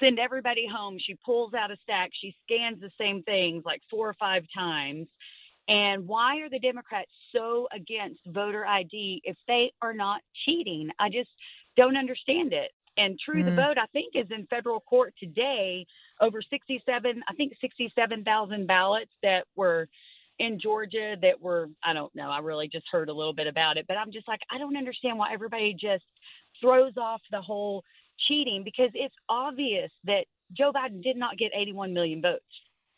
send 0.00 0.18
everybody 0.18 0.66
home. 0.66 0.98
She 0.98 1.16
pulls 1.24 1.54
out 1.54 1.70
a 1.70 1.76
stack. 1.82 2.10
She 2.20 2.34
scans 2.44 2.80
the 2.80 2.90
same 2.98 3.22
things 3.22 3.62
like 3.64 3.80
four 3.90 4.08
or 4.08 4.16
five 4.18 4.44
times. 4.54 5.06
And 5.68 6.06
why 6.06 6.38
are 6.38 6.48
the 6.48 6.60
Democrats 6.60 7.10
so 7.34 7.68
against 7.74 8.20
voter 8.26 8.64
ID 8.66 9.22
if 9.24 9.36
they 9.48 9.72
are 9.82 9.94
not 9.94 10.20
cheating? 10.44 10.90
I 10.98 11.08
just 11.08 11.30
don't 11.76 11.96
understand 11.96 12.52
it. 12.52 12.70
And 12.98 13.18
True 13.18 13.44
the 13.44 13.50
Mm. 13.50 13.56
Vote, 13.56 13.78
I 13.78 13.86
think, 13.86 14.14
is 14.14 14.30
in 14.30 14.46
federal 14.46 14.80
court 14.80 15.14
today. 15.18 15.86
Over 16.20 16.40
67, 16.40 17.22
I 17.28 17.34
think 17.34 17.52
67,000 17.60 18.66
ballots 18.66 19.12
that 19.22 19.46
were 19.54 19.88
in 20.38 20.58
Georgia 20.58 21.16
that 21.20 21.40
were, 21.40 21.68
I 21.82 21.92
don't 21.92 22.14
know, 22.14 22.30
I 22.30 22.38
really 22.38 22.68
just 22.68 22.86
heard 22.90 23.08
a 23.08 23.12
little 23.12 23.32
bit 23.34 23.46
about 23.46 23.76
it. 23.76 23.86
But 23.86 23.96
I'm 23.96 24.12
just 24.12 24.28
like, 24.28 24.40
I 24.50 24.58
don't 24.58 24.76
understand 24.76 25.18
why 25.18 25.32
everybody 25.32 25.74
just 25.74 26.04
throws 26.60 26.96
off 26.96 27.20
the 27.30 27.40
whole 27.40 27.84
cheating 28.28 28.62
because 28.64 28.90
it's 28.94 29.14
obvious 29.28 29.90
that 30.04 30.24
Joe 30.56 30.72
Biden 30.72 31.02
did 31.02 31.16
not 31.16 31.38
get 31.38 31.52
81 31.54 31.92
million 31.92 32.22
votes. 32.22 32.44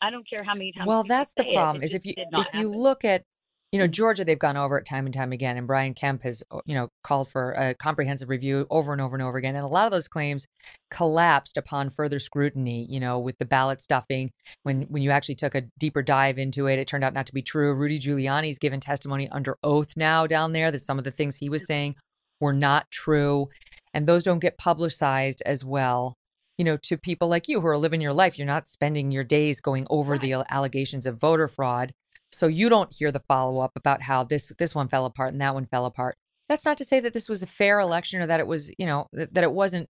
I 0.01 0.09
don't 0.09 0.27
care 0.29 0.39
how 0.45 0.53
many 0.53 0.71
times. 0.71 0.87
Well, 0.87 1.03
that's 1.03 1.33
the 1.33 1.45
problem. 1.53 1.83
it 1.83 1.85
Is 1.85 1.93
if 1.93 2.05
you 2.05 2.13
if 2.17 2.47
you 2.53 2.69
look 2.69 3.03
at 3.03 3.23
you 3.71 3.79
know 3.79 3.87
Georgia, 3.87 4.25
they've 4.25 4.39
gone 4.39 4.57
over 4.57 4.77
it 4.77 4.85
time 4.85 5.05
and 5.05 5.13
time 5.13 5.31
again, 5.31 5.57
and 5.57 5.67
Brian 5.67 5.93
Kemp 5.93 6.23
has 6.23 6.43
uh, 6.51 6.59
you 6.65 6.73
know 6.73 6.89
called 7.03 7.29
for 7.29 7.51
a 7.51 7.73
comprehensive 7.75 8.29
review 8.29 8.65
over 8.69 8.91
and 8.91 9.01
over 9.01 9.15
and 9.15 9.23
over 9.23 9.37
again, 9.37 9.55
and 9.55 9.63
a 9.63 9.67
lot 9.67 9.85
of 9.85 9.91
those 9.91 10.07
claims 10.07 10.47
collapsed 10.89 11.57
upon 11.57 11.89
further 11.89 12.19
scrutiny. 12.19 12.87
You 12.89 12.99
know, 12.99 13.19
with 13.19 13.37
the 13.37 13.45
ballot 13.45 13.81
stuffing, 13.81 14.31
when 14.63 14.83
when 14.83 15.03
you 15.03 15.11
actually 15.11 15.35
took 15.35 15.55
a 15.55 15.63
deeper 15.77 16.01
dive 16.01 16.39
into 16.39 16.67
it, 16.67 16.79
it 16.79 16.87
turned 16.87 17.03
out 17.03 17.13
not 17.13 17.27
to 17.27 17.33
be 17.33 17.41
true. 17.41 17.73
Rudy 17.73 17.99
Giuliani's 17.99 18.59
given 18.59 18.79
testimony 18.79 19.29
under 19.29 19.57
oath 19.63 19.93
now 19.95 20.25
down 20.25 20.53
there 20.53 20.71
that 20.71 20.81
some 20.81 20.97
of 20.97 21.03
the 21.03 21.11
things 21.11 21.35
he 21.35 21.49
was 21.49 21.67
saying 21.67 21.95
were 22.39 22.53
not 22.53 22.89
true, 22.89 23.47
and 23.93 24.07
those 24.07 24.23
don't 24.23 24.39
get 24.39 24.57
publicized 24.57 25.43
as 25.45 25.63
well 25.63 26.15
you 26.59 26.65
know, 26.65 26.75
to 26.75 26.97
people 26.97 27.29
like 27.29 27.47
you 27.47 27.61
who 27.61 27.67
are 27.67 27.77
living 27.77 28.01
your 28.01 28.13
life. 28.13 28.37
You're 28.37 28.45
not 28.45 28.67
spending 28.67 29.11
your 29.11 29.23
days 29.23 29.61
going 29.61 29.87
over 29.89 30.17
the 30.17 30.43
allegations 30.49 31.05
of 31.05 31.17
voter 31.17 31.47
fraud. 31.47 31.93
So 32.33 32.47
you 32.47 32.67
don't 32.67 32.93
hear 32.93 33.13
the 33.13 33.21
follow 33.21 33.61
up 33.61 33.71
about 33.77 34.01
how 34.03 34.25
this 34.25 34.51
this 34.59 34.75
one 34.75 34.89
fell 34.89 35.05
apart 35.05 35.31
and 35.31 35.39
that 35.41 35.53
one 35.53 35.65
fell 35.65 35.85
apart. 35.85 36.17
That's 36.49 36.65
not 36.65 36.77
to 36.79 36.85
say 36.85 36.99
that 36.99 37.13
this 37.13 37.29
was 37.29 37.41
a 37.41 37.47
fair 37.47 37.79
election 37.79 38.21
or 38.21 38.27
that 38.27 38.41
it 38.41 38.45
was, 38.45 38.71
you 38.77 38.85
know, 38.85 39.07
that, 39.13 39.33
that 39.33 39.45
it 39.45 39.53
wasn't 39.53 39.87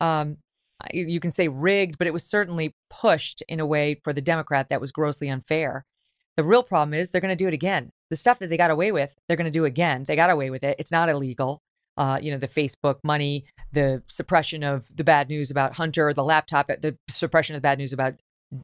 um 0.00 0.36
you 0.92 1.20
can 1.20 1.30
say 1.30 1.48
rigged, 1.48 1.96
but 1.96 2.06
it 2.06 2.12
was 2.12 2.24
certainly 2.24 2.74
pushed 2.90 3.42
in 3.48 3.58
a 3.58 3.66
way 3.66 4.00
for 4.04 4.12
the 4.12 4.22
Democrat 4.22 4.68
that 4.68 4.80
was 4.80 4.92
grossly 4.92 5.30
unfair. 5.30 5.86
The 6.36 6.44
real 6.44 6.62
problem 6.62 6.94
is 6.94 7.10
they're 7.10 7.20
going 7.20 7.36
to 7.36 7.44
do 7.44 7.48
it 7.48 7.54
again. 7.54 7.90
The 8.08 8.16
stuff 8.16 8.38
that 8.38 8.48
they 8.48 8.56
got 8.56 8.70
away 8.70 8.92
with, 8.92 9.14
they're 9.26 9.36
going 9.36 9.44
to 9.44 9.50
do 9.50 9.66
again. 9.66 10.04
They 10.06 10.16
got 10.16 10.30
away 10.30 10.48
with 10.48 10.64
it. 10.64 10.76
It's 10.78 10.92
not 10.92 11.10
illegal 11.10 11.60
uh, 11.96 12.18
you 12.20 12.30
know, 12.30 12.38
the 12.38 12.48
Facebook 12.48 12.96
money, 13.04 13.44
the 13.72 14.02
suppression 14.08 14.62
of 14.62 14.86
the 14.94 15.04
bad 15.04 15.28
news 15.28 15.50
about 15.50 15.74
Hunter, 15.74 16.12
the 16.12 16.24
laptop, 16.24 16.68
the 16.68 16.96
suppression 17.08 17.54
of 17.54 17.62
the 17.62 17.66
bad 17.66 17.78
news 17.78 17.92
about 17.92 18.14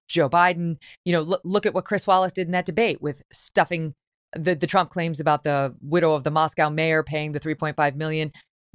Joe 0.08 0.28
Biden. 0.28 0.78
You 1.04 1.12
know, 1.12 1.22
look, 1.22 1.40
look 1.44 1.66
at 1.66 1.74
what 1.74 1.84
Chris 1.84 2.06
Wallace 2.06 2.32
did 2.32 2.48
in 2.48 2.52
that 2.52 2.66
debate 2.66 3.02
with 3.02 3.22
stuffing 3.32 3.94
the, 4.34 4.54
the 4.54 4.66
Trump 4.66 4.90
claims 4.90 5.20
about 5.20 5.44
the 5.44 5.74
widow 5.80 6.14
of 6.14 6.24
the 6.24 6.30
Moscow 6.30 6.68
mayor 6.68 7.02
paying 7.02 7.32
the 7.32 7.40
3.5 7.40 7.96
million. 7.96 8.32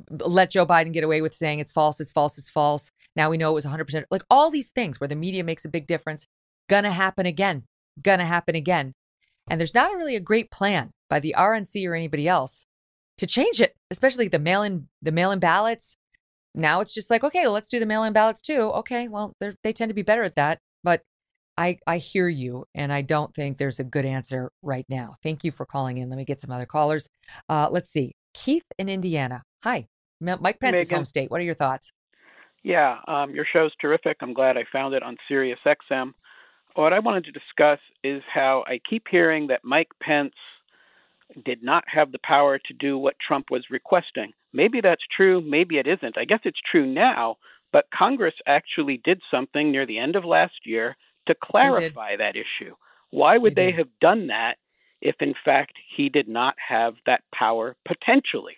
Let 0.10 0.52
Joe 0.52 0.66
Biden 0.66 0.93
get 0.93 1.04
away 1.04 1.22
with 1.22 1.36
saying 1.36 1.60
it's 1.60 1.72
false, 1.72 1.99
it's 1.99 2.12
false, 2.12 2.38
it's 2.38 2.49
false. 2.49 2.91
Now 3.16 3.30
we 3.30 3.38
know 3.38 3.52
it 3.52 3.56
was 3.56 3.66
100%. 3.66 4.06
Like 4.10 4.24
all 4.30 4.49
these 4.49 4.70
things 4.70 4.99
where 4.99 5.08
the 5.08 5.16
media 5.16 5.43
makes 5.43 5.66
a 5.66 5.70
big 5.70 5.86
difference, 5.86 6.28
gonna 6.70 6.91
happen 6.91 7.26
again, 7.26 7.66
gonna 8.02 8.26
happen 8.26 8.56
again. 8.56 8.93
And 9.49 9.60
there's 9.60 9.74
not 9.74 9.95
really 9.95 10.16
a 10.16 10.22
great 10.22 10.49
plan 10.49 10.91
by 11.10 11.20
the 11.20 11.36
RNC 11.38 11.88
or 11.88 11.93
anybody 11.93 12.28
else 12.28 12.66
to 13.22 13.28
change 13.28 13.61
it, 13.61 13.76
especially 13.91 14.28
the 14.28 14.39
mail-in 14.39 14.88
the 15.01 15.11
mail-in 15.11 15.38
ballots. 15.38 15.95
Now 16.55 16.82
it's 16.82 16.93
just 16.93 17.11
like, 17.11 17.24
okay, 17.24 17.43
well, 17.43 17.51
let's 17.51 17.69
do 17.69 17.80
the 17.80 17.86
mail-in 17.86 18.13
ballots 18.13 18.41
too. 18.41 18.72
Okay, 18.82 19.07
well, 19.07 19.36
they 19.39 19.53
they 19.63 19.74
tend 19.74 19.89
to 19.89 19.93
be 19.93 20.01
better 20.01 20.24
at 20.24 20.36
that, 20.36 20.57
but 20.84 21.03
I, 21.55 21.78
I 21.86 21.99
hear 21.99 22.28
you, 22.28 22.65
and 22.74 22.91
I 22.91 23.03
don't 23.03 23.36
think 23.36 23.57
there's 23.57 23.80
a 23.80 23.84
good 23.84 24.05
answer 24.05 24.51
right 24.63 24.86
now. 24.89 25.17
Thank 25.22 25.43
you 25.43 25.51
for 25.51 25.67
calling 25.67 25.99
in. 25.99 26.09
Let 26.09 26.17
me 26.17 26.26
get 26.26 26.41
some 26.41 26.49
other 26.49 26.65
callers. 26.65 27.07
Uh, 27.47 27.67
let's 27.69 27.91
see. 27.91 28.15
Keith 28.34 28.65
in 28.80 28.89
Indiana. 28.89 29.43
Hi. 29.63 29.88
Mike 30.19 30.59
Pence's 30.59 30.89
Megyn. 30.89 30.95
home 30.95 31.05
state. 31.05 31.30
What 31.30 31.39
are 31.41 31.43
your 31.43 31.53
thoughts? 31.53 31.93
Yeah, 32.63 32.97
um, 33.07 33.36
your 33.36 33.45
show's 33.51 33.74
terrific. 33.80 34.17
I'm 34.22 34.34
glad 34.34 34.57
I 34.57 34.63
found 34.72 34.95
it 34.95 35.03
on 35.03 35.17
Sirius 35.28 35.59
XM. 35.65 36.13
What 36.76 36.93
I 36.93 36.99
wanted 36.99 37.26
to 37.26 37.32
discuss 37.32 37.80
is 38.03 38.24
how 38.34 38.63
I 38.65 38.80
keep 38.89 39.03
hearing 39.11 39.47
that 39.47 39.61
Mike 39.63 39.89
Pence 40.01 40.34
did 41.45 41.63
not 41.63 41.84
have 41.88 42.11
the 42.11 42.19
power 42.23 42.57
to 42.57 42.73
do 42.73 42.97
what 42.97 43.15
Trump 43.25 43.51
was 43.51 43.65
requesting. 43.69 44.34
Maybe 44.53 44.82
that's 44.82 45.03
true, 45.15 45.41
maybe 45.41 45.77
it 45.77 45.88
isn't. 45.88 46.17
I 46.17 46.25
guess 46.25 46.41
it's 46.43 46.59
true 46.69 46.86
now, 46.86 47.38
but 47.71 47.86
Congress 47.93 48.36
actually 48.47 49.01
did 49.03 49.21
something 49.32 49.71
near 49.71 49.86
the 49.86 49.99
end 49.99 50.15
of 50.15 50.25
last 50.25 50.65
year 50.65 50.97
to 51.27 51.36
clarify 51.41 52.15
that 52.17 52.36
issue. 52.36 52.75
Why 53.11 53.38
would 53.38 53.55
they 53.55 53.71
have 53.71 53.88
done 53.99 54.27
that 54.27 54.55
if, 55.01 55.15
in 55.19 55.34
fact, 55.45 55.73
he 55.95 56.09
did 56.09 56.27
not 56.27 56.55
have 56.67 56.95
that 57.05 57.21
power 57.34 57.75
potentially? 57.86 58.55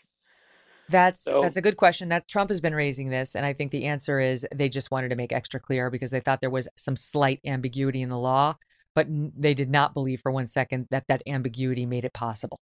That's 0.89 1.21
So- 1.23 1.41
that's 1.41 1.57
a 1.57 1.61
good 1.61 1.77
question. 1.77 2.09
That 2.09 2.27
Trump 2.27 2.49
has 2.49 2.61
been 2.61 2.75
raising 2.75 3.09
this, 3.09 3.35
and 3.35 3.45
I 3.45 3.53
think 3.53 3.71
the 3.71 3.85
answer 3.85 4.19
is 4.19 4.45
they 4.53 4.69
just 4.69 4.91
wanted 4.91 5.09
to 5.09 5.15
make 5.15 5.31
extra 5.31 5.59
clear 5.59 5.89
because 5.89 6.11
they 6.11 6.19
thought 6.19 6.41
there 6.41 6.49
was 6.49 6.67
some 6.75 6.95
slight 6.95 7.39
ambiguity 7.45 8.01
in 8.01 8.09
the 8.09 8.17
law, 8.17 8.57
but 8.95 9.07
they 9.09 9.53
did 9.53 9.69
not 9.69 9.93
believe 9.93 10.21
for 10.21 10.31
one 10.31 10.47
second 10.47 10.87
that 10.91 11.05
that 11.07 11.21
ambiguity 11.27 11.85
made 11.85 12.05
it 12.05 12.13
possible. 12.13 12.59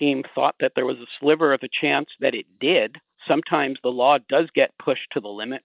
team 0.00 0.22
thought 0.34 0.56
that 0.60 0.72
there 0.74 0.86
was 0.86 0.96
a 0.98 1.06
sliver 1.20 1.52
of 1.52 1.60
a 1.62 1.68
chance 1.80 2.08
that 2.20 2.34
it 2.34 2.46
did. 2.60 2.96
Sometimes 3.28 3.78
the 3.82 3.90
law 3.90 4.18
does 4.28 4.48
get 4.54 4.70
pushed 4.82 5.06
to 5.12 5.20
the 5.20 5.28
limits. 5.28 5.64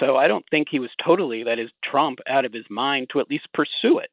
So 0.00 0.16
I 0.16 0.28
don't 0.28 0.44
think 0.50 0.68
he 0.70 0.78
was 0.78 0.90
totally, 1.04 1.44
that 1.44 1.58
is, 1.58 1.70
Trump, 1.82 2.18
out 2.28 2.44
of 2.44 2.52
his 2.52 2.64
mind 2.70 3.08
to 3.12 3.20
at 3.20 3.28
least 3.28 3.48
pursue 3.52 3.98
it. 3.98 4.10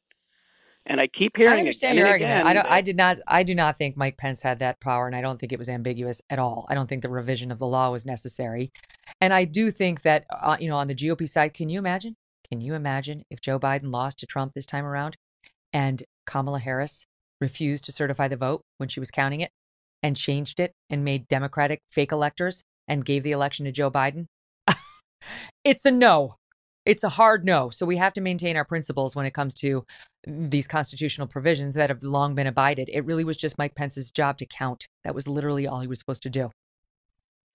And 0.88 1.02
I 1.02 1.08
keep 1.08 1.36
hearing 1.36 1.56
I 1.56 1.60
understand 1.60 1.98
your 1.98 2.08
argument. 2.08 2.46
I 2.46 2.54
don't. 2.54 2.64
that- 2.64 2.72
I 2.72 2.82
did 2.82 2.96
not. 2.96 3.18
I 3.28 3.42
do 3.42 3.56
not 3.56 3.76
think 3.76 3.98
Mike 3.98 4.18
Pence 4.18 4.44
had 4.44 4.60
that 4.60 4.80
power, 4.80 5.08
and 5.08 5.16
I 5.16 5.22
don't 5.22 5.40
think 5.40 5.52
it 5.52 5.58
was 5.58 5.68
ambiguous 5.68 6.22
at 6.30 6.38
all. 6.38 6.68
I 6.70 6.76
don't 6.76 6.88
think 6.88 7.02
the 7.02 7.10
revision 7.10 7.52
of 7.52 7.58
the 7.58 7.66
law 7.66 7.92
was 7.92 8.06
necessary, 8.06 8.72
and 9.20 9.34
I 9.34 9.46
do 9.46 9.72
think 9.72 10.04
that 10.04 10.26
uh, 10.30 10.58
you 10.60 10.70
know 10.70 10.76
on 10.76 10.86
the 10.86 10.94
GOP 10.94 11.28
side, 11.28 11.56
can 11.56 11.70
you 11.70 11.80
imagine? 11.80 12.16
Can 12.52 12.62
you 12.62 12.74
imagine 12.74 13.24
if 13.30 13.42
Joe 13.42 13.60
Biden 13.60 13.92
lost 13.92 14.20
to 14.20 14.26
Trump 14.26 14.54
this 14.54 14.66
time 14.66 14.86
around, 14.86 15.16
and 15.74 16.04
Kamala 16.26 16.60
Harris 16.60 17.06
refused 17.42 17.84
to 17.86 17.92
certify 17.92 18.28
the 18.28 18.38
vote 18.38 18.62
when 18.78 18.90
she 18.90 19.00
was 19.00 19.12
counting 19.12 19.42
it, 19.42 19.52
and 20.04 20.16
changed 20.16 20.60
it 20.60 20.72
and 20.90 21.04
made 21.04 21.28
Democratic 21.28 21.82
fake 21.90 22.12
electors 22.12 22.64
and 22.88 23.06
gave 23.06 23.24
the 23.24 23.32
election 23.32 23.66
to 23.66 23.72
Joe 23.72 23.90
Biden? 23.90 24.28
it's 25.64 25.86
a 25.86 25.92
no. 25.92 26.36
It's 26.86 27.04
a 27.04 27.10
hard 27.10 27.44
no. 27.44 27.72
So 27.72 27.86
we 27.86 27.98
have 27.98 28.14
to 28.14 28.22
maintain 28.22 28.56
our 28.56 28.66
principles 28.66 29.16
when 29.16 29.26
it 29.26 29.34
comes 29.34 29.56
to 29.56 29.84
these 30.28 30.68
constitutional 30.68 31.28
provisions 31.28 31.74
that 31.74 31.90
have 31.90 32.04
long 32.04 32.36
been 32.36 32.46
abided. 32.46 32.90
It 32.94 33.06
really 33.06 33.24
was 33.24 33.38
just 33.38 33.58
Mike 33.58 33.74
Pence's 33.74 34.12
job 34.12 34.38
to 34.38 34.46
count. 34.46 34.88
That 35.04 35.16
was 35.16 35.28
literally 35.28 35.66
all 35.66 35.80
he 35.80 35.88
was 35.88 35.98
supposed 35.98 36.24
to 36.24 36.30
do. 36.30 36.52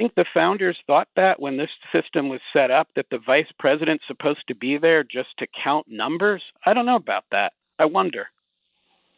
I 0.01 0.03
think 0.03 0.15
the 0.15 0.25
founders 0.33 0.79
thought 0.87 1.09
that 1.17 1.41
when 1.41 1.59
this 1.59 1.69
system 1.93 2.31
was 2.31 2.41
set 2.55 2.71
up, 2.71 2.89
that 2.97 3.05
the 3.11 3.19
vice 3.19 3.51
president's 3.59 4.05
supposed 4.09 4.41
to 4.49 4.55
be 4.55 4.79
there 4.79 5.05
just 5.05 5.29
to 5.41 5.47
count 5.63 5.87
numbers. 5.91 6.43
I 6.65 6.73
don't 6.73 6.87
know 6.87 6.97
about 6.97 7.25
that. 7.33 7.53
I 7.79 7.85
wonder. 7.85 8.29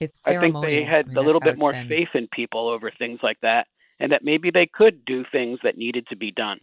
It's 0.01 0.27
I 0.27 0.41
think 0.41 0.61
they 0.61 0.83
had 0.83 1.07
I 1.07 1.09
mean, 1.11 1.19
a 1.19 1.21
little 1.21 1.41
bit 1.41 1.61
more 1.61 1.71
been. 1.71 1.87
faith 1.87 2.09
in 2.15 2.27
people 2.33 2.69
over 2.69 2.91
things 2.91 3.21
like 3.23 3.39
that, 3.43 3.69
and 4.01 4.11
that 4.11 4.25
maybe 4.25 4.51
they 4.51 4.67
could 4.67 5.05
do 5.05 5.25
things 5.31 5.61
that 5.63 5.79
needed 5.79 6.09
to 6.09 6.17
be 6.17 6.33
done. 6.33 6.59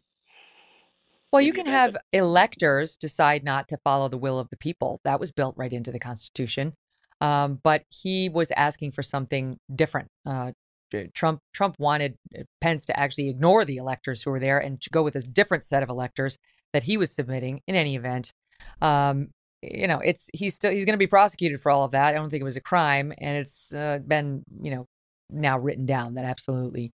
Well, 1.31 1.41
you 1.41 1.53
can 1.53 1.67
have 1.67 1.95
electors 2.11 2.97
decide 2.97 3.45
not 3.45 3.69
to 3.69 3.77
follow 3.85 4.09
the 4.09 4.17
will 4.17 4.37
of 4.37 4.49
the 4.49 4.57
people. 4.57 4.99
That 5.05 5.21
was 5.21 5.31
built 5.31 5.55
right 5.57 5.71
into 5.71 5.93
the 5.93 5.99
Constitution. 5.99 6.73
Um, 7.21 7.61
but 7.63 7.83
he 7.87 8.27
was 8.27 8.51
asking 8.57 8.91
for 8.91 9.03
something 9.03 9.59
different. 9.73 10.09
Uh, 10.25 10.51
Trump 11.13 11.41
Trump 11.53 11.75
wanted 11.79 12.15
uh, 12.37 12.43
Pence 12.61 12.85
to 12.87 12.99
actually 12.99 13.29
ignore 13.29 13.65
the 13.65 13.77
electors 13.77 14.21
who 14.21 14.31
were 14.31 14.39
there 14.39 14.59
and 14.59 14.81
to 14.81 14.89
go 14.89 15.03
with 15.03 15.15
a 15.15 15.21
different 15.21 15.63
set 15.63 15.83
of 15.83 15.89
electors 15.89 16.37
that 16.73 16.83
he 16.83 16.97
was 16.97 17.11
submitting. 17.11 17.61
In 17.67 17.75
any 17.75 17.95
event, 17.95 18.31
um, 18.81 19.29
you 19.61 19.87
know, 19.87 19.99
it's 19.99 20.29
he's 20.33 20.55
still 20.55 20.71
he's 20.71 20.85
going 20.85 20.93
to 20.93 20.97
be 20.97 21.07
prosecuted 21.07 21.61
for 21.61 21.71
all 21.71 21.83
of 21.83 21.91
that. 21.91 22.09
I 22.09 22.17
don't 22.17 22.29
think 22.29 22.41
it 22.41 22.45
was 22.45 22.57
a 22.57 22.61
crime, 22.61 23.13
and 23.17 23.37
it's 23.37 23.73
uh, 23.73 23.99
been 24.05 24.43
you 24.61 24.71
know 24.71 24.85
now 25.29 25.57
written 25.59 25.85
down 25.85 26.15
that 26.15 26.25
absolutely 26.25 26.91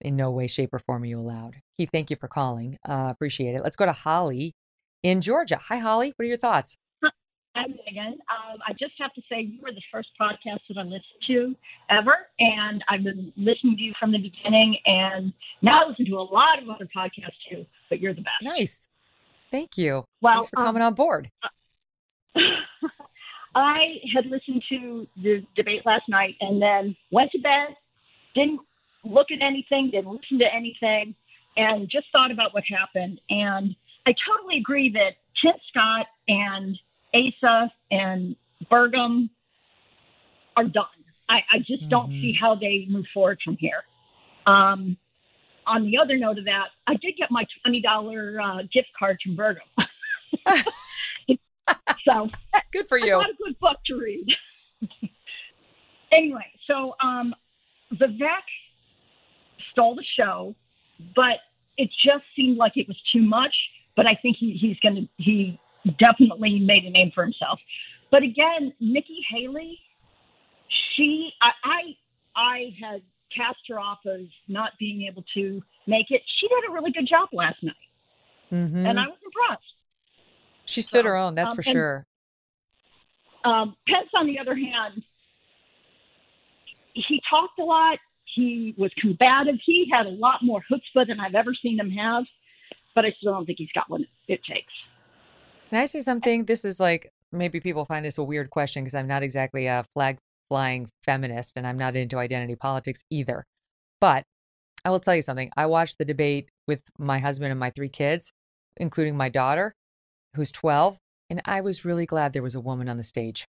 in 0.00 0.16
no 0.16 0.30
way, 0.30 0.46
shape, 0.46 0.72
or 0.72 0.78
form 0.78 1.02
are 1.02 1.06
you 1.06 1.18
allowed. 1.18 1.56
Keith, 1.78 1.90
thank 1.92 2.10
you 2.10 2.16
for 2.16 2.28
calling. 2.28 2.78
Uh, 2.86 3.08
appreciate 3.10 3.54
it. 3.54 3.62
Let's 3.62 3.76
go 3.76 3.86
to 3.86 3.92
Holly 3.92 4.54
in 5.02 5.20
Georgia. 5.20 5.56
Hi, 5.68 5.78
Holly. 5.78 6.12
What 6.16 6.24
are 6.24 6.28
your 6.28 6.36
thoughts? 6.36 6.76
Hi, 7.56 7.66
Megyn. 7.68 8.14
Um, 8.14 8.58
I 8.66 8.72
just 8.72 8.94
have 8.98 9.12
to 9.14 9.22
say 9.28 9.42
you 9.42 9.60
were 9.62 9.70
the 9.70 9.82
first 9.92 10.08
podcast 10.20 10.58
that 10.68 10.76
I 10.76 10.82
listened 10.82 11.02
to 11.28 11.54
ever, 11.88 12.16
and 12.40 12.82
I've 12.88 13.04
been 13.04 13.32
listening 13.36 13.76
to 13.76 13.82
you 13.82 13.92
from 13.98 14.10
the 14.10 14.18
beginning, 14.18 14.76
and 14.86 15.32
now 15.62 15.84
I 15.84 15.88
listen 15.88 16.04
to 16.06 16.16
a 16.16 16.26
lot 16.26 16.60
of 16.60 16.68
other 16.68 16.88
podcasts 16.96 17.38
too. 17.48 17.64
But 17.88 18.00
you're 18.00 18.12
the 18.12 18.22
best. 18.22 18.42
Nice. 18.42 18.88
Thank 19.52 19.78
you. 19.78 20.04
Well, 20.20 20.34
Thanks 20.34 20.50
for 20.50 20.56
coming 20.56 20.82
um, 20.82 20.88
on 20.88 20.94
board. 20.94 21.30
I 23.54 23.98
had 24.12 24.26
listened 24.26 24.64
to 24.70 25.06
the 25.22 25.46
debate 25.54 25.82
last 25.86 26.08
night, 26.08 26.34
and 26.40 26.60
then 26.60 26.96
went 27.12 27.30
to 27.32 27.38
bed. 27.38 27.76
Didn't 28.34 28.62
look 29.04 29.28
at 29.30 29.40
anything. 29.40 29.90
Didn't 29.92 30.10
listen 30.10 30.40
to 30.40 30.52
anything, 30.52 31.14
and 31.56 31.88
just 31.88 32.06
thought 32.10 32.32
about 32.32 32.52
what 32.52 32.64
happened. 32.68 33.20
And 33.30 33.76
I 34.06 34.14
totally 34.26 34.58
agree 34.58 34.90
that 34.94 35.12
Tim 35.40 35.54
Scott 35.70 36.06
and 36.26 36.76
Asa 37.14 37.70
and 37.90 38.36
Burgum 38.70 39.30
are 40.56 40.64
done. 40.64 40.84
I, 41.28 41.36
I 41.52 41.58
just 41.58 41.88
don't 41.88 42.10
see 42.10 42.34
how 42.38 42.54
they 42.54 42.86
move 42.88 43.06
forward 43.14 43.38
from 43.44 43.56
here. 43.58 43.82
Um, 44.46 44.96
on 45.66 45.84
the 45.90 45.96
other 45.96 46.18
note 46.18 46.38
of 46.38 46.44
that, 46.44 46.66
I 46.86 46.94
did 46.96 47.14
get 47.16 47.30
my 47.30 47.44
twenty 47.62 47.80
dollar 47.80 48.38
uh, 48.40 48.62
gift 48.72 48.88
card 48.98 49.18
from 49.24 49.36
Burgum. 49.36 49.60
so 52.08 52.28
good 52.72 52.86
for 52.88 52.98
you. 52.98 53.12
got 53.12 53.30
a 53.30 53.34
good 53.42 53.58
book 53.58 53.78
to 53.86 53.96
read. 53.96 54.26
anyway, 56.12 56.44
so 56.66 56.94
um, 57.02 57.34
Vivek 57.94 58.44
stole 59.72 59.94
the 59.94 60.04
show, 60.18 60.54
but 61.16 61.38
it 61.78 61.88
just 62.04 62.24
seemed 62.36 62.58
like 62.58 62.72
it 62.76 62.86
was 62.86 63.00
too 63.12 63.22
much. 63.22 63.54
But 63.96 64.06
I 64.06 64.18
think 64.20 64.36
he, 64.38 64.58
he's 64.60 64.76
going 64.80 64.96
to 64.96 65.08
he 65.22 65.58
definitely 65.98 66.58
made 66.60 66.84
a 66.84 66.90
name 66.90 67.10
for 67.14 67.22
himself. 67.24 67.60
But 68.10 68.22
again, 68.22 68.72
Nikki 68.80 69.24
Haley, 69.30 69.78
she 70.96 71.30
I 71.42 71.50
I, 71.64 71.80
I 72.36 72.74
had 72.80 73.02
cast 73.34 73.58
her 73.68 73.80
off 73.80 73.98
as 74.06 74.26
not 74.48 74.72
being 74.78 75.02
able 75.02 75.24
to 75.34 75.62
make 75.86 76.06
it. 76.10 76.22
She 76.40 76.48
did 76.48 76.70
a 76.70 76.72
really 76.72 76.92
good 76.92 77.06
job 77.08 77.28
last 77.32 77.62
night, 77.62 77.74
Mhm. 78.52 78.88
and 78.88 78.98
I 79.00 79.06
was 79.06 79.18
impressed. 79.24 79.62
She 80.66 80.80
stood 80.82 81.04
so, 81.04 81.08
her 81.08 81.16
own, 81.16 81.34
that's 81.34 81.50
um, 81.50 81.56
for 81.56 81.62
and- 81.62 81.72
sure. 81.72 82.06
Um, 83.44 83.76
Pence, 83.86 84.08
on 84.14 84.26
the 84.26 84.38
other 84.38 84.54
hand, 84.54 85.02
he 86.94 87.20
talked 87.28 87.58
a 87.58 87.64
lot. 87.64 87.98
He 88.34 88.74
was 88.78 88.90
combative. 88.98 89.56
He 89.66 89.86
had 89.92 90.06
a 90.06 90.10
lot 90.10 90.42
more 90.42 90.62
chutzpah 90.70 91.06
than 91.06 91.20
I've 91.20 91.34
ever 91.34 91.54
seen 91.54 91.78
him 91.78 91.90
have, 91.90 92.24
but 92.94 93.04
I 93.04 93.10
still 93.18 93.32
don't 93.32 93.44
think 93.44 93.58
he's 93.58 93.72
got 93.74 93.90
what 93.90 94.00
it 94.28 94.40
takes. 94.44 94.72
Can 95.68 95.78
I 95.78 95.86
say 95.86 96.00
something? 96.00 96.44
This 96.44 96.64
is 96.64 96.78
like 96.78 97.10
maybe 97.32 97.60
people 97.60 97.84
find 97.84 98.04
this 98.04 98.18
a 98.18 98.24
weird 98.24 98.50
question 98.50 98.84
because 98.84 98.94
I'm 98.94 99.08
not 99.08 99.22
exactly 99.22 99.66
a 99.66 99.84
flag 99.92 100.18
flying 100.48 100.88
feminist 101.02 101.54
and 101.56 101.66
I'm 101.66 101.78
not 101.78 101.96
into 101.96 102.18
identity 102.18 102.54
politics 102.54 103.02
either. 103.10 103.44
But 104.00 104.24
I 104.84 104.90
will 104.90 105.00
tell 105.00 105.16
you 105.16 105.22
something. 105.22 105.50
I 105.56 105.66
watched 105.66 105.98
the 105.98 106.04
debate 106.04 106.50
with 106.68 106.80
my 106.98 107.18
husband 107.18 107.50
and 107.50 107.58
my 107.58 107.70
three 107.70 107.88
kids, 107.88 108.32
including 108.76 109.16
my 109.16 109.28
daughter, 109.28 109.74
who's 110.36 110.52
12, 110.52 110.98
and 111.30 111.40
I 111.44 111.62
was 111.62 111.84
really 111.84 112.06
glad 112.06 112.32
there 112.32 112.42
was 112.42 112.54
a 112.54 112.60
woman 112.60 112.88
on 112.88 112.98
the 112.98 113.02
stage. 113.02 113.46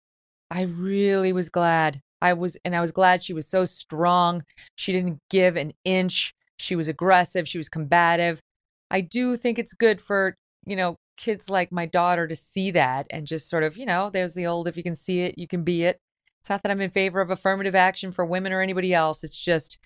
I 0.50 0.62
really 0.62 1.32
was 1.32 1.48
glad. 1.48 2.00
I 2.22 2.34
was, 2.34 2.56
and 2.64 2.76
I 2.76 2.80
was 2.80 2.92
glad 2.92 3.22
she 3.22 3.34
was 3.34 3.48
so 3.48 3.64
strong. 3.64 4.44
She 4.76 4.92
didn't 4.92 5.18
give 5.28 5.56
an 5.56 5.72
inch. 5.84 6.32
She 6.58 6.76
was 6.76 6.86
aggressive. 6.86 7.48
She 7.48 7.58
was 7.58 7.68
combative. 7.68 8.40
I 8.90 9.00
do 9.00 9.36
think 9.36 9.58
it's 9.58 9.74
good 9.74 10.00
for, 10.00 10.36
you 10.64 10.76
know, 10.76 10.96
kids 11.16 11.48
like 11.48 11.70
my 11.70 11.86
daughter 11.86 12.26
to 12.26 12.36
see 12.36 12.70
that 12.72 13.06
and 13.10 13.26
just 13.26 13.48
sort 13.48 13.62
of, 13.62 13.76
you 13.76 13.86
know, 13.86 14.10
there's 14.10 14.34
the 14.34 14.46
old 14.46 14.68
if 14.68 14.76
you 14.76 14.82
can 14.82 14.96
see 14.96 15.20
it, 15.20 15.38
you 15.38 15.46
can 15.46 15.62
be 15.62 15.84
it. 15.84 16.00
It's 16.40 16.50
not 16.50 16.62
that 16.62 16.70
I'm 16.70 16.80
in 16.80 16.90
favor 16.90 17.20
of 17.20 17.30
affirmative 17.30 17.74
action 17.74 18.12
for 18.12 18.26
women 18.26 18.52
or 18.52 18.60
anybody 18.60 18.92
else. 18.92 19.24
It's 19.24 19.42
just, 19.42 19.78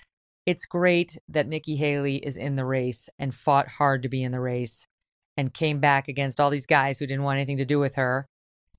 it's 0.45 0.67
great 0.67 1.19
that 1.29 1.47
Nikki 1.47 1.77
Haley 1.77 2.17
is 2.17 2.37
in 2.37 2.57
the 2.57 2.65
race 2.65 3.09
and 3.19 3.35
fought 3.35 3.69
hard 3.69 4.03
to 4.03 4.09
be 4.09 4.23
in 4.23 4.33
the 4.33 4.41
race 4.41 4.89
and 5.37 5.55
came 5.55 5.79
back 5.79 6.09
against 6.09 6.41
all 6.41 6.51
these 6.51 6.67
guys 6.67 6.99
who 6.99 7.07
didn't 7.07 7.23
want 7.23 7.37
anything 7.37 7.59
to 7.59 7.65
do 7.65 7.79
with 7.79 7.95
her 7.95 8.27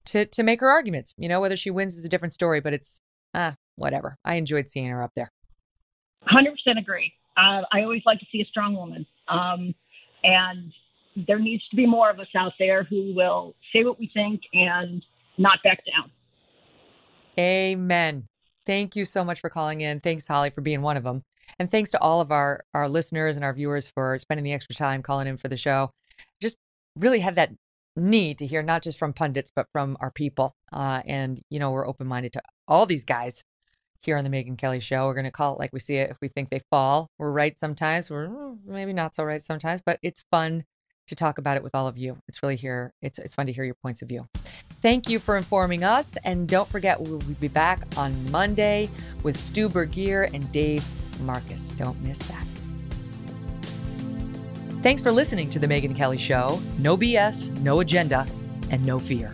to 0.06 0.26
to 0.26 0.44
make 0.44 0.60
her 0.60 0.70
arguments. 0.70 1.14
You 1.18 1.30
know, 1.30 1.40
whether 1.40 1.56
she 1.56 1.72
wins 1.72 1.98
is 1.98 2.06
a 2.06 2.10
different 2.10 2.34
story, 2.34 2.60
but 2.60 2.74
it's 2.74 3.02
ah, 3.34 3.56
whatever. 3.76 4.18
I 4.26 4.36
enjoyed 4.36 4.70
seeing 4.70 4.88
her 4.88 5.02
up 5.02 5.12
there. 5.16 5.32
Hundred 6.24 6.52
percent 6.52 6.78
agree. 6.78 7.14
Uh, 7.38 7.62
I 7.72 7.82
always 7.84 8.02
like 8.06 8.20
to 8.20 8.26
see 8.32 8.42
a 8.42 8.46
strong 8.46 8.76
woman, 8.76 9.06
um, 9.30 9.74
and 10.24 10.74
there 11.28 11.40
needs 11.40 11.68
to 11.70 11.76
be 11.76 11.86
more 11.86 12.10
of 12.10 12.20
us 12.20 12.28
out 12.36 12.54
there 12.60 12.84
who 12.84 13.14
will 13.16 13.56
say 13.74 13.84
what 13.84 14.00
we 14.00 14.10
think 14.14 14.42
and 14.54 15.04
not 15.38 15.60
back 15.64 15.80
down. 15.86 16.12
Amen. 17.38 18.28
Thank 18.66 18.96
you 18.96 19.06
so 19.06 19.24
much 19.24 19.40
for 19.40 19.50
calling 19.50 19.82
in. 19.82 20.00
Thanks, 20.00 20.28
Holly, 20.28 20.50
for 20.50 20.62
being 20.62 20.82
one 20.82 20.98
of 20.98 21.04
them. 21.04 21.24
And 21.58 21.70
thanks 21.70 21.90
to 21.92 22.02
all 22.02 22.22
of 22.22 22.32
our, 22.32 22.62
our 22.74 22.88
listeners 22.88 23.36
and 23.36 23.44
our 23.44 23.54
viewers 23.54 23.88
for 23.88 24.20
spending 24.20 24.44
the 24.44 24.54
extra 24.54 24.76
time 24.76 25.02
calling 25.02 25.28
in 25.28 25.38
for 25.38 25.48
the 25.48 25.58
show. 25.58 25.92
Just 26.42 26.58
really 26.96 27.20
had 27.20 27.36
that 27.36 27.52
need 27.96 28.38
to 28.38 28.46
hear 28.46 28.62
not 28.62 28.84
just 28.84 28.98
from 28.98 29.14
pundits, 29.14 29.52
but 29.56 29.68
from 29.72 29.98
our 30.00 30.12
people. 30.12 30.54
Uh, 30.72 31.02
and, 31.06 31.42
you 31.50 31.60
know, 31.60 31.72
we're 31.72 31.88
open 31.88 32.08
minded 32.08 32.34
to 32.34 32.42
all 32.68 32.86
these 32.86 33.04
guys 33.04 33.44
here 34.04 34.18
on 34.18 34.24
the 34.24 34.30
Megyn 34.30 34.58
Kelly 34.58 34.80
Show. 34.80 35.08
We're 35.08 35.14
going 35.14 35.26
to 35.26 35.32
call 35.32 35.54
it 35.54 35.60
like 35.60 35.74
we 35.74 35.80
see 35.80 35.96
it. 35.96 36.12
If 36.12 36.18
we 36.22 36.28
think 36.28 36.50
they 36.50 36.62
fall, 36.70 37.10
we're 37.18 37.32
right 37.32 37.58
sometimes. 37.58 38.10
We're 38.10 38.28
mm, 38.28 38.58
maybe 38.66 38.94
not 38.94 39.16
so 39.16 39.24
right 39.24 39.42
sometimes, 39.42 39.82
but 39.86 40.00
it's 40.04 40.24
fun 40.32 40.66
to 41.10 41.16
talk 41.16 41.38
about 41.38 41.58
it 41.58 41.64
with 41.64 41.76
all 41.76 41.88
of 41.88 41.98
you. 41.98 42.18
It's 42.28 42.42
really 42.42 42.56
here. 42.56 42.94
It's 43.02 43.20
it's 43.20 43.36
fun 43.36 43.48
to 43.48 43.54
hear 43.54 43.64
your 43.64 43.76
points 43.76 44.02
of 44.02 44.08
view. 44.08 44.28
Thank 44.82 45.10
you 45.10 45.20
for 45.20 45.38
informing 45.38 45.84
us, 45.84 46.18
and 46.24 46.48
don't 46.48 46.68
forget 46.68 47.00
we'll 47.02 47.20
be 47.40 47.48
back 47.48 47.84
on 47.98 48.32
Monday 48.32 48.90
with 49.24 49.38
Stu 49.38 49.70
Burguiere 49.70 50.34
and 50.34 50.50
Dave 50.52 50.86
Marcus. 51.22 51.72
Don't 51.72 52.02
miss 52.02 52.20
that. 52.20 52.46
Thanks 54.82 55.02
for 55.02 55.12
listening 55.12 55.50
to 55.50 55.60
the 55.60 55.68
Megyn 55.68 55.96
Kelly 55.96 56.18
Show. 56.18 56.62
No 56.78 56.96
BS, 56.96 57.60
no 57.60 57.82
agenda, 57.82 58.26
and 58.72 58.86
no 58.86 58.98
fear. 58.98 59.34